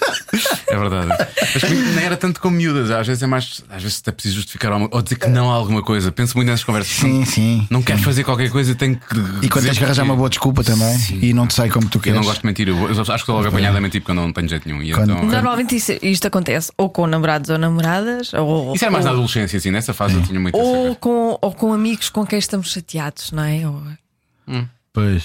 [0.68, 1.10] É verdade.
[1.54, 2.90] Mas comigo nem era tanto com miúdas.
[2.92, 3.64] Às vezes é mais.
[3.70, 6.12] Às vezes até preciso justificar alguma, ou dizer que não a alguma coisa.
[6.12, 6.94] Penso muito nessas conversas.
[6.94, 7.68] Sim, sim.
[7.70, 9.46] Não quero fazer qualquer coisa e tenho que.
[9.46, 11.98] E quando tens que arranjar uma boa desculpa também e não te sai como tu
[11.98, 12.20] Eu queres.
[12.20, 12.68] não gosto de mentir.
[12.70, 14.82] Eu, eu acho que estou logo apanhado a mentir porque eu não tenho jeito nenhum.
[14.82, 18.90] E Quando- então, Normalmente isso- isto acontece ou com namorados ou namoradas, ou, Isso é
[18.90, 19.72] mais na ou, adolescência, assim.
[19.72, 23.44] Nessa fase eu tinha muito ou com, ou com amigos com quem estamos chateados, não
[23.44, 23.68] é?
[23.68, 23.84] Ou,
[24.94, 25.24] Pois.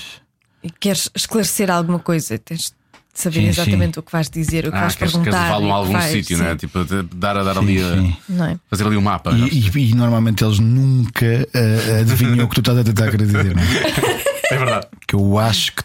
[0.66, 2.76] E queres esclarecer alguma coisa, tens de
[3.14, 5.58] saber Sim, exatamente o que vais dizer, o que Ah, vais queres, queres perguntar.
[5.58, 6.50] levá-lo e a o que algum vais- sítio, não é?
[6.50, 6.84] sim, Tipo,
[7.14, 7.94] dar a dar ali a.
[7.94, 8.16] sim.
[8.28, 8.56] não é?
[8.68, 9.30] Fazer ali um mapa.
[9.32, 13.24] E, e- e normalmente eles nunca eh, adivinham o que tu estás a tentar querer
[13.26, 14.26] dizer, não é?
[14.48, 14.86] É verdade.
[15.08, 15.82] Que eu acho que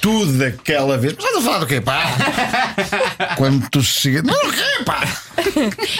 [0.00, 1.14] tudo daquela vez.
[1.16, 2.04] Mas estás a falar do quê, pá?
[3.36, 4.22] Quando tu chegas.
[4.22, 5.02] Não, o quê, pá?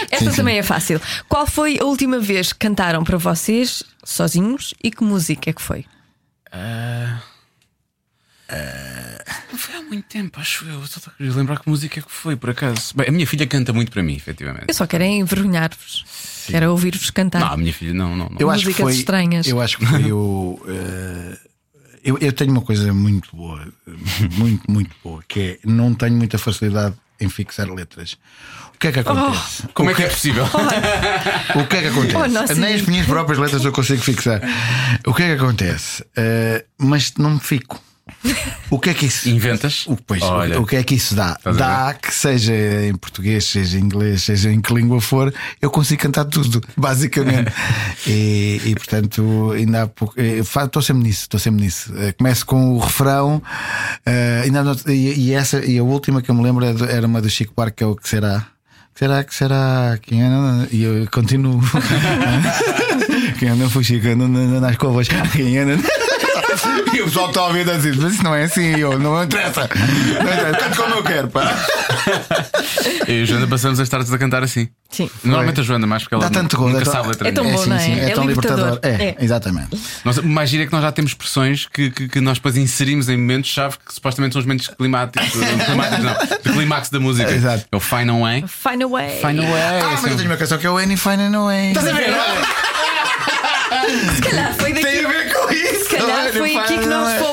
[0.09, 1.01] Esta também é fácil.
[1.27, 5.61] Qual foi a última vez que cantaram para vocês sozinhos e que música é que
[5.61, 5.83] foi?
[9.51, 10.79] Não foi há muito tempo, acho eu.
[10.85, 12.95] Só estou a querer lembrar que música é que foi, por acaso.
[12.95, 14.65] Bem, a minha filha canta muito para mim, efetivamente.
[14.67, 16.05] Eu só quero é envergonhar-vos.
[16.47, 17.39] Quero ouvir-vos cantar.
[17.39, 18.37] Não, a minha filha não, não, não.
[18.39, 18.93] Eu acho que Músicas foi.
[18.93, 19.47] estranhas.
[19.47, 20.59] Eu acho que foi o.
[20.67, 21.37] eh,
[22.03, 23.67] eu, eu tenho uma coisa muito boa,
[24.37, 28.15] muito, muito boa, que é não tenho muita facilidade em fixar letras.
[28.75, 29.63] O que é que acontece?
[29.73, 30.45] Como é que é possível?
[31.55, 32.53] O que é que acontece?
[32.53, 34.41] Oh, Nem as minhas próprias letras eu consigo fixar.
[35.07, 36.05] O que é que acontece?
[36.15, 37.81] Eh, mas não me fico.
[38.69, 39.27] O que é que isso.
[39.29, 39.85] Inventas?
[39.87, 40.59] O, pois, Olha.
[40.61, 41.37] o, que é que isso dá?
[41.57, 42.53] Dá que seja
[42.87, 47.51] em português, seja em inglês, seja em que língua for, eu consigo cantar tudo, basicamente.
[48.05, 50.13] E, e, portanto, ainda há pouco.
[50.17, 51.91] eh, Estou sempre nisso, estou sempre nisso.
[51.97, 53.41] Eh, Começo com o refrão,
[54.05, 57.07] eh, ainda não- e, e essa, e a última que eu me lembro é era
[57.07, 58.45] uma do Chico Buarque, que é o que será?
[58.93, 59.97] Será, que será?
[60.01, 60.27] Quem é?
[60.71, 61.59] E eu continuo.
[63.39, 65.07] Quem anda fuxica anda nas covas.
[65.33, 65.77] Quem anda.
[66.93, 69.69] E o pessoal está a ouvir assim, mas isso não é assim, eu, não interessa.
[70.23, 71.53] Não interessa, tanto como eu quero, pá.
[73.07, 74.69] Eu e a Joana passamos as tardes a cantar assim.
[74.89, 75.09] Sim.
[75.23, 77.43] Normalmente a Joana, mais porque ela Dá tanto nunca é tão- sabe letra é tão
[77.51, 77.79] bom, não é?
[77.79, 78.65] sim, é, É tão libertador.
[78.75, 79.01] libertador.
[79.01, 79.15] É, É.
[79.19, 79.77] exatamente.
[80.05, 83.09] Nós, mais giro é que nós já temos expressões que, que, que nós depois inserimos
[83.09, 85.29] em momentos-chave que supostamente são os momentos climáticos,
[85.65, 86.13] climáticos não,
[86.43, 87.31] de clímax da música.
[87.31, 87.65] Exato.
[87.71, 88.45] É o Fine Away.
[88.47, 89.09] Find a way.
[89.21, 89.61] Fine Away.
[89.81, 91.67] Ah, mas eu tenho uma canção que é o Any Fine Away.
[91.69, 92.15] Estás a ver?
[94.15, 94.53] Se calhar
[97.03, 97.24] foi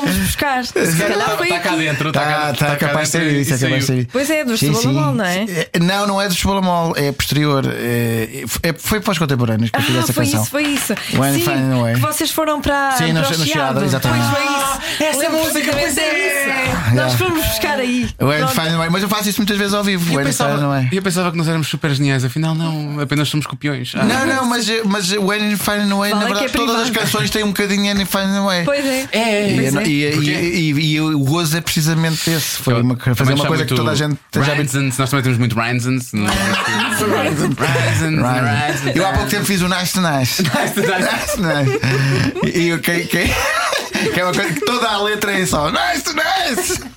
[0.55, 0.85] nós buscar.
[0.85, 1.77] Se calhar Está foi tá cá aqui.
[1.79, 2.07] dentro.
[2.09, 4.07] Está cá- tá, tá cá capaz de ser isso, é capaz de ser isso.
[4.11, 4.69] Pois é, do sim.
[4.93, 5.45] não é?
[5.73, 7.63] É, Não, não é do Cebolamol, é posterior.
[7.67, 10.41] É, é- foi para os contemporâneos que eu fiz Ah, essa foi canção.
[10.41, 10.93] isso, foi isso.
[11.17, 11.93] When Sim, Fine Away.
[11.95, 13.83] que vocês foram para, Sim, o no Chiado.
[13.83, 14.23] Exatamente.
[14.31, 15.03] Pois foi isso.
[15.03, 16.01] essa Lembro música, pois é.
[16.01, 16.93] é isso.
[16.95, 18.07] Nós fomos buscar aí.
[18.17, 18.47] Pronto.
[18.49, 20.19] Fine Away, mas eu faço isso muitas vezes ao vivo.
[20.19, 20.89] Any Fine Away.
[20.91, 23.93] eu pensava que nós éramos super geniais, afinal não, apenas somos copiões.
[23.95, 26.89] Ah, Não, não, mas, mas o Any Fine and Away, na é verdade, todas as
[26.89, 28.63] canções têm um bocadinho Any Fine and Away.
[28.63, 29.07] Pois é.
[29.11, 30.42] É, E, é.
[30.43, 32.57] E- e- o gozo é precisamente esse.
[32.61, 35.55] Foi uma, fazer uma coisa que toda a gente Raisins, nós também temos muito
[36.17, 36.27] não
[38.27, 38.75] é?
[38.95, 40.43] Eu há pouco tempo fiz o Nice to Nice.
[40.53, 40.81] Nice to
[41.41, 42.57] Nice.
[42.57, 43.25] E eu que, que,
[44.13, 46.83] que é uma coisa que toda a letra é só Nice to Nice.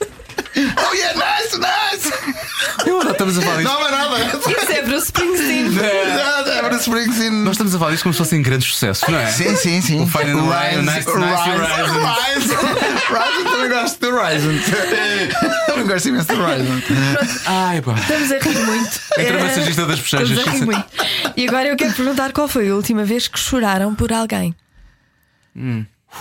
[0.59, 1.15] Oh yeah.
[2.91, 3.69] Eu não estamos a falar disto.
[3.73, 4.17] Não, mas nada.
[4.63, 5.71] Isso é Bruce Springsteen.
[6.17, 7.31] Nada, é Bruce Springsteen.
[7.31, 9.27] Nós estamos a falar disto como se fossem grandes sucessos, não é?
[9.27, 10.01] Sim, sim, sim.
[10.01, 12.55] O Away, o Nice e o Rise.
[12.55, 14.53] Rise, também gosto do Horizon.
[15.67, 16.83] Também gosto imenso do Horizon.
[17.47, 17.95] Ai, pá.
[17.95, 19.01] Estamos a rir muito.
[19.19, 20.31] Entre a É, massagista das bochechas.
[20.31, 20.85] Estamos a rir muito.
[21.37, 24.55] E agora eu quero perguntar qual foi a última vez que choraram por alguém.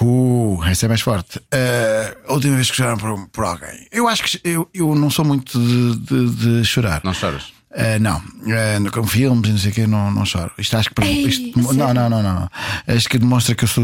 [0.02, 1.38] Uh, essa é mais forte.
[1.38, 3.88] Uh, a última vez que choraram por, por alguém.
[3.92, 7.02] Eu acho que eu, eu não sou muito de, de- de chorar.
[7.04, 7.54] Não choras.
[7.72, 10.50] Uh, não, uh, com filmes e não sei o que, não, não choro.
[10.58, 11.04] Isto acho que.
[11.04, 12.50] Ei, isto- não, não, não, não.
[12.88, 13.84] Acho que demonstra que eu sou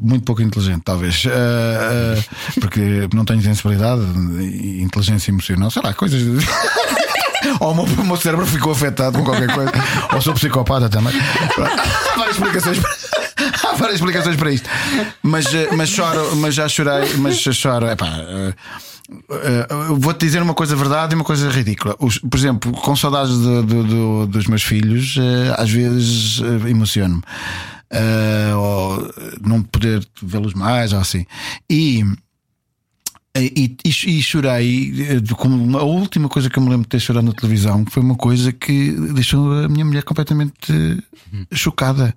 [0.00, 1.24] muito pouco inteligente, talvez.
[1.24, 4.00] Uh, uh, porque não tenho sensibilidade
[4.40, 6.20] e inteligência emocional, sei lá, coisas.
[6.22, 6.46] de-
[7.58, 9.72] Ou o meu, o meu cérebro ficou afetado com qualquer coisa.
[10.14, 11.12] Ou sou psicopata também.
[12.16, 12.90] Várias explicações para,
[13.78, 14.68] várias explicações para isto.
[15.22, 17.86] Mas, eh, mas choro, mas já chorei, mas choro.
[17.86, 18.54] Epá, eh,
[19.70, 21.94] eu Vou-te dizer uma coisa verdade e uma coisa ridícula.
[21.98, 27.22] Os- por exemplo, com saudades do- do- do- dos meus filhos, eh, às vezes emociono-me.
[28.56, 29.12] Ou
[29.44, 31.26] não poder vê-los mais, ou assim.
[31.68, 32.02] E.
[33.34, 37.00] E, e, e chorei, eh, como a última coisa que eu me lembro de ter
[37.00, 42.14] chorado na televisão foi uma coisa que deixou a minha mulher completamente eh, chocada.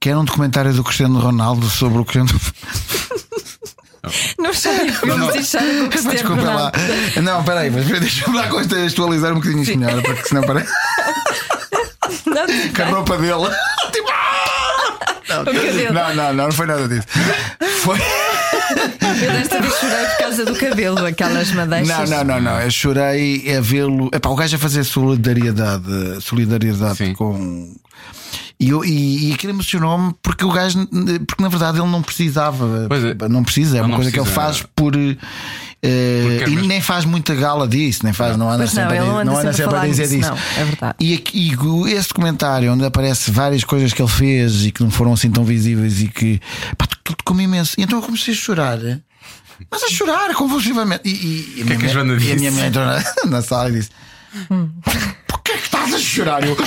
[0.00, 2.40] Que era um documentário do Cristiano Ronaldo sobre o Cristiano.
[4.36, 4.50] Não
[5.38, 6.52] e chorem com o Cristiano lá.
[6.52, 6.78] Ronaldo.
[7.22, 10.72] Não, peraí, mas deixa-me lá contextualizar um bocadinho isto melhor, porque senão parece
[12.26, 13.54] Não, que a roupa dele.
[13.92, 15.14] Tipo, ah!
[15.28, 17.06] Não, não, não, não foi nada disso.
[17.82, 18.00] Foi.
[19.22, 22.10] Eu desta vez chorei por causa do cabelo, aquelas madeixas.
[22.10, 22.60] Não, não, não, não.
[22.60, 24.08] Eu chorei a vê-lo.
[24.12, 25.84] Epá, o gajo a fazer solidariedade,
[26.20, 27.12] solidariedade Sim.
[27.14, 27.74] com.
[28.58, 30.86] E, eu, e, e aquilo emocionou-me porque o gajo,
[31.26, 32.86] porque na verdade ele não precisava.
[32.88, 33.14] Pois é.
[33.28, 34.40] Não precisa, é uma coisa que ele precisa.
[34.40, 34.94] faz por.
[34.96, 35.16] eh,
[36.38, 39.00] Porque, e mas- nem faz muita gala disso, nem faz, não anda não, sempre, a,
[39.00, 40.30] não dizer- anda não anda sempre a a dizer disso, disso.
[40.30, 40.94] não, é verdade.
[41.00, 44.90] E, aqui- e esse documentário onde aparece várias coisas que ele fez e que não
[44.90, 46.40] foram assim tão visíveis e que
[46.78, 47.74] pá, tocou-me imenso.
[47.78, 48.78] E então eu comecei a chorar.
[49.70, 51.02] Mas a chorar convulsivamente.
[51.04, 53.02] E, e, e a que é minha que Joana e a minha mãe entrou na,
[53.26, 53.90] na sala e disse:
[55.26, 56.42] Porquê é que estás a chorar?
[56.44, 56.56] Eu,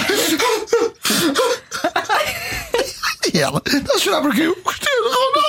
[3.34, 5.48] e ela: Estás a chorar porque eu gostei do Ronaldo.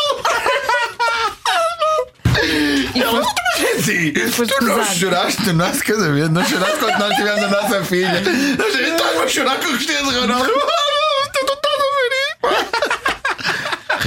[2.94, 7.16] E Ela, mas é assim, tu não choraste no nosso casamento, não choraste quando nós
[7.16, 8.20] tivemos a nossa filha.
[8.20, 10.44] Não choraste, Estás a chorar eu gostei do Ronaldo.
[10.46, 12.97] Tu não estás a ver isso.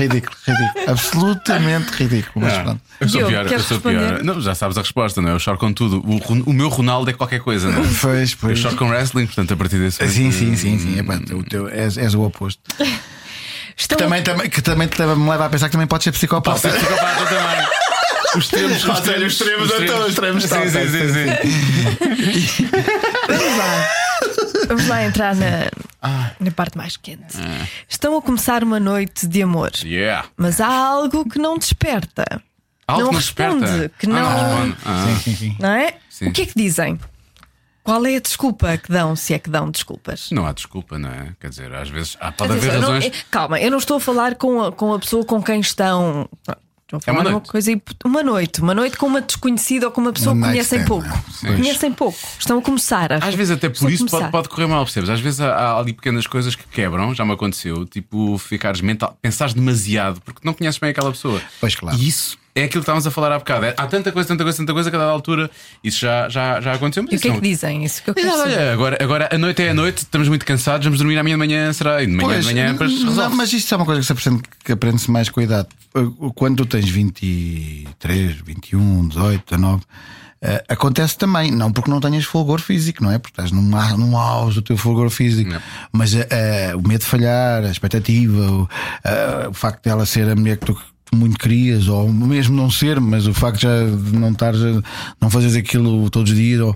[0.02, 0.90] Ridículo, ridículo.
[0.92, 2.46] Absolutamente ridículo.
[2.46, 2.82] Mas pronto.
[3.00, 3.94] Eu sou Diogo, pior, eu queres sou pior.
[4.02, 4.24] responder?
[4.24, 5.34] Não, já sabes a resposta, não é?
[5.34, 6.02] Eu choro com tudo.
[6.06, 7.88] O, Ron- o meu Ronaldo é qualquer coisa, não é?
[8.02, 8.60] Pois, Eu pois.
[8.60, 9.98] choro com wrestling, portanto, a partir desse.
[10.08, 11.00] Sim, sim, sim, sim.
[11.00, 12.60] Epá, o teu, és, és o oposto.
[13.78, 16.12] Estão também, também, que também te leva, me leva a pensar que também pode ser
[16.12, 16.52] psicopata.
[16.60, 17.68] Posso ser psicopata também.
[18.36, 22.70] Os extremos, Ou seja, os extremos, então, os extremos Sim, sim, sim, sim.
[24.76, 25.04] Vamos lá.
[25.06, 25.70] Entrar na,
[26.02, 26.32] Ah.
[26.40, 27.38] na parte mais quente.
[27.88, 30.28] Estão a começar uma noite de amor, Yeah.
[30.38, 32.26] mas há algo que não desperta.
[32.88, 33.94] Algo Não que não responde, desperta.
[34.00, 34.78] que Ah, não- responde.
[34.86, 35.18] Ah.
[35.24, 35.56] Sim, sim.
[35.60, 35.96] Não é?
[36.10, 36.28] Sim.
[36.30, 37.00] O que é que dizem?
[37.84, 40.30] Qual é a desculpa que dão, se é que dão desculpas?
[40.32, 41.34] Não há desculpa, não é?
[41.40, 43.06] Quer dizer, às vezes há, pode Atenção, haver eu não- razões.
[43.16, 46.30] eh, calma, eu não estou a falar com a, com a pessoa com quem estão.
[46.92, 47.50] Estou a É uma falar de uma noite.
[47.52, 50.86] coisa uma noite, uma noite com uma desconhecida ou com uma pessoa One que conhecem
[50.86, 51.08] pouco.
[51.08, 51.56] é?
[51.56, 52.18] Conhecem pouco.
[52.38, 53.14] Estão a começar.
[53.14, 55.10] Às vezes até por a isso pode, pode correr mal, percebes?
[55.10, 59.18] Às vezes há, há ali pequenas coisas que quebram, já me aconteceu, tipo ficares mental,
[59.22, 61.42] pensares demasiado porque não conheces bem aquela pessoa.
[61.60, 61.98] Pois, claro.
[61.98, 63.66] E isso é aquilo que estávamos a falar há bocado.
[63.66, 65.50] É- há tanta coisa, tanta coisa, tanta coisa que a dada altura
[65.84, 67.04] isso já, já, já aconteceu.
[67.04, 67.84] Mas E o que é que dizem?
[67.86, 70.84] Isso que eu quero olha, agora, agora a noite é a noite, estamos muito cansados,
[70.86, 72.02] vamos dormir amanhã de manhã, será?
[72.04, 74.12] E de manhã Pois, de manhã, depois não, mas isto é uma coisa que se
[74.14, 75.68] aprende, que aprende-se mais com a idade.
[76.36, 79.82] Quando tu tens 23, 21, 18, 19,
[80.44, 83.20] eh, acontece também, não porque não tenhas fulgor físico, não é?
[83.20, 83.62] Porque estás num,
[83.98, 85.62] num auge do teu fulgor físico, Não.
[85.92, 88.70] mas eh, o medo de falhar, a expectativa, o,
[89.04, 90.78] eh, o facto dela ser a mulher que tu
[91.14, 94.82] muito querias, ou mesmo não ser, mas o facto já de não estares, a-
[95.20, 96.76] não fazeres aquilo todos os dias, ou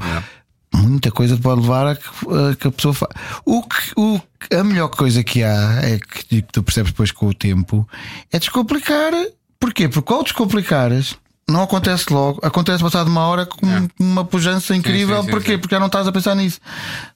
[0.73, 3.07] muita coisa pode levar a que a, que a pessoa fa...
[3.45, 4.19] o que, o
[4.53, 7.87] a melhor coisa que há é que, que tu percebes depois com o tempo
[8.31, 9.11] é descomplicar.
[9.59, 9.87] Porquê?
[9.87, 11.15] Porque ao descomplicares
[11.47, 13.83] não acontece logo, acontece passado uma hora com É.
[13.99, 15.17] uma pujança incrível.
[15.19, 15.51] sim, sim, Porquê?
[15.53, 15.57] sim.
[15.59, 16.59] Porque já não estás a pensar nisso.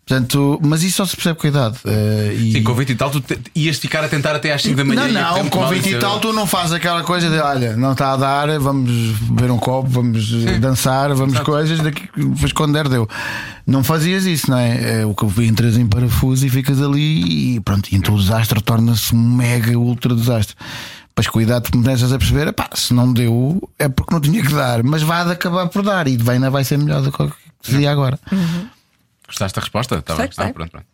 [0.07, 1.77] Portanto, mas isso só se percebe com a idade.
[1.85, 2.51] eh, e...
[2.53, 4.83] Sim, com 20 e tal, tu te- ias ficar a tentar até às 5 da
[4.85, 5.07] manhã.
[5.07, 7.91] Não, não, com mal 20 e tal tu não fazes aquela coisa de olha, não
[7.93, 12.73] está a dar, vamos beber um copo, vamos eh, dançar, vamos coisas, daqui, depois quando
[12.73, 13.07] der, deu.
[13.67, 15.01] Não fazias isso, não é?
[15.01, 18.61] É o que entras em parafuso e ficas ali e pronto, e então o desastre
[18.61, 20.55] torna-se um mega ultra desastre.
[21.19, 24.53] Depois cuidado, tu começas a perceber, pá, se não deu é porque não tinha que
[24.53, 27.21] dar, mas vai de acabar por dar e vai, ainda vai ser melhor do que
[27.21, 28.17] o que dizia agora.
[29.27, 30.01] Gostaste da resposta?
[30.01, 30.29] Tá bem.
[30.37, 30.85] Ah, pronto, pronto.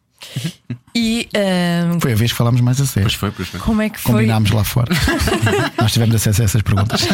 [0.96, 3.04] E ahm, Foi a vez que falámos mais a sério.
[3.04, 3.60] Pois foi, pois foi.
[3.60, 4.14] como é que foi?
[4.14, 4.92] Combinámos lá fora.
[5.80, 7.02] Nós tivemos acesso a essas perguntas.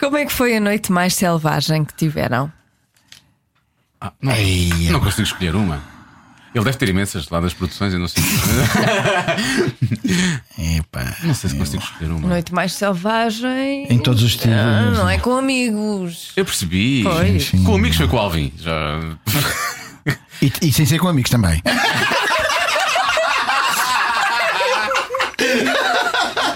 [0.00, 2.50] Como é que foi a noite mais selvagem que tiveram?
[4.00, 5.82] Ah, não, Ei, não consigo escolher uma.
[6.54, 8.22] Ele deve ter imensas lá das produções, eu não sei.
[10.78, 11.16] Epá.
[11.22, 12.28] não sei se consigo escolher uma.
[12.28, 13.86] Noite mais selvagem.
[13.88, 14.58] Em todos os estilos.
[14.58, 16.32] Ah, não é com amigos.
[16.36, 17.04] Eu percebi.
[17.40, 17.64] Sim.
[17.64, 18.52] Com amigos foi com o Alvin.
[18.58, 19.00] Já...
[20.42, 21.62] E, e sem ser com amigos também.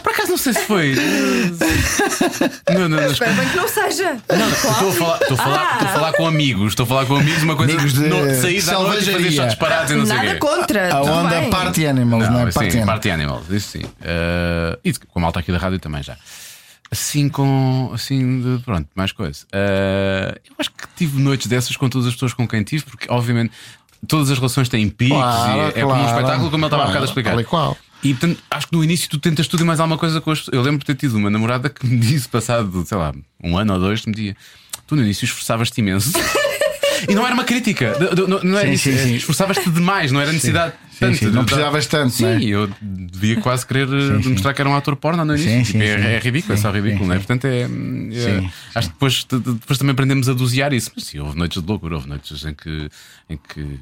[0.02, 0.94] Por acaso não sei se foi.
[2.70, 3.10] Não, não, não.
[3.10, 4.16] Espero bem que não seja.
[4.16, 7.16] Estou a, falar, estou, a falar, estou a falar com amigos, estou a falar com
[7.16, 10.06] amigos, uma coisa Amigos de no, sair da noite e fazer só disparados e não
[10.06, 10.38] sei o Nada quê.
[10.38, 10.94] contra.
[10.94, 11.50] A onda bem.
[11.50, 12.50] Party Animals, não, é?
[12.50, 12.86] sim, Party Animals.
[12.86, 13.84] Party Animals, isso sim.
[14.02, 16.16] Eh, e com a malta aqui da rádio também já.
[16.90, 17.90] Assim com.
[17.92, 19.44] Assim, de, pronto, mais coisa.
[19.52, 23.06] Eh, eu acho que tive noites dessas com todas as pessoas com quem tive, porque
[23.10, 23.52] obviamente
[24.06, 26.06] todas as relações têm picos Claro, e é, é como um claro.
[26.16, 27.30] espetáculo, como ele estava Claro, bocado a explicar.
[27.30, 27.76] tal e qual.
[28.02, 30.46] E portanto, acho que no início tu tentas tudo e mais alguma coisa com as.
[30.52, 33.12] Eu lembro de ter tido uma namorada que me disse, passado, sei lá,
[33.42, 34.36] um ano ou dois, me dizia:
[34.86, 36.12] Tu no início esforçavas-te imenso.
[37.08, 38.88] e não era uma crítica, de- não, não era Sim, isso.
[38.90, 40.72] Esforçavas-te demais, não era necessidade.
[40.72, 42.44] Sim, tanto, sim, não precisavas tanto, Sim, não é?
[42.44, 44.30] eu devia quase querer eh, sim.
[44.30, 45.50] mostrar que era um ator porno no início.
[45.50, 46.04] Sim, Tipo, sim, é, sim.
[46.06, 47.18] é ridículo, é Sim, só ridículo, sim, não é?
[47.18, 47.24] sim.
[47.26, 47.62] Portanto, é.
[47.62, 47.68] é-
[48.40, 50.90] Sim, acho que depois, de- de- depois também aprendemos a dosear isso.
[50.94, 52.88] Mas sim, houve noites de loucura, houve noites em que.
[53.28, 53.78] Em que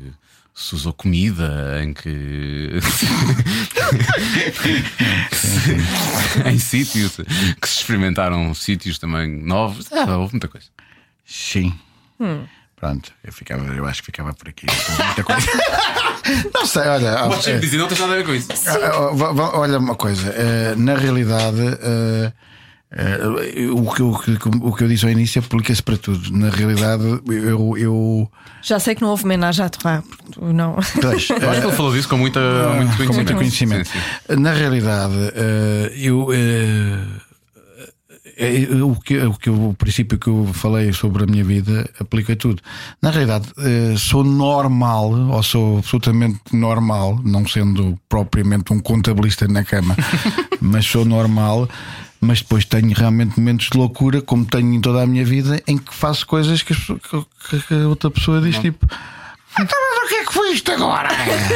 [0.57, 2.79] se usou comida, em que.
[6.47, 7.17] em sítios
[7.61, 9.87] que se experimentaram sítios também novos.
[9.93, 10.67] Ah, houve muita coisa.
[11.25, 11.73] Sim.
[12.85, 14.67] Pronto, eu, ficava, eu acho que ficava por aqui.
[14.67, 15.47] com Muita coisa.
[16.55, 17.17] não sei, olha.
[17.29, 18.49] Podes sempre eh, dizer, não tens nada a ver com isso.
[18.67, 22.33] Ah, ah, Olha uma coisa, eh, na realidade eh,
[23.73, 26.31] o, que, eu- o que- o que eu disse ao início aplica-se para tudo.
[26.37, 27.75] Na realidade, eu.
[27.79, 28.31] eu
[28.63, 30.03] Já sei que não houve homenagem à Torá.
[30.41, 30.75] Não.
[31.01, 32.39] pois, Eu acho que ele falou disso com, muita,
[32.77, 33.15] muito com conhecimento.
[33.17, 33.89] muito conhecimento.
[33.89, 33.99] Sim,
[34.29, 34.37] sim.
[34.41, 36.29] Na realidade, eh, eu.
[38.37, 41.89] Eh, eh, o, que, o, que, o princípio que eu falei sobre a minha vida
[42.01, 42.63] aplica a tudo.
[43.03, 49.65] Na realidade, eh, sou normal, ou sou absolutamente normal, não sendo propriamente um contabilista na
[49.65, 49.97] cama,
[50.61, 51.69] mas sou normal.
[52.21, 55.77] Mas depois tenho realmente momentos de loucura, como tenho em toda a minha vida, em
[55.77, 58.87] que faço coisas que, que- que a outra pessoa diz tipo.
[59.61, 61.11] Então, mas o que é que foi isto agora?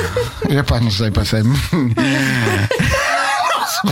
[0.51, 1.57] Epá, não sei, passei-me.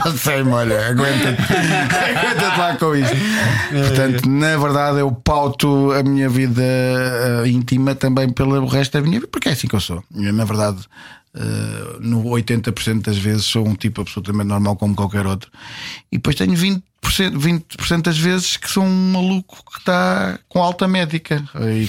[0.02, 1.42] Passei-me, olha, aguenta-te.
[1.42, 3.16] Aguenta-te lá com isto.
[3.70, 9.20] Portanto, na verdade, eu pauto a minha vida eh, íntima também pelo resto da minha
[9.20, 10.02] vida, porque é assim que eu sou.
[10.14, 10.78] Eu, na verdade,
[11.36, 15.50] eh, no 80% das vezes sou um tipo absolutamente normal como qualquer outro.
[16.10, 16.82] E depois tenho 20%,
[17.36, 21.44] 20 das vezes que sou um maluco que está com alta médica.
[21.60, 21.88] E,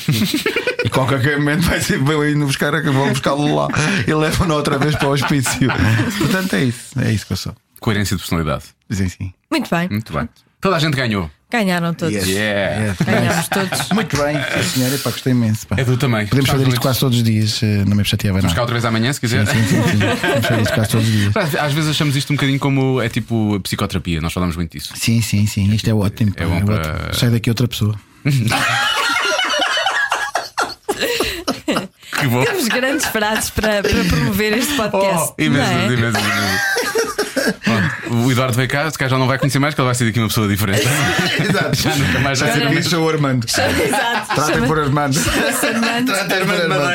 [0.85, 3.67] e qualquer momento vai ser vai indo buscar, vão buscá-lo lá
[4.05, 5.69] e levam-no outra vez para o hospício.
[6.17, 6.99] Portanto, é isso.
[6.99, 7.55] É isso que eu sou.
[7.79, 8.63] Coerência de personalidade.
[8.89, 9.33] Dizem sim.
[9.51, 9.87] Muito bem.
[9.89, 10.27] Muito bem.
[10.59, 11.29] Toda a gente ganhou.
[11.49, 12.13] Ganharam todos.
[12.13, 12.27] Yes.
[12.27, 12.85] Yeah.
[12.87, 12.97] Yes.
[13.05, 13.89] Ganhámos todos.
[13.93, 14.97] Muito bem, sim, senhora.
[14.97, 15.65] Pá, gostei imenso.
[15.67, 15.75] Pá.
[15.79, 16.27] É do também.
[16.27, 18.83] Podemos fazer isto quase todos os dias, eh, não me chateava Vamos cá outra vez
[18.83, 19.47] amanhã, se quiser.
[19.47, 19.97] Sim, sim, sim, sim.
[19.99, 21.33] Podemos fazer isto quase todos os dias.
[21.57, 24.91] Às vezes achamos isto um bocadinho como é tipo psicoterapia, nós falamos muito disso.
[24.97, 25.73] Sim, sim, sim.
[25.73, 26.33] Isto é ótimo.
[26.33, 27.13] pá, É bom é para- ótimo.
[27.13, 27.95] Sai daqui outra pessoa.
[32.19, 32.43] Que bom.
[32.43, 35.33] Temos grandes frases para, para promover este podcast.
[35.37, 35.85] Oh, imensas, é?
[35.93, 37.16] imensas, imensas.
[37.63, 39.95] Pronto, o Eduardo veio cá, se calhar já não vai conhecer mais, que ele vai
[39.95, 40.81] ser daqui uma pessoa diferente.
[41.39, 41.75] Exato.
[41.75, 42.89] Já nunca mais vai Já ser sei o que mesmo.
[42.91, 43.45] sou o Armando.
[43.45, 44.35] Exato.
[44.35, 45.19] Tratem por Armando.
[46.05, 46.87] Tratem por Armando.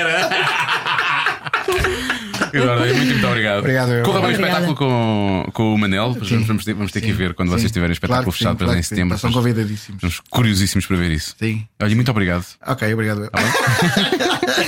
[2.52, 3.58] Eduardo, muito, muito obrigado.
[3.60, 4.02] Obrigado.
[4.04, 6.12] Corra bem o espetáculo com, com o Manel.
[6.14, 8.66] Vamos, vamos ter, vamos ter que ver quando vocês tiverem espetáculo Claro sim, fechado para
[8.66, 8.88] claro em sim.
[8.88, 9.18] setembro.
[9.18, 9.96] Convidadíssimos.
[10.02, 11.34] Estamos curiosíssimos para ver isso.
[11.38, 11.66] Sim.
[11.80, 12.44] Olha, muito obrigado.
[12.66, 13.30] Ok, obrigado.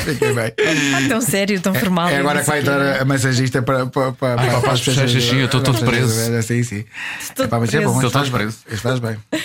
[0.05, 0.53] Fiquei bem.
[0.95, 2.09] Ah, tão sério, tão formal.
[2.09, 5.47] É agora que vai entrar a- massagista para, para, para, para as pessoas- sim, eu
[5.47, 6.43] estou todo preso.
[6.43, 6.85] Sim, sim.
[7.35, 8.31] Todo Epá, mas é bom, Estou bem.
[8.31, 8.59] preso.
[8.77, 9.17] Faz bem.
[9.31, 9.41] Por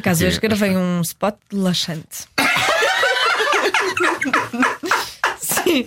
[0.00, 2.26] acaso, hoje gravei um spot relaxante.
[5.40, 5.84] Sim,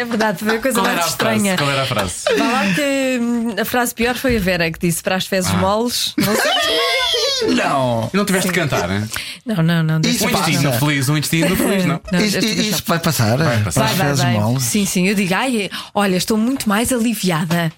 [0.00, 1.12] é verdade, foi a coisa Qual mais a frase?
[1.12, 1.56] estranha.
[1.56, 2.24] Qual era a frase?
[2.36, 5.50] Vá lá que hum, a frase pior foi a Vera que disse para as fezes
[5.50, 5.56] Ah.
[5.56, 6.14] moles.
[6.16, 7.54] Não, sei.
[7.54, 8.10] Não.
[8.12, 9.08] E não tiveste de cantar, hein?
[9.46, 9.82] não, não.
[9.82, 12.00] não deixa Um intestino feliz, um intestino feliz, não?
[12.12, 12.82] Não, isto estar.
[12.86, 13.36] vai passar.
[13.38, 13.86] Vai passar.
[13.86, 14.34] Vai, vai, vai.
[14.34, 14.60] mal.
[14.60, 17.72] Sim, sim, eu digo, ai, olha, estou muito mais aliviada.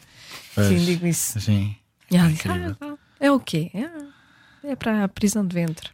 [0.57, 1.39] Sim, digo isso.
[1.41, 1.75] Sim.
[2.11, 3.71] E ela diz, ah, ah, é o quê?
[3.75, 5.89] É, é para a prisão de ventre.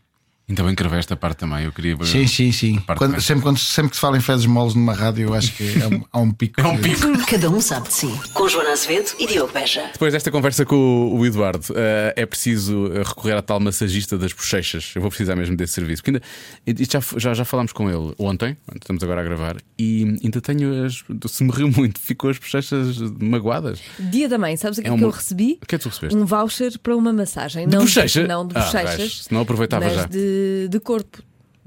[0.49, 1.65] Ainda bem que gravei esta parte também.
[1.65, 1.97] Eu queria.
[2.05, 2.79] Sim, sim, sim.
[2.97, 5.65] Quando- sempre, quando, sempre que se fala em fezes moles numa rádio, eu acho que
[5.83, 6.61] é um- há um pico.
[6.63, 7.27] É um pico.
[7.27, 8.21] Cada um sabe de si.
[8.33, 9.89] Com Joana Azevedo e Diogo Beja.
[9.93, 14.17] Depois desta conversa com o- o Eduardo, eh, é preciso eh, recorrer à tal massagista
[14.17, 14.93] das bochechas.
[14.95, 16.01] Eu vou precisar mesmo desse serviço.
[16.05, 16.21] Porque
[16.65, 20.41] ainda, isto já, já, já falámos com ele ontem, estamos agora a gravar, e ainda
[20.41, 21.03] tenho as.
[21.29, 23.81] Se me riu muito, ficou as bochechas magoadas.
[23.99, 25.59] Dia da mãe, sabes o que, É é que uma- eu recebi?
[25.61, 26.17] O que é que tu recebeste?
[26.17, 27.67] Um voucher para uma massagem.
[27.67, 28.25] De não bochecha?
[28.29, 28.97] Não de Ah, bochechas.
[28.97, 29.23] vejo.
[29.25, 30.05] Senão aproveitava mas já.
[30.07, 30.36] De,
[30.69, 31.23] de corpo.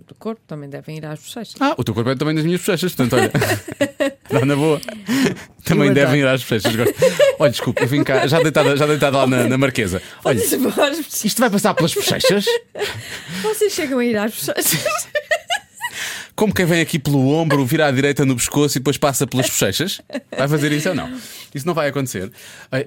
[0.08, 1.56] De corpo também devem ir às bochechas.
[1.60, 3.32] Ah, o teu corpo é também das minhas bochechas, portanto, olha.
[4.32, 4.80] Dá na boa.
[5.64, 6.74] Também devem ir às bochechas.
[7.38, 10.02] Olha, desculpa, eu vim cá, já deitada, já deitada lá na, na marquesa.
[10.24, 12.46] Olha, isto vai passar pelas bochechas?
[13.44, 15.08] Vocês chegam a ir às bochechas.
[16.40, 19.48] Como quem vem aqui pelo ombro, vira à direita no pescoço e depois passa pelas
[19.50, 20.00] bochechas?
[20.38, 21.12] Vai fazer isso ou não?
[21.54, 22.32] Isso não vai acontecer.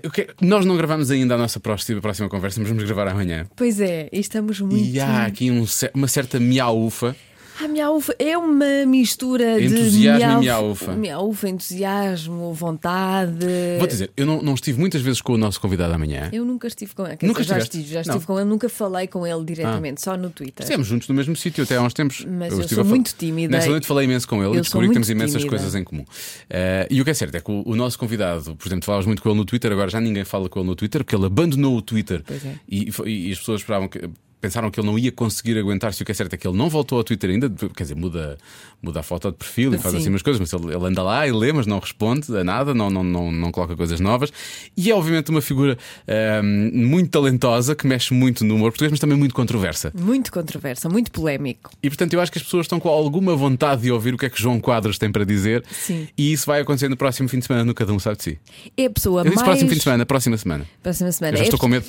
[0.03, 3.47] O que- Nós não gravamos ainda a nossa próxima, próxima conversa, mas vamos gravar amanhã.
[3.55, 4.89] Pois é, e estamos muito.
[4.89, 7.15] E há aqui um uma certa miaufa.
[7.63, 9.67] A miaufa é uma mistura de.
[9.67, 10.93] Entusiasmo e miaufa.
[10.97, 13.47] Miaufa, entusiasmo, vontade.
[13.79, 16.29] Vou dizer, eu não, não estive muitas vezes com o nosso convidado amanhã.
[16.33, 17.19] Eu nunca estive com ele.
[17.23, 18.01] Nunca dizer, já estive, já Não.
[18.15, 20.65] estive com ele, nunca falei com ele diretamente, só no Twitter.
[20.65, 22.25] Estivemos juntos no mesmo sítio até há uns tempos.
[22.25, 24.89] Mas eu estive sou muito tímida Nessa noite falei imenso com ele Eu e descobri
[24.89, 25.49] que temos imensas tímida.
[25.51, 26.05] coisas em comum.
[26.51, 29.07] Eh, e o que é certo é que o, o nosso convidado, por exemplo, falavas
[29.07, 31.27] muito com ele no Twitter, agora já ninguém fala com ele no Twitter porque ele
[31.27, 32.55] abandonou o Twitter Pois é.
[32.69, 34.01] e, e as pessoas esperavam que.
[34.43, 36.03] Pensaram que ele não ia conseguir aguentar-se.
[36.03, 38.37] O que é certo é que ele não voltou ao Twitter ainda, quer dizer, muda,
[38.83, 40.01] muda a foto de perfil e faz Sim.
[40.01, 42.75] assim umas coisas, mas ele, ele anda lá e lê, mas não responde a nada,
[42.75, 44.33] não, não, não, não coloca coisas novas.
[44.77, 49.01] E é, obviamente, uma figura ehm, muito talentosa que mexe muito no humor português, mas
[49.01, 49.93] também muito controversa.
[49.95, 51.71] Muito controversa, muito polémico.
[51.83, 54.27] E portanto eu acho que as pessoas estão com alguma vontade de ouvir o que
[54.27, 55.65] é que João Quadros tem para dizer.
[55.71, 56.09] Sim.
[56.19, 58.39] E isso vai acontecer no próximo fim de semana no Cada Um Sabe de Si.
[58.77, 59.47] É a pessoa Eu disse mais.
[59.49, 60.67] próximo fim de semana, próxima semana.
[60.83, 61.35] Próxima semana.
[61.35, 61.87] Eu já é, estou com medo.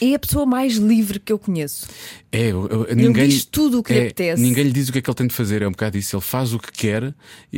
[0.00, 1.86] é a pessoa mais livre que eu conheço.
[2.32, 4.40] É, eu- eu- ninguém, diz tudo o que lhe é, apetece.
[4.40, 5.62] Ninguém lhe diz o que é que ele tem de fazer.
[5.62, 6.19] É um bocado isso.
[6.20, 7.14] Ele faz o que quer.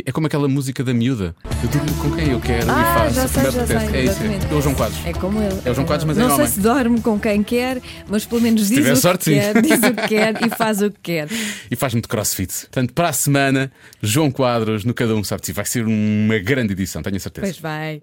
[0.07, 1.35] É como aquela música da miúda.
[1.63, 3.77] Eu durmo com quem eu quero Ah, e faço já sei, me já sei.
[3.77, 4.23] é isso.
[4.23, 4.99] É, é o João Quadros.
[5.05, 5.61] É como ele.
[5.65, 6.47] É o João Quadros, mas Não em sei homem.
[6.49, 9.95] se dorme com quem quer, mas pelo menos diz o sorte, que quer, diz o
[9.95, 11.29] que quer e faz o que quer.
[11.71, 12.53] E faz muito crossfit.
[12.63, 15.53] Portanto, para a semana, João Quadros no Cada Um Sabe de Si.
[15.53, 17.47] Vai ser uma grande edição, tenho a certeza.
[17.47, 18.01] Pois vai.